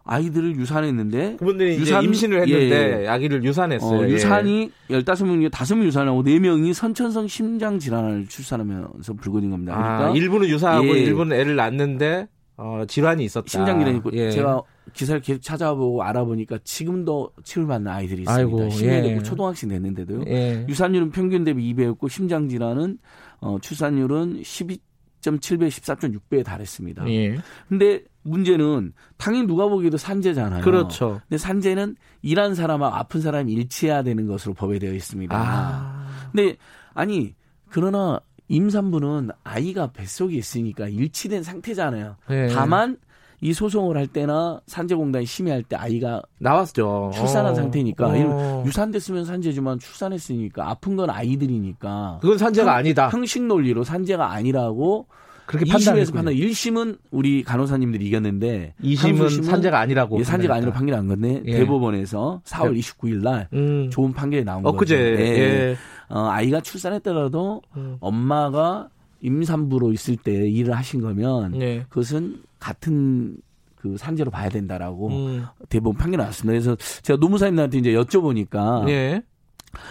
[0.05, 4.01] 아이들을 유산했는데 그분들이 유산, 임신을 했는데 예, 아기를 유산했어요.
[4.01, 4.12] 어, 예.
[4.12, 4.99] 유산이 예.
[5.03, 9.74] 15명 중 5명 유산하고 4명이 선천성 심장 질환을 출산하면서 불거진 겁니다.
[9.74, 11.03] 아, 그러니까 아, 일부는 유산하고 예.
[11.03, 13.47] 일부는 애를 낳는데 어, 질환이 있었다.
[13.47, 14.30] 심장 질환이 있고 예.
[14.30, 14.62] 제가
[14.93, 18.34] 기사를 계속 찾아보고 알아보니까 지금도 치료받는 아이들이 있습니다.
[18.34, 20.24] 아이고, 10년 되고 초등학생 됐는데도요.
[20.68, 22.99] 유산율은 평균 대비 2배였고 심장 질환은
[23.41, 24.80] 어, 출산율은 12
[25.20, 27.08] 10.7배, 14.6배에 달했습니다.
[27.10, 27.38] 예.
[27.68, 30.62] 근데 문제는 당연히 누가 보기에도 산재잖아요.
[30.62, 31.20] 그렇죠.
[31.28, 35.34] 근데 산재는 일한 사람하고 아픈 사람이 일치해야 되는 것으로 법에 되어 있습니다.
[35.36, 36.06] 아.
[36.32, 36.56] 근데
[36.94, 37.34] 아니
[37.70, 42.16] 그러나 임산부는 아이가 뱃속에 있으니까 일치된 상태잖아요.
[42.30, 42.48] 예.
[42.48, 42.96] 다만
[43.41, 47.11] 이 소송을 할 때나 산재공단이 심의할 때 아이가 나왔죠.
[47.14, 47.55] 출산한 어.
[47.55, 48.64] 상태니까 어.
[48.66, 53.09] 유산됐으면 산재지만 출산했으니까 아픈 건 아이들이니까 그건 산재가 아니다.
[53.09, 55.07] 형식 논리로 산재가 아니라고
[55.47, 61.09] 그렇게 판단해서 판단 1심은 우리 간호사님들이 이겼는데 2심은 산재가 아니라고 예, 산재가 아니라 판결이 난
[61.09, 61.59] 건데 예.
[61.59, 63.91] 대법원에서 4월 29일 날 음.
[63.91, 64.76] 좋은 판결이 나온 거죠.
[64.76, 65.24] 엊그제 예.
[65.24, 65.76] 예.
[66.09, 67.97] 어, 아이가 출산했더라도 음.
[67.99, 68.91] 엄마가
[69.22, 71.84] 임산부로 있을 때 일을 하신 거면 네.
[71.88, 73.36] 그것은 같은
[73.74, 75.44] 그 산재로 봐야 된다라고 음.
[75.68, 76.52] 대부분 판결 나왔습니다.
[76.52, 79.22] 그래서 제가 노무사님한테 이제 여쭤보니까 네.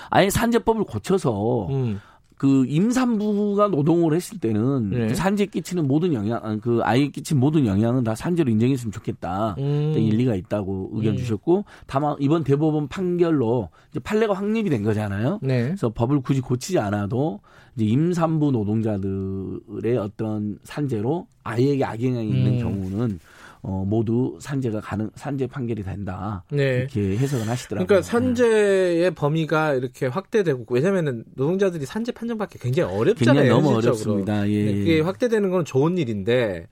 [0.09, 1.99] 아예 산재법을 고쳐서 음.
[2.39, 5.07] 그 임산부가 노동을 했을 때는 네.
[5.07, 9.55] 그 산재 끼치는 모든 영향, 그 아이에 끼친 모든 영향은 다 산재로 인정했으면 좋겠다.
[9.57, 9.93] 음.
[9.97, 11.17] 일리가 있다고 의견 음.
[11.17, 15.39] 주셨고, 다만 이번 대법원 판결로 이제 판례가 확립이 된 거잖아요.
[15.41, 15.63] 네.
[15.63, 17.41] 그래서 법을 굳이 고치지 않아도
[17.79, 22.59] 이제 임산부 노동자들의 어떤 산재로 아이에게 악영향이 있는 음.
[22.59, 23.19] 경우는
[23.61, 26.77] 어, 모두 산재가 가능 산재 판결이 된다 네.
[26.77, 27.87] 이렇게 해석을 하시더라고요.
[27.87, 29.09] 그러니까 산재의 네.
[29.09, 33.43] 범위가 이렇게 확대되고 왜냐하면 노동자들이 산재 판정받기 굉장히 어렵잖아요.
[33.43, 34.47] 굉장히 너무 어렵습니다.
[34.49, 34.51] 예.
[34.51, 36.67] 이게 확대되는 건 좋은 일인데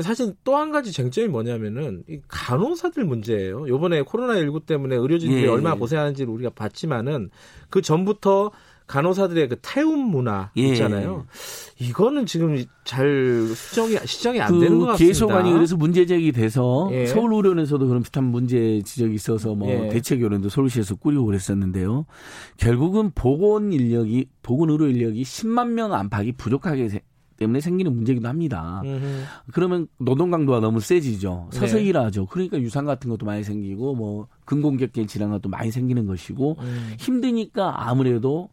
[0.00, 3.68] 사실 또 한 가지 쟁점이 뭐냐면은 이 간호사들 문제예요.
[3.68, 5.48] 요번에 코로나 19 때문에 의료진들이 예.
[5.48, 7.30] 얼마나 고생하는지를 우리가 봤지만은
[7.68, 8.52] 그 전부터
[8.86, 10.68] 간호사들의 그 태움 문화 예.
[10.68, 11.26] 있잖아요.
[11.78, 15.06] 이거는 지금 잘 수정이 시정이 안 그 되는 것 같습니다.
[15.08, 17.06] 계속 아니 그래서 문제 제기돼서 예.
[17.06, 19.88] 서울 의료원에서도 그런 비슷한 문제 지적이 있어서 뭐 예.
[19.88, 22.06] 대책위원회도 서울시에서 꾸리고 그랬었는데요.
[22.56, 27.00] 결국은 보건 인력이 보건 의료 인력이 10만 명 안팎이 부족하게
[27.38, 28.82] 때문에 생기는 문제기도 합니다.
[28.84, 29.22] 음흠.
[29.52, 31.48] 그러면 노동 강도가 너무 세지죠.
[31.50, 31.84] 서서 네.
[31.84, 32.26] 일하죠.
[32.26, 36.94] 그러니까 유산 같은 것도 많이 생기고 뭐 근공격계 질환 것도 많이 생기는 것이고 음.
[37.00, 38.50] 힘드니까 아무래도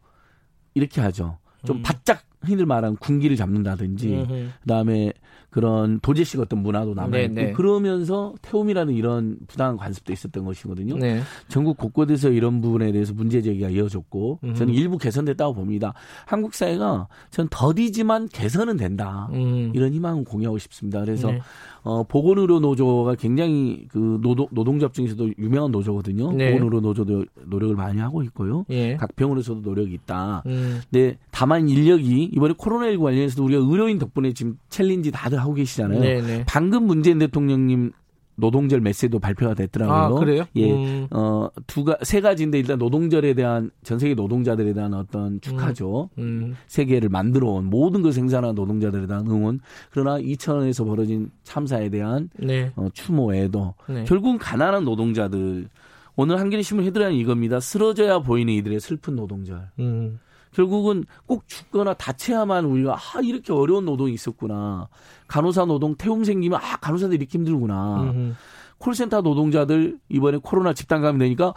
[0.73, 1.37] 이렇게 하죠.
[1.65, 1.81] 좀 음.
[1.81, 4.49] 바짝 흔히들 말하는 군기를 잡는다든지 음흠.
[4.61, 5.11] 그다음에
[5.49, 7.51] 그런 도제식 어떤 문화도 남아있고 네, 네.
[7.53, 10.97] 그러면서 태움이라는 이런 부당한 관습도 있었던 것이거든요.
[10.97, 11.21] 네.
[11.47, 14.53] 전국 곳곳에서 이런 부분에 대해서 문제 제기가 이어졌고 음.
[14.55, 15.93] 저는 일부 개선됐다고 봅니다.
[16.25, 19.27] 한국 사회가 전 더디지만 개선은 된다.
[19.33, 19.71] 음.
[19.73, 20.99] 이런 희망을 공유하고 싶습니다.
[21.01, 21.41] 그래서 네.
[21.83, 26.31] 어, 보건의료 노조가 굉장히 그 노동, 노동조합 중에서도 유명한 노조거든요.
[26.33, 26.51] 네.
[26.51, 28.65] 보건의료 노조도 노력을 많이 하고 있고요.
[28.69, 28.95] 예.
[28.97, 30.43] 각 병원에서도 노력이 있다.
[30.45, 30.81] 음.
[30.89, 35.99] 근데 다만 인력이 이번에 코로나19 관련해서도 우리가 의료인 덕분에 지금 challenge 다들 하고 계시잖아요.
[35.99, 36.21] 네네.
[36.21, 36.43] 네.
[36.47, 37.91] 방금 문재인 대통령님
[38.39, 40.17] 노동절 메시지도 발표가 됐더라고요.
[40.17, 40.45] 아, 그래요?
[40.55, 40.71] 예.
[40.71, 41.07] 음.
[41.11, 46.09] 어, 두 가, 세 가지인데 일단 노동절에 대한 전 세계 노동자들에 대한 어떤 축하죠.
[46.17, 46.23] 음.
[46.23, 46.55] 음.
[46.67, 49.59] 세계를 만들어 온 모든 그 생산한 노동자들에 대한 응원.
[49.91, 52.71] 그러나 2천원에서 벌어진 참사에 대한 네.
[52.75, 54.03] 어, 추모에도 네.
[54.05, 55.67] 결국은 가난한 노동자들
[56.15, 57.59] 오늘 한겨레 신문 헤드라인 이겁니다.
[57.59, 59.69] 쓰러져야 보이는 이들의 슬픈 노동절.
[59.79, 60.19] 음.
[60.51, 64.89] 결국은 꼭 죽거나 다쳐야만 우리가 아 이렇게 어려운 노동이 있었구나.
[65.27, 68.01] 간호사 노동 태움 생기면 아 간호사들 이렇게 힘들구나.
[68.03, 68.33] 음흠.
[68.79, 71.53] 콜센터 노동자들 이번에 코로나 집단 감염되니까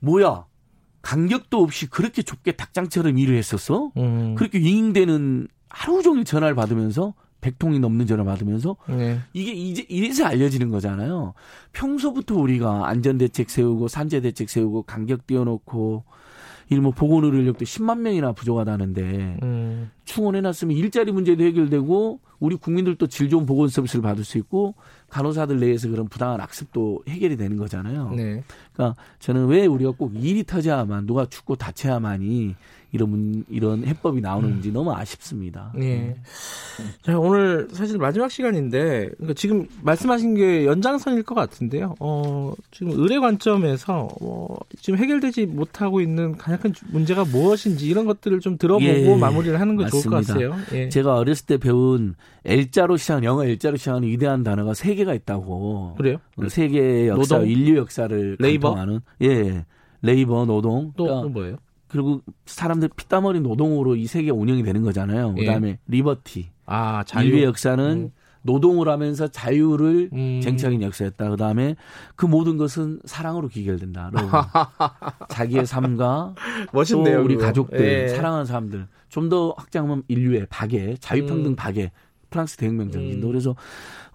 [0.00, 0.44] 뭐야
[1.02, 3.92] 간격도 없이 그렇게 좁게 닭장처럼 일을 했었어?
[3.96, 4.34] 음.
[4.34, 9.20] 그렇게 윙잉대는 하루 종일 전화를 받으면서 100통이 넘는 전화 받으면서 네.
[9.32, 11.34] 이게 이제 이래서 알려지는 거잖아요.
[11.72, 16.04] 평소부터 우리가 안전 대책 세우고 산재 대책 세우고 간격 띄워놓고
[16.68, 19.90] 일뭐 보건의료 인력도 10만 명이나 부족하다는데 음.
[20.04, 24.74] 충원해놨으면 일자리 문제도 해결되고 우리 국민들도 질 좋은 보건 서비스를 받을 수 있고
[25.08, 28.10] 간호사들 내에서 그런 부당한 악습도 해결이 되는 거잖아요.
[28.10, 28.42] 네.
[28.72, 32.56] 그러니까 저는 왜 우리가 꼭 일이 터져야만 누가 죽고 다쳐야만이
[32.96, 34.72] 이런 이런 해법이 나오는지 음.
[34.72, 35.72] 너무 아쉽습니다.
[35.74, 36.16] 네.
[37.02, 41.94] 자 오늘 사실 마지막 시간인데 그러니까 지금 말씀하신 게 연장선일 것 같은데요.
[42.00, 48.40] 어, 지금 의뢰 관점에서 어, 지금 해결되지 못하고 있는 가장 큰 문제가 무엇인지 이런 것들을
[48.40, 49.16] 좀 들어보고 예.
[49.16, 50.10] 마무리를 하는 게 맞습니다.
[50.10, 50.54] 좋을 것 같아요.
[50.72, 50.88] 예.
[50.88, 52.14] 제가 어렸을 때 배운
[52.44, 55.94] L자로 시작 영어 L자로 시작하는 위대한 단어가 세 개가 있다고.
[55.96, 56.18] 그래요?
[56.48, 57.50] 세계의 역사, 노동?
[57.50, 58.72] 인류 역사를 labor?
[58.74, 59.64] 하는 예.
[60.02, 61.56] labor 노동 또, 그러니까 또 뭐예요?
[61.88, 65.34] 그리고 사람들 피땀 흘린 노동으로 이 세계 운영이 되는 거잖아요.
[65.34, 65.78] 그다음에 예.
[65.86, 66.48] liberty.
[66.66, 67.28] 아, 자유.
[67.28, 68.10] 인류의 역사는 음.
[68.42, 70.40] 노동을 하면서 자유를 음.
[70.42, 71.30] 쟁취하기 역사였다.
[71.30, 71.74] 그 다음에
[72.14, 74.10] 그 모든 것은 사랑으로 귀결된다.
[75.28, 76.34] 자기의 삶과
[76.72, 77.46] 멋있네요, 또 우리 그거.
[77.46, 78.08] 가족들, 예.
[78.08, 81.56] 사랑하는 사람들 좀 더 확장하면 인류의 박애, 자유평등 음.
[81.56, 81.90] 박애,
[82.30, 83.32] 프랑스 대혁명 정신도 음.
[83.32, 83.56] 그래서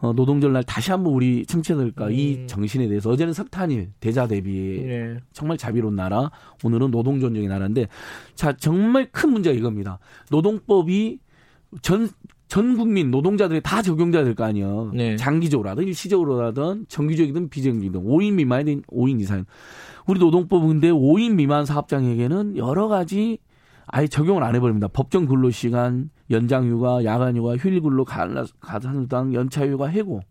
[0.01, 2.11] 어, 노동절 날 다시 한번 우리 청취자들과 음.
[2.11, 5.17] 이 정신에 대해서 어제는 석탄일 대자 대비 네.
[5.31, 6.31] 정말 자비로운 나라
[6.63, 7.87] 오늘은 노동 존중의 나라인데
[8.33, 9.99] 자 정말 큰 문제가 이겁니다.
[10.31, 11.19] 노동법이
[11.83, 12.09] 전,
[12.47, 14.91] 전 국민 노동자들이 다 적용돼야 될 거 아니에요.
[14.93, 15.15] 네.
[15.17, 19.45] 장기적으로라든 일시적으로라든 정기적이든 비정기든 5인 미만이든 5인 이상.
[20.07, 23.37] 우리 노동법은 근데 5인 미만 사업장에게는 여러 가지
[23.85, 24.87] 아예 적용을 안 해버립니다.
[24.87, 30.21] 법정 근로시간, 연장휴가, 야간휴가, 휴일근로, 가산수당, 연차휴가, 해고.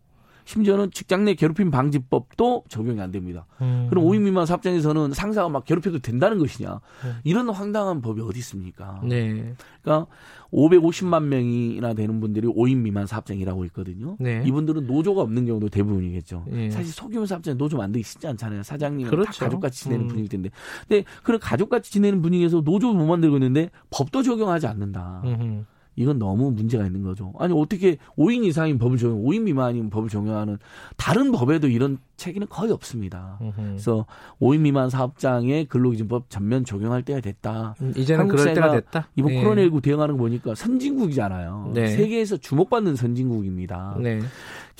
[0.45, 3.45] 심지어는 직장 내 괴롭힘 방지법도 적용이 안 됩니다.
[3.61, 3.87] 음.
[3.89, 6.81] 그럼 5인 미만 사업장에서는 상사가 막 괴롭혀도 된다는 것이냐?
[7.05, 7.19] 음.
[7.23, 9.01] 이런 황당한 법이 어디 있습니까?
[9.03, 9.53] 네.
[9.81, 10.11] 그러니까
[10.51, 14.17] 550만 명이나 되는 분들이 5인 미만 사업장이라고 있거든요.
[14.19, 14.43] 네.
[14.45, 16.45] 이분들은 노조가 없는 경우도 대부분이겠죠.
[16.47, 16.69] 네.
[16.69, 18.63] 사실 소규모 사업장에 노조 만들기 쉽지 않잖아요.
[18.63, 19.31] 사장님은 그렇죠.
[19.31, 20.07] 다 가족같이 지내는 음.
[20.07, 20.49] 분위기일 텐데.
[20.87, 25.21] 근데 그런 가족같이 지내는 분위기에서 노조 못 만들고 있는데 법도 적용하지 않는다.
[25.23, 25.63] 음흠.
[25.95, 27.33] 이건 너무 문제가 있는 거죠.
[27.37, 30.57] 아니 어떻게 5인 이상인 법을 적용, 5인 미만인 법을 적용하는
[30.95, 33.39] 다른 법에도 이런 책임은 거의 없습니다.
[33.41, 33.53] 으흠.
[33.55, 34.05] 그래서
[34.39, 37.75] 5인 미만 사업장에 근로기준법 전면 적용할 때가 됐다.
[37.81, 39.09] 음, 이제는 그럴 때가 됐다.
[39.15, 39.43] 이번 네.
[39.43, 41.71] 코로나19 대응하는 거 보니까 선진국이잖아요.
[41.73, 41.87] 네.
[41.87, 43.97] 세계에서 주목받는 선진국입니다.
[43.99, 44.19] 네.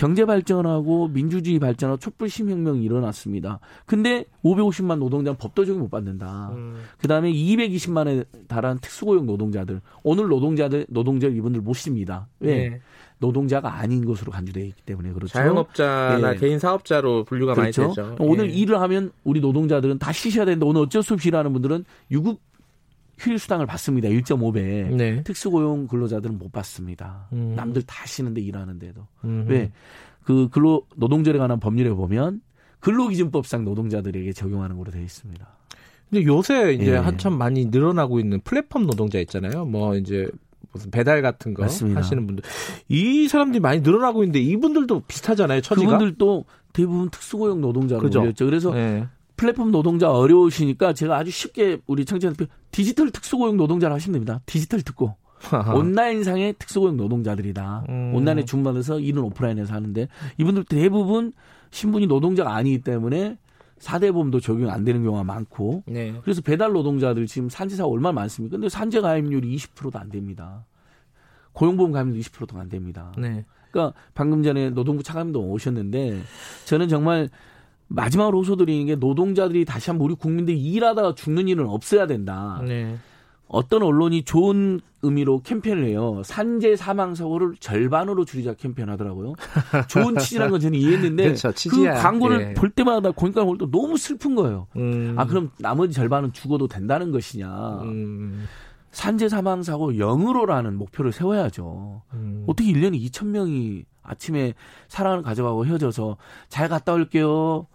[0.01, 3.59] 경제 발전하고 민주주의 발전하고 촛불 시민혁명이 일어났습니다.
[3.85, 6.49] 근데 550만 노동자는 법도 적용 못 받는다.
[6.53, 6.81] 음.
[6.97, 12.27] 그다음에 220만에 달한 특수고용 노동자들 오늘 노동자들 노동자 이분들 못 씁니다.
[12.39, 12.69] 왜?
[12.69, 12.81] 네.
[13.19, 15.33] 노동자가 아닌 것으로 간주되어 있기 때문에 그렇죠.
[15.33, 16.37] 자영업자나 네.
[16.37, 17.81] 개인 사업자로 분류가 그렇죠?
[17.83, 18.15] 많이 되죠.
[18.17, 18.53] 오늘 예.
[18.55, 22.39] 일을 하면 우리 노동자들은 다 쉬셔야 되는데 오늘 어쩔 수 없이 일하는 분들은 유급
[23.21, 24.09] 휴일 수당을 받습니다.
[24.09, 24.95] 1.5배.
[24.95, 25.23] 네.
[25.23, 27.27] 특수고용 근로자들은 못 받습니다.
[27.33, 27.53] 음.
[27.55, 29.07] 남들 다 쉬는데 일하는데도.
[29.25, 29.45] 음.
[29.47, 29.71] 왜?
[30.23, 32.41] 그 근로 노동절에 관한 법률에 보면
[32.79, 35.47] 근로기준법상 노동자들에게 적용하는 걸로 되어 있습니다.
[36.09, 36.95] 근데 요새 이제 예.
[36.97, 39.65] 한참 많이 늘어나고 있는 플랫폼 노동자 있잖아요.
[39.65, 40.29] 뭐 이제
[40.73, 41.99] 무슨 배달 같은 거 맞습니다.
[41.99, 42.43] 하시는 분들
[42.89, 45.61] 이 사람들이 많이 늘어나고 있는데 이분들도 비슷하잖아요.
[45.61, 45.85] 처지가.
[45.85, 48.19] 그분들도 대부분 특수고용 노동자로 그죠?
[48.19, 48.45] 몰렸죠.
[48.45, 49.07] 그래서 네.
[49.41, 54.39] 플랫폼 노동자 어려우시니까 제가 아주 쉽게 우리 청취자들 디지털 특수고용 노동자를 하시면 됩니다.
[54.45, 55.15] 디지털 듣고.
[55.73, 57.85] 온라인상의 특수고용 노동자들이다.
[57.89, 58.13] 음.
[58.13, 60.07] 온라인에 주문받아서 일은 오프라인에서 하는데
[60.37, 61.33] 이분들 대부분
[61.71, 63.39] 신분이 노동자가 아니기 때문에
[63.79, 66.13] 사대보험도 적용 안 되는 경우가 많고 네.
[66.21, 68.57] 그래서 배달 노동자들 지금 산재사가 얼마나 많습니까?
[68.57, 70.67] 근데 산재 가입률이 20%도 안 됩니다.
[71.53, 73.11] 고용보험 가입률 20%도 안 됩니다.
[73.17, 73.43] 네.
[73.71, 76.21] 그러니까 방금 전에 노동부 차관님도 오셨는데
[76.65, 77.29] 저는 정말
[77.91, 82.61] 마지막으로 호소드리는 게 노동자들이 다시 한번 우리 국민들이 일하다가 죽는 일은 없어야 된다.
[82.65, 82.97] 네.
[83.47, 86.21] 어떤 언론이 좋은 의미로 캠페인을 해요.
[86.23, 89.33] 산재 사망 사고를 절반으로 줄이자 캠페인 하더라고요.
[89.89, 92.53] 좋은 취지라는 건 저는 이해했는데 그렇죠, 그 광고를 예.
[92.53, 94.67] 볼 때마다 고니까 볼때 너무 슬픈 거예요.
[94.77, 95.15] 음.
[95.17, 97.81] 아 그럼 나머지 절반은 죽어도 된다는 것이냐.
[97.83, 98.45] 음.
[98.91, 102.03] 산재 사망 사고 0으로라는 목표를 세워야죠.
[102.13, 102.43] 음.
[102.47, 104.53] 어떻게 1년에 2천 명이 아침에
[104.87, 107.67] 사랑을 가져가고 헤어져서 잘 갔다 올게요.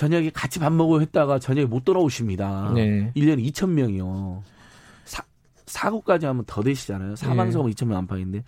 [0.00, 2.72] 저녁에 같이 밥 먹어 했다가 저녁에 못 돌아오십니다.
[2.74, 3.12] 네.
[3.14, 4.42] 1년에 2천 명이요.
[5.04, 5.22] 사,
[5.66, 7.16] 사고까지 하면 더 되시잖아요.
[7.16, 7.74] 사망사고 네.
[7.74, 8.42] 2천 명 안팎인데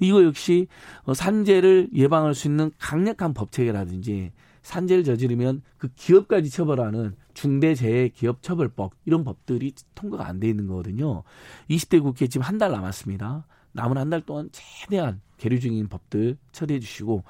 [0.00, 0.66] 이거 역시
[1.04, 4.32] 어, 산재를 예방할 수 있는 강력한 법체계라든지
[4.62, 11.22] 산재를 저지르면 그 기업까지 처벌하는 중대재해 기업처벌법 이런 법들이 통과가 안 돼 있는 거거든요.
[11.68, 13.46] 20대 국회 지금 한 달 남았습니다.
[13.78, 17.22] 남은 한 달 동안 최대한 계류 중인 법들 처리해 주시고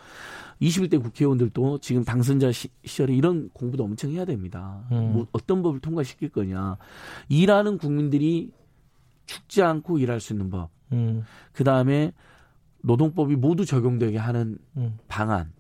[0.63, 4.83] 21대 국회의원들도 지금 당선자 시, 절에 이런 공부도 엄청 해야 됩니다.
[4.91, 5.13] 음.
[5.13, 6.79] 뭐 어떤 법을 통과시킬 거냐.
[7.29, 8.51] 일하는 국민들이
[9.27, 10.71] 죽지 않고 일할 수 있는 법.
[10.93, 11.23] 음.
[11.53, 12.13] 그 다음에
[12.83, 14.99] 노동법이 모두 적용되게 하는 음.
[15.07, 15.53] 방안.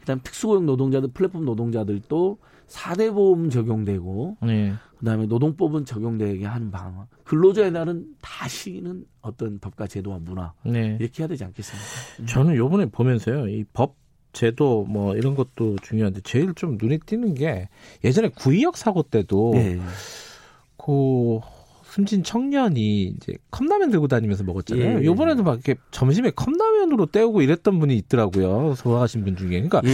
[0.00, 4.72] 그다음 특수고용 노동자들, 플랫폼 노동자들도 4대 보험 적용되고 네.
[4.98, 7.06] 그다음에 노동법은 적용되게 하는 방안.
[7.24, 10.96] 근로자의 날은 다시는 어떤 법과 제도와 문화 네.
[11.00, 12.26] 이렇게 해야 되지 않겠습니까?
[12.32, 13.48] 저는 요번에 보면서요.
[13.48, 13.96] 이 법
[14.32, 17.68] 제도 뭐 이런 것도 중요한데 제일 좀 눈에 띄는 게
[18.04, 19.80] 예전에 구의역 사고 때도 네.
[20.76, 21.40] 그
[21.90, 24.84] 숨진 청년이 이제 컵라면 들고 다니면서 먹었잖아요.
[24.84, 25.04] 예, 예.
[25.04, 28.76] 요번에도 막 이렇게 점심에 컵라면으로 때우고 이랬던 분이 있더라고요.
[28.78, 29.60] 돌아가신 분 중에.
[29.60, 29.90] 그러니까 예.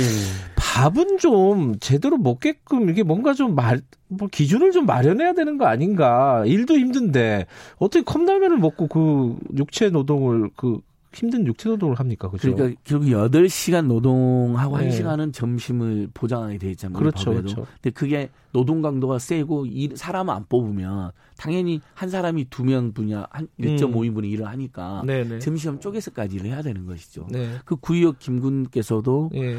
[0.57, 6.45] 밥은 좀 제대로 먹게끔 이게 뭔가 좀 말, 뭐 기준을 좀 마련해야 되는 거 아닌가.
[6.45, 7.47] 일도 힘든데
[7.79, 10.81] 어떻게 컵라면을 먹고 그 육체 노동을 그
[11.17, 12.29] 힘든 육체 노동을 합니까?
[12.29, 12.55] 그죠?
[12.55, 14.89] 그러니까 결국 8시간 노동하고 네.
[14.89, 16.99] 1시간은 점심을 보장하게 돼 있잖아요.
[16.99, 17.31] 그렇죠.
[17.33, 17.67] 그렇죠.
[17.81, 23.27] 근데 그게 노동 강도가 세고 일, 사람 안 뽑으면 당연히 한 사람이 두 명 분야
[23.31, 24.25] 한 1.5인분의 음.
[24.25, 25.39] 일을 하니까 네네.
[25.39, 27.27] 점심 쪼개서까지 일을 해야 되는 것이죠.
[27.31, 27.57] 네.
[27.65, 29.59] 그 구의역 김군께서도 네.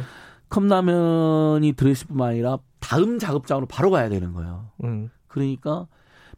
[0.49, 4.69] 컵라면이 들어있을 뿐만 아니라 다음 작업장으로 바로 가야 되는 거예요.
[4.83, 5.09] 음.
[5.27, 5.87] 그러니까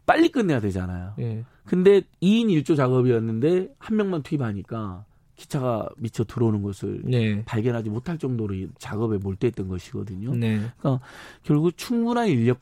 [0.06, 1.14] 빨리 끝내야 되잖아요.
[1.20, 1.44] 예.
[1.66, 5.06] 근데 2인 1조 작업이었는데 한 명만 투입하니까
[5.40, 7.44] 기차가 미쳐 들어오는 것을 네.
[7.46, 10.36] 발견하지 못할 정도로 작업에 몰두했던 것이거든요.
[10.36, 10.60] 네.
[10.78, 11.00] 그러니까
[11.44, 12.60] 결국 충분한 인력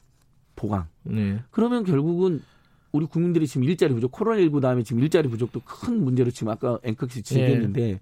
[0.55, 0.87] 보강.
[1.03, 1.39] 네.
[1.49, 2.41] 그러면 결국은
[2.91, 7.07] 우리 국민들이 지금 일자리 부족, 코로나19 다음에 지금 일자리 부족도 큰 문제로 지금 아까 앵커
[7.07, 7.99] 씨 지적했는데 네.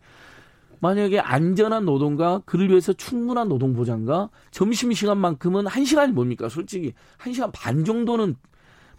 [0.81, 6.49] 만약에 안전한 노동과 그를 위해서 충분한 노동 보장과 점심 시간만큼은 한 시간이 뭡니까?
[6.49, 8.35] 솔직히 한 시간 반 정도는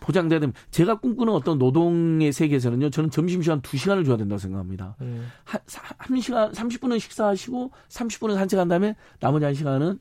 [0.07, 2.91] 보장돼야 되면 제가 꿈꾸는 어떤 노동의 세계에서는요.
[2.91, 4.95] 저는 점심시간 2시간을 줘야 된다고 생각합니다.
[5.01, 5.27] 음.
[5.45, 5.61] 한,
[5.99, 9.99] 한 시간 30분은 식사하시고 30분은 산책한 다음에 나머지 한 시간은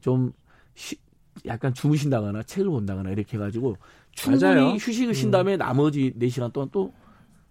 [0.00, 0.32] 좀
[0.74, 0.96] 쉬,
[1.46, 3.76] 약간 주무신다거나 책을 본다거나 이렇게 해 가지고
[4.12, 4.68] 충분히 맞아요.
[4.74, 5.30] 휴식을 쉰 음.
[5.32, 5.58] 다음에 음.
[5.58, 6.94] 나머지 4시간 동안 또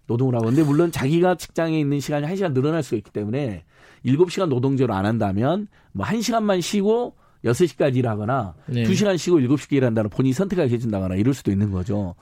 [0.06, 3.64] 노동을 하고 근데 물론 자기가 직장에 있는 시간이 1시간 늘어날 수가 있기 때문에
[4.06, 8.84] 7시간 노동제로 안 한다면 뭐 1시간만 쉬고 6시까지 일하거나 네.
[8.84, 12.14] 2시간 쉬고 7시까지 일한다는 본인이 선택하게 해준다거나 이럴 수도 있는 거죠.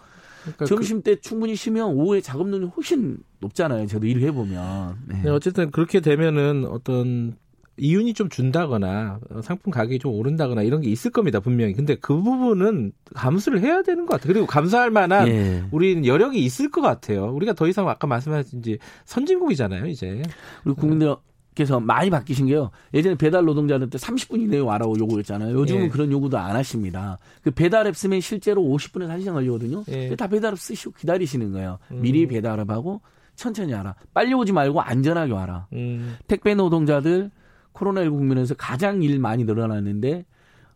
[0.42, 1.20] 그러니까 점심 때 그...
[1.20, 3.86] 충분히 쉬면 오후에 작업 능력이 훨씬 높잖아요.
[3.86, 4.98] 저도 일을 해보면.
[5.08, 5.22] 네.
[5.24, 7.36] 네, 어쨌든 그렇게 되면은 어떤
[7.78, 11.74] 이윤이 좀 준다거나 상품 가격이 좀 오른다거나 이런 게 있을 겁니다 분명히.
[11.74, 14.32] 근데 그 부분은 감수를 해야 되는 것 같아요.
[14.32, 15.64] 그리고 감수할 만한 예.
[15.70, 17.26] 우리는 여력이 있을 것 같아요.
[17.34, 20.22] 우리가 더 이상 아까 말씀하신 지 선진국이잖아요 이제.
[20.64, 21.14] 우리 국민들
[21.56, 22.70] 께서 많이 바뀌신 게요.
[22.92, 25.58] 예전에 배달 노동자들 때 30분 이내에 와라고 요구했잖아요.
[25.58, 25.88] 요즘은 예.
[25.88, 27.18] 그런 요구도 안 하십니다.
[27.42, 29.82] 그 배달 앱 쓰면 실제로 50분에서 1시간 걸리거든요.
[29.88, 30.14] 예.
[30.14, 31.78] 다 배달 앱 쓰시고 기다리시는 거예요.
[31.90, 32.02] 음.
[32.02, 33.00] 미리 배달 앱하고
[33.36, 33.94] 천천히 와라.
[34.12, 35.66] 빨리 오지 말고 안전하게 와라.
[35.72, 36.16] 음.
[36.28, 37.30] 택배 노동자들
[37.72, 40.26] 코로나19 국면에서 가장 일 많이 늘어났는데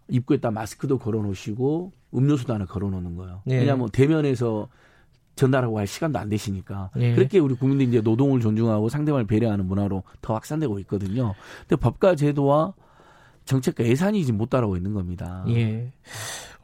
[0.09, 3.43] 입구에다 마스크도 걸어 놓으시고 음료수도 하나 걸어 놓는 거예요.
[3.51, 3.59] 예.
[3.59, 4.69] 왜냐하면 대면에서
[5.36, 7.15] 전달하고 할 시간도 안 되시니까 예.
[7.15, 11.35] 그렇게 우리 국민들이 이제 노동을 존중하고 상대방을 배려하는 문화로 더 확산되고 있거든요.
[11.61, 12.74] 근데 법과 제도와
[13.44, 15.44] 정책과 예산이 지금 못 따라오고 있는 겁니다.
[15.48, 15.93] 예.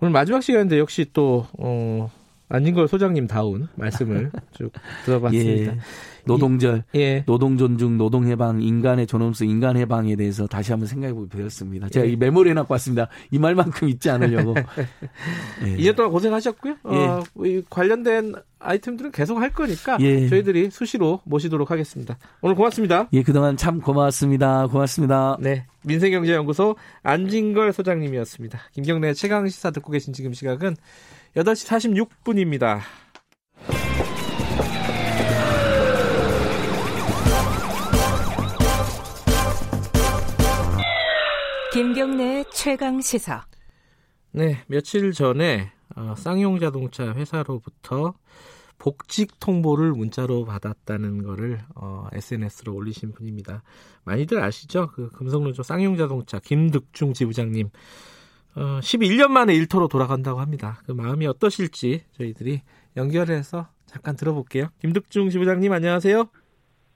[0.00, 2.10] 오늘 마지막 시간인데 역시 또 어,
[2.48, 4.72] 안진걸 소장님 다운 말씀을 쭉
[5.04, 5.72] 들어봤습니다.
[5.72, 5.78] 예.
[6.26, 7.22] 노동절, 예.
[7.24, 11.88] 노동 존중, 노동 해방, 인간의 존엄성, 인간 해방에 대해서 다시 한번 생각해보게 되었습니다.
[11.88, 12.10] 제가 예.
[12.10, 13.08] 이 메모리 해놓고 왔습니다.
[13.30, 14.54] 이 말만큼 잊지 않으려고.
[15.64, 15.76] 예.
[15.76, 16.76] 2년 동안 고생하셨고요.
[16.82, 20.28] 어, 이 관련된 아이템들은 계속 할 거니까 예.
[20.28, 22.18] 저희들이 수시로 모시도록 하겠습니다.
[22.40, 23.08] 오늘 고맙습니다.
[23.12, 24.66] 예, 그동안 참 고맙습니다.
[24.66, 25.36] 고맙습니다.
[25.40, 25.64] 네.
[25.84, 26.74] 민생경제연구소
[27.04, 28.58] 안진걸 소장님이었습니다.
[28.72, 30.74] 김경래 최강 시사 듣고 계신 지금 시각은
[31.36, 32.80] 8시 46분입니다.
[41.74, 43.44] 김경래 최강 시사.
[44.32, 48.14] 네, 며칠 전에 어, 쌍용 자동차 회사로부터
[48.78, 53.62] 복직 통보를 문자로 받았다는 거를 어, SNS로 올리신 분입니다.
[54.04, 54.90] 많이들 아시죠?
[54.94, 57.68] 그 금속노조 쌍용 자동차 김득중 지부장님
[58.56, 60.80] 어, 11년 만에 일터로 돌아간다고 합니다.
[60.86, 62.62] 그 마음이 어떠실지 저희들이
[62.96, 64.68] 연결해서 잠깐 들어볼게요.
[64.80, 66.24] 김득중 지부장님 안녕하세요.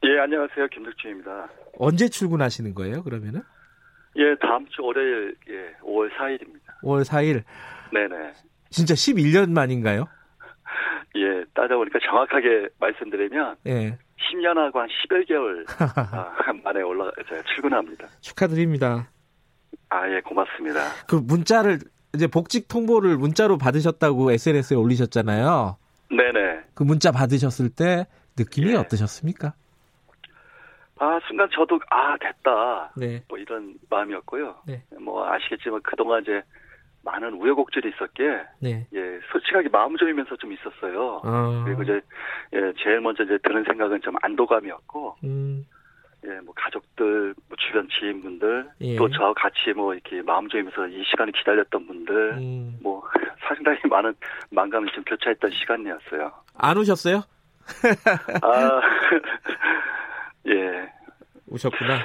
[0.05, 0.69] 예, 안녕하세요.
[0.69, 1.49] 김득중입니다.
[1.79, 3.43] 언제 출근하시는 거예요, 그러면은?
[4.17, 6.81] 예, 다음 주 월요일, 예, 5월 4일입니다.
[6.83, 7.45] 5월 4일?
[7.93, 8.33] 네네.
[8.71, 10.07] 진짜 11년 만인가요?
[11.17, 13.99] 예, 따져보니까 정확하게 말씀드리면, 예.
[14.33, 18.07] 10년하고 한 10여 개월 아, 만에 올라, 제가 출근합니다.
[18.21, 19.11] 축하드립니다.
[19.91, 20.81] 아, 예, 고맙습니다.
[21.07, 21.81] 그 문자를,
[22.15, 25.77] 이제 복직 통보를 문자로 받으셨다고 SNS에 올리셨잖아요.
[26.11, 26.61] 네네.
[26.75, 28.07] 그 문자 받으셨을 때
[28.39, 28.77] 느낌이 예.
[28.77, 29.53] 어떠셨습니까?
[30.99, 32.93] 아, 순간 저도, 아, 됐다.
[32.97, 33.23] 네.
[33.29, 34.57] 뭐 이런 마음이었고요.
[34.67, 34.83] 네.
[35.01, 36.43] 뭐 아시겠지만 그동안 이제
[37.03, 38.87] 많은 우여곡절이 있었기에, 네.
[38.93, 41.23] 예, 솔직하게 마음 조이면서 좀 있었어요.
[41.25, 41.63] 아.
[41.65, 42.01] 그리고 이제,
[42.53, 45.67] 예, 제일 먼저 이제 드는 생각은 좀 안도감이었고, 음.
[46.27, 48.97] 예, 뭐 가족들, 뭐 주변 지인분들, 예.
[48.97, 52.79] 또 저와 같이 뭐 이렇게 마음 조이면서 이 시간을 기다렸던 분들, 음.
[52.83, 53.03] 뭐
[53.49, 54.15] 상당히 많은
[54.51, 56.33] 만감이 좀 교차했던 시간이었어요.
[56.55, 57.23] 안 오셨어요?
[58.43, 58.81] 아,
[60.49, 60.93] 예.
[61.49, 61.99] 오셨구나.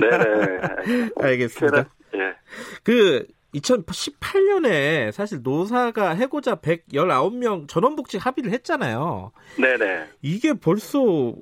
[0.00, 1.10] 네네.
[1.20, 1.84] 알겠습니다.
[2.14, 2.34] 예.
[2.82, 9.32] 그 2018년에 사실 노사가 해고자 119명 전원복직 합의를 했잖아요.
[9.60, 10.08] 네네.
[10.22, 11.34] 이게 벌써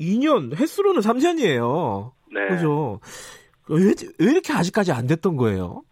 [0.00, 2.12] 2년, 횟수로는 3년이에요.
[2.32, 2.48] 네.
[2.48, 3.00] 그죠?
[3.68, 5.82] 왜, 왜 이렇게 아직까지 안 됐던 거예요?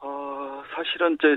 [0.00, 1.36] 어, 사실은 이제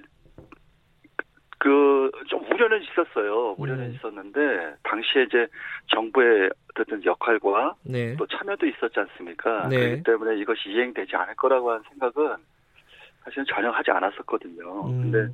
[1.61, 3.55] 그좀 우려는 있었어요.
[3.59, 3.91] 우려는 음.
[3.91, 4.39] 있었는데
[4.81, 5.47] 당시에 이제
[5.93, 8.15] 정부의 어떤 역할과 네.
[8.15, 9.67] 또 참여도 있었지 않습니까?
[9.67, 9.77] 네.
[9.77, 12.37] 그렇기 때문에 이것이 이행되지 않을 거라고 하는 생각은
[13.23, 14.87] 사실은 전혀 하지 않았었거든요.
[14.87, 15.11] 음.
[15.11, 15.33] 근데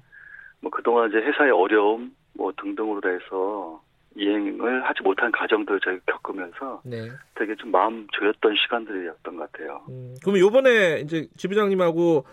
[0.59, 3.81] 뭐 그동안 이제 회사의 어려움 뭐 등등으로 해서
[4.17, 7.09] 이행을 하지 못한 과정들을 저희가 겪으면서 네.
[7.35, 9.85] 되게 좀 마음 조였던 시간들이었던 것 같아요.
[9.89, 12.25] 음, 그럼 요번에 이제 지부장님하고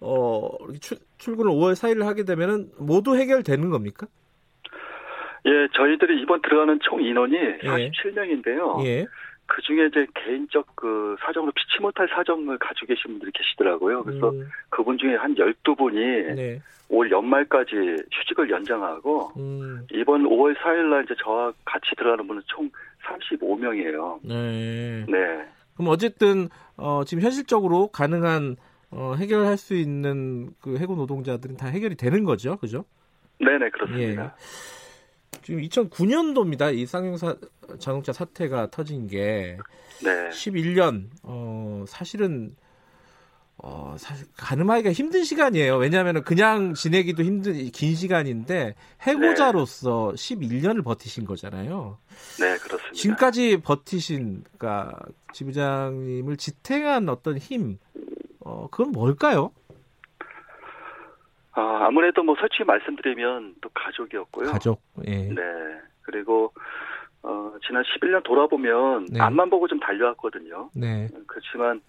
[0.00, 0.50] 어,
[0.80, 4.06] 출, 출근을 5월 4일을 하게 되면은 모두 해결되는 겁니까?
[5.46, 7.58] 예, 저희들이 이번 들어가는 총 인원이 예.
[7.62, 8.84] 47명인데요.
[8.84, 9.06] 예.
[9.48, 14.04] 그 중에 이제 개인적 그 사정으로 피치 못할 사정을 가지고 계신 분들이 계시더라고요.
[14.04, 14.46] 그래서 음.
[14.68, 16.62] 그분 중에 한 12분이 네.
[16.90, 17.74] 올 연말까지
[18.12, 19.86] 휴직을 연장하고 음.
[19.90, 22.70] 이번 5월 4일 날 이제 저와 같이 들어가는 분은 총
[23.06, 24.20] 35명이에요.
[24.22, 25.06] 네.
[25.08, 25.48] 네.
[25.74, 28.56] 그럼 어쨌든 어 지금 현실적으로 가능한
[28.90, 32.56] 어 해결할 수 있는 그 해고 노동자들은 다 해결이 되는 거죠.
[32.58, 32.84] 그죠?
[33.40, 34.24] 네 네, 그렇습니다.
[34.24, 34.30] 예.
[35.48, 36.76] 지금 2009년도입니다.
[36.76, 37.36] 이 쌍용사
[37.78, 39.56] 자동차 사태가 터진 게
[40.04, 40.28] 네.
[40.28, 42.54] 11년 어 사실은
[43.56, 45.78] 어 사실 가늠하기가 힘든 시간이에요.
[45.78, 50.36] 왜냐하면 그냥 지내기도 힘든 긴 시간인데 해고자로서 네.
[50.36, 51.96] 11년을 버티신 거잖아요.
[52.40, 52.92] 네, 그렇습니다.
[52.92, 54.98] 지금까지 버티신 그러니까
[55.32, 57.78] 지부장님을 지탱한 어떤 힘
[58.40, 59.52] 어, 그건 뭘까요?
[61.58, 64.52] 아, 아무래도 뭐 솔직히 말씀드리면 또 가족이었고요.
[64.52, 65.28] 가족, 예.
[65.28, 65.42] 네.
[66.02, 66.52] 그리고,
[67.22, 69.20] 어, 지난 11년 돌아보면 네.
[69.20, 70.70] 앞만 보고 좀 달려왔거든요.
[70.74, 71.08] 네.
[71.26, 71.80] 그렇지만,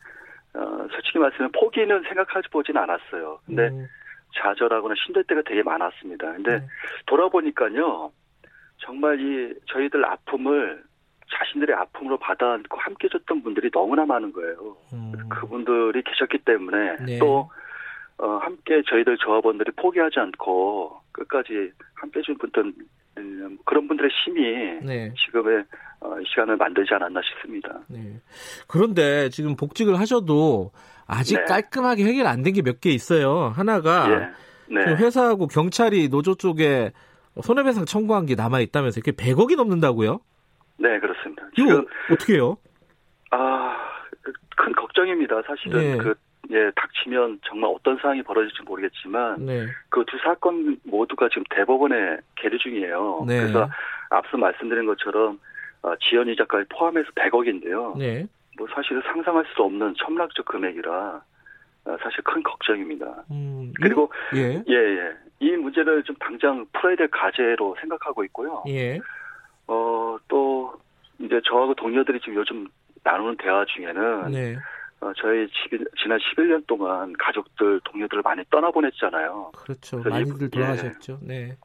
[0.56, 3.40] 어, 솔직히 말씀하면 포기는 생각하지 보진 않았어요.
[3.46, 3.86] 근데 음.
[4.42, 6.34] 좌절하거나 힘들 때가 되게 많았습니다.
[6.34, 6.68] 근데 네.
[7.06, 8.12] 돌아보니까요,
[8.80, 10.84] 정말 이 저희들 아픔을
[11.32, 14.78] 자신들의 아픔으로 받아안고 함께 줬던 분들이 너무나 많은 거예요.
[14.94, 15.14] 음.
[15.30, 17.20] 그분들이 계셨기 때문에 네.
[17.20, 17.52] 또
[18.22, 22.74] 어, 함께 저희들 조합원들이 포기하지 않고 끝까지 함께 해준 분들
[23.18, 25.14] 음, 그런 분들의 힘이 네.
[25.26, 25.64] 지금의
[26.02, 27.80] 어, 시간을 만들지 않았나 싶습니다.
[27.88, 28.20] 네.
[28.68, 30.72] 그런데 지금 복직을 하셔도
[31.08, 31.44] 아직 네.
[31.46, 33.52] 깔끔하게 해결 안 된 게 몇 개 있어요.
[33.56, 34.10] 하나가
[34.70, 34.74] 예.
[34.74, 34.82] 네.
[34.96, 36.92] 회사하고 경찰이 노조 쪽에
[37.42, 40.20] 손해배상 청구한 게 남아 있다면서 그게 100억이 넘는다고요?
[40.78, 41.44] 네, 그렇습니다.
[41.58, 42.58] 이거 어떻게 해요?
[43.32, 43.76] 아,
[44.58, 45.42] 큰 걱정입니다.
[45.48, 45.98] 사실은 예.
[45.98, 46.14] 그
[46.52, 49.68] 예, 닥치면 정말 어떤 상황이 벌어질지 모르겠지만 네.
[49.90, 53.26] 그두 사건 모두가 지금 대법원에 계류 중이에요.
[53.28, 53.42] 네.
[53.42, 53.70] 그래서
[54.10, 55.40] 앞서 말씀드린 것처럼
[55.84, 57.98] 어, 지연 이자까지 포함해서 100억인데요.
[57.98, 58.26] 네.
[58.58, 61.22] 뭐 사실은 상상할 수 없는 천문학적 금액이라
[61.86, 63.24] 어, 사실 큰 걱정입니다.
[63.32, 64.64] 음, 그리고 예.
[64.68, 65.14] 예, 예.
[65.40, 68.64] 이 문제를 좀 당장 풀어야 될 과제로 생각하고 있고요.
[68.68, 69.00] 예.
[69.68, 70.74] 어, 또
[71.20, 72.68] 이제 저하고 동료들이 지금 요즘
[73.04, 74.58] 나누는 대화 중에는 네.
[75.02, 75.48] 어, 저희
[76.02, 79.52] 지난 11년 동안 가족들, 동료들을 많이 떠나보냈잖아요.
[79.56, 80.00] 그렇죠.
[80.00, 81.20] 많이들 이, 돌아가셨죠.
[81.24, 81.28] 예.
[81.28, 81.58] 네.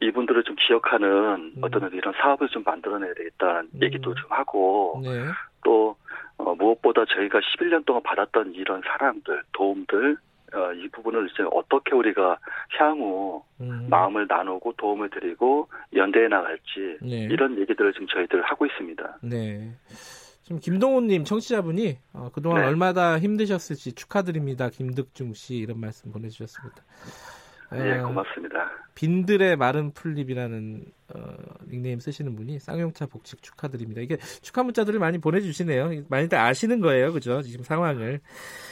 [0.00, 1.62] 이분들을 좀 기억하는 음.
[1.62, 3.82] 어떤 이런 사업을 좀 만들어내야 되겠다는 음.
[3.82, 5.10] 얘기도 좀 하고 네.
[5.64, 5.96] 또
[6.36, 10.16] 어, 무엇보다 저희가 11년 동안 받았던 이런 사랑들, 도움들
[10.54, 12.38] 어, 이 부분을 이제 어떻게 우리가
[12.78, 13.86] 향후 음.
[13.88, 17.28] 마음을 나누고 도움을 드리고 연대해 나갈지 네.
[17.30, 19.18] 이런 얘기들을 지금 저희들 하고 있습니다.
[19.22, 19.72] 네.
[20.44, 22.68] 지금 김동훈님 청취자분이 어, 그동안 네.
[22.68, 24.68] 얼마나 힘드셨을지 축하드립니다.
[24.68, 26.84] 김득중 씨 이런 말씀 보내주셨습니다.
[27.72, 28.70] 네, 고맙습니다.
[28.94, 30.84] 빈들의 마른 풀립이라는
[31.14, 31.20] 어,
[31.68, 34.00] 닉네임 쓰시는 분이 쌍용차 복직 축하드립니다.
[34.00, 36.04] 이게 축하 문자들을 많이 보내주시네요.
[36.08, 37.42] 많이들 아시는 거예요, 그죠?
[37.42, 38.20] 지금 상황을.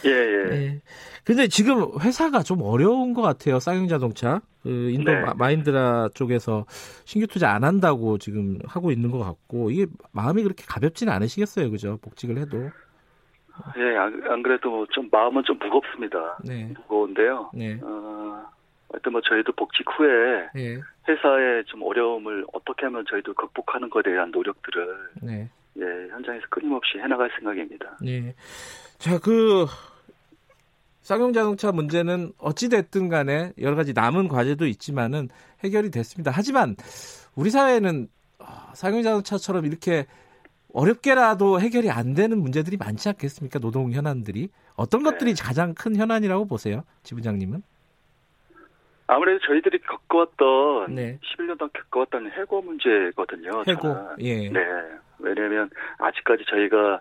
[0.04, 0.50] 예, 예.
[0.50, 0.80] 네.
[1.24, 3.58] 근데 지금 회사가 좀 어려운 것 같아요.
[3.58, 4.40] 쌍용자동차.
[4.62, 5.24] 그 인도 네.
[5.36, 6.66] 마인드라 쪽에서
[7.04, 11.98] 신규 투자 안 한다고 지금 하고 있는 것 같고 이게 마음이 그렇게 가볍지는 않으시겠어요, 그죠?
[12.00, 12.70] 복직을 해도.
[13.76, 16.38] 예, 안, 안 그래도 좀 마음은 좀 무겁습니다.
[16.44, 16.72] 네.
[16.78, 17.50] 무거운데요.
[17.54, 17.78] 네.
[17.82, 18.44] 어,
[18.92, 20.80] 하여튼 뭐 저희도 복직 후에 예.
[21.08, 25.48] 회사의 좀 어려움을 어떻게 하면 저희도 극복하는 것에 대한 노력들을 네.
[25.78, 27.96] 예, 현장에서 끊임없이 해나갈 생각입니다.
[28.02, 28.34] 네.
[28.98, 29.66] 자, 그
[31.00, 35.28] 쌍용 자동차 문제는 어찌 됐든 간에 여러 가지 남은 과제도 있지만은
[35.64, 36.30] 해결이 됐습니다.
[36.32, 36.76] 하지만
[37.34, 38.08] 우리 사회는
[38.38, 40.06] 아, 쌍용 자동차처럼 이렇게
[40.72, 43.58] 어렵게라도 해결이 안 되는 문제들이 많지 않겠습니까?
[43.58, 45.42] 노동 현안들이 어떤 것들이 네.
[45.42, 47.62] 가장 큰 현안이라고 보세요, 지부장님은?
[49.12, 51.18] 아무래도 저희들이 겪어왔던 네.
[51.22, 53.62] 11년 동안 겪어왔던 해고 문제거든요.
[53.68, 53.94] 해고.
[54.20, 54.48] 예.
[54.48, 54.60] 네.
[55.18, 57.00] 왜냐하면 아직까지 저희가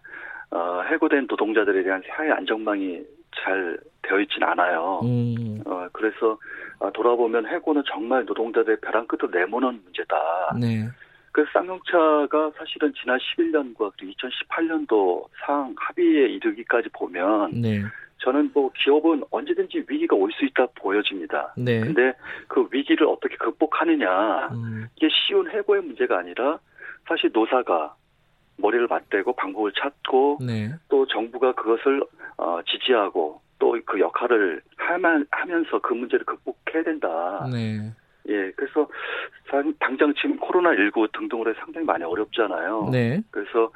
[0.51, 3.01] 어, 해고된 노동자들에 대한 사회 안정망이
[3.33, 4.99] 잘 되어 있진 않아요.
[5.03, 5.61] 음.
[5.65, 6.37] 어, 그래서
[6.79, 10.57] 어, 돌아보면 해고는 정말 노동자들의 벼랑 끝으로 내모는 문제다.
[10.59, 10.89] 네.
[11.31, 17.81] 그 쌍용차가 사실은 지난 11년과 2018년도 상 합의에 이르기까지 보면 네.
[18.21, 21.53] 저는 뭐 기업은 언제든지 위기가 올 수 있다 보여집니다.
[21.57, 21.81] 네.
[21.81, 22.13] 근데
[22.47, 24.87] 그 위기를 어떻게 극복하느냐 음.
[24.95, 26.59] 이게 쉬운 해고의 문제가 아니라
[27.07, 27.95] 사실 노사가
[28.57, 30.69] 머리를 맞대고 방법을 찾고 네.
[30.89, 32.03] 또 정부가 그것을
[32.37, 37.47] 어, 지지하고 또 그 역할을 하면, 하면서 그 문제를 극복해야 된다.
[37.51, 37.91] 네.
[38.29, 38.87] 예, 그래서
[39.79, 42.89] 당장 지금 코로나 19 등등으로 상당히 많이 어렵잖아요.
[42.91, 43.21] 네.
[43.31, 43.71] 그래서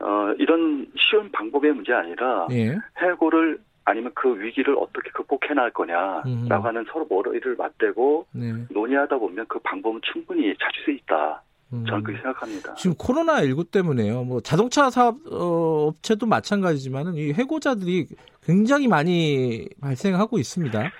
[0.00, 2.76] 어, 이런 쉬운 방법의 문제 아니라 예.
[2.98, 8.52] 해고를 아니면 그 위기를 어떻게 극복해 나갈 거냐라고 하는 서로 머리를 맞대고 네.
[8.70, 11.42] 논의하다 보면 그 방법은 충분히 찾을 수 있다.
[11.70, 12.74] 저는 그렇게 생각합니다.
[12.74, 14.24] 지금 코로나 19 때문에요.
[14.24, 18.06] 뭐 자동차 사업 어, 업체도 마찬가지지만은 이 해고자들이
[18.44, 20.90] 굉장히 많이 발생하고 있습니다.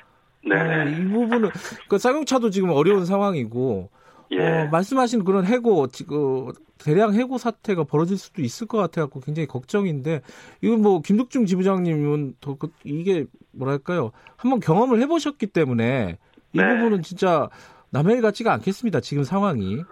[0.46, 0.54] 네.
[0.56, 1.50] 어, 이 부분은
[1.88, 3.88] 그 쌍용차도 지금 어려운 상황이고
[4.30, 4.40] 예.
[4.40, 10.22] 어, 말씀하신 그런 해고 지금 대량 해고 사태가 벌어질 수도 있을 것 같아갖고 굉장히 걱정인데
[10.60, 16.18] 이건 뭐 김덕중 지부장님은 더 그, 이게 뭐랄까요 한번 경험을 해보셨기 때문에
[16.52, 16.68] 이 네.
[16.68, 17.48] 부분은 진짜
[17.90, 19.82] 남의 일 같지가 않겠습니다 지금 상황이.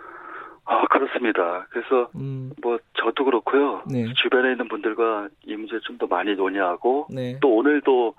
[0.65, 1.67] 아 그렇습니다.
[1.71, 2.53] 그래서 음.
[2.63, 3.83] 뭐 저도 그렇고요.
[3.91, 4.07] 네.
[4.15, 7.39] 주변에 있는 분들과 이 문제 좀 더 많이 논의하고 네.
[7.41, 8.15] 또 오늘도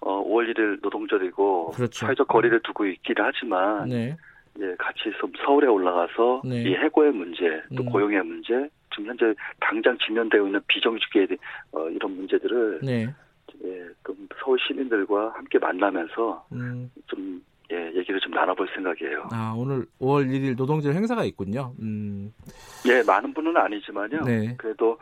[0.00, 2.06] 어, 5월 1일 노동절이고 그렇죠.
[2.06, 4.16] 사회적 거리를 두고 있기는 하지만 네.
[4.60, 5.10] 예, 같이
[5.44, 6.62] 서울에 올라가서 네.
[6.62, 7.86] 이 해고의 문제, 또 음.
[7.86, 11.28] 고용의 문제, 지금 현재 당장 직면되고 있는 비정규직의
[11.72, 13.06] 어, 이런 문제들을 네.
[13.64, 16.90] 예, 좀 서울 시민들과 함께 만나면서 음.
[17.06, 17.42] 좀
[17.72, 19.28] 예, 얘기를 좀 나눠볼 생각이에요.
[19.32, 21.72] 아, 오늘 5월 1일 노동절 행사가 있군요.
[21.80, 22.32] 음.
[22.86, 24.20] 예, 많은 분은 아니지만요.
[24.24, 24.54] 네.
[24.58, 24.98] 그래도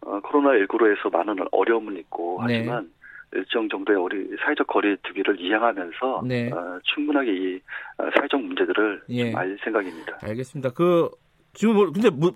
[0.00, 2.58] 어, 코로나19로 해서 많은 어려움은 있고 네.
[2.58, 2.90] 하지만
[3.32, 6.50] 일정 정도의 우리 사회적 거리두기를 이행하면서 네.
[6.52, 7.60] 어, 충분하게 이
[7.98, 9.32] 어, 사회적 문제들을 예.
[9.34, 10.18] 알 생각입니다.
[10.22, 10.70] 알겠습니다.
[10.70, 11.08] 그
[11.52, 12.32] 지금 뭐 근데 뭐,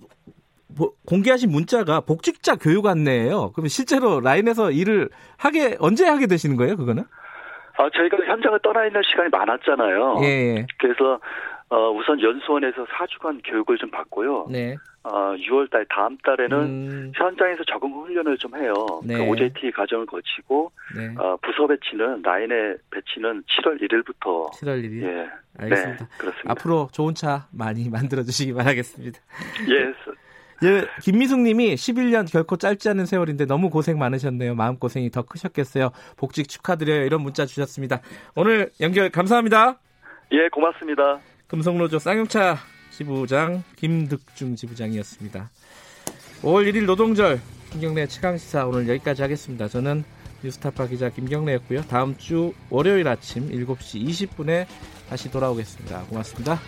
[0.68, 3.52] 뭐, 공개하신 문자가 복직자 교육 안내예요.
[3.52, 6.76] 그럼 실제로 라인에서 일을 하게 언제 하게 되시는 거예요?
[6.76, 7.04] 그거는?
[7.76, 10.20] 아 저희가 현장을 떠나 있는 시간이 많았잖아요.
[10.22, 10.26] 예.
[10.26, 10.66] 예.
[10.78, 11.18] 그래서
[11.70, 14.46] 어, 우선 연수원에서 4주간 교육을 좀 받고요.
[14.50, 14.76] 네.
[15.02, 17.12] 어, 6월 달 다음 달에는 음.
[17.14, 18.74] 현장에서 적응 훈련을 좀 해요.
[19.04, 19.18] 네.
[19.18, 21.14] 그 OJT 과정을 거치고 네.
[21.18, 25.02] 어, 부서 배치는 라인의 배치는 7월 1일부터 7월 1일.
[25.02, 25.28] 예.
[25.58, 26.04] 알겠습니다.
[26.04, 26.50] 네, 그렇습니다.
[26.52, 29.18] 앞으로 좋은 차 많이 만들어 주시기 바라겠습니다.
[29.68, 29.94] 예.
[30.62, 34.54] 예, 김미숙 님이 11년 결코 짧지 않은 세월인데 너무 고생 많으셨네요.
[34.54, 35.90] 마음 고생이 더 크셨겠어요.
[36.16, 37.04] 복직 축하드려요.
[37.04, 38.00] 이런 문자 주셨습니다.
[38.34, 39.78] 오늘 연결 감사합니다.
[40.32, 41.20] 예, 고맙습니다.
[41.46, 42.58] 금속노조 쌍용차
[42.90, 45.50] 지부장 김득중 지부장이었습니다.
[46.42, 47.40] 5월 1일 노동절
[47.70, 49.68] 김경래 최강시사 오늘 여기까지 하겠습니다.
[49.68, 50.04] 저는
[50.42, 51.82] 뉴스타파 기자 김경래였고요.
[51.82, 54.66] 다음 주 월요일 아침 7시 20분에
[55.08, 56.04] 다시 돌아오겠습니다.
[56.04, 56.60] 고맙습니다.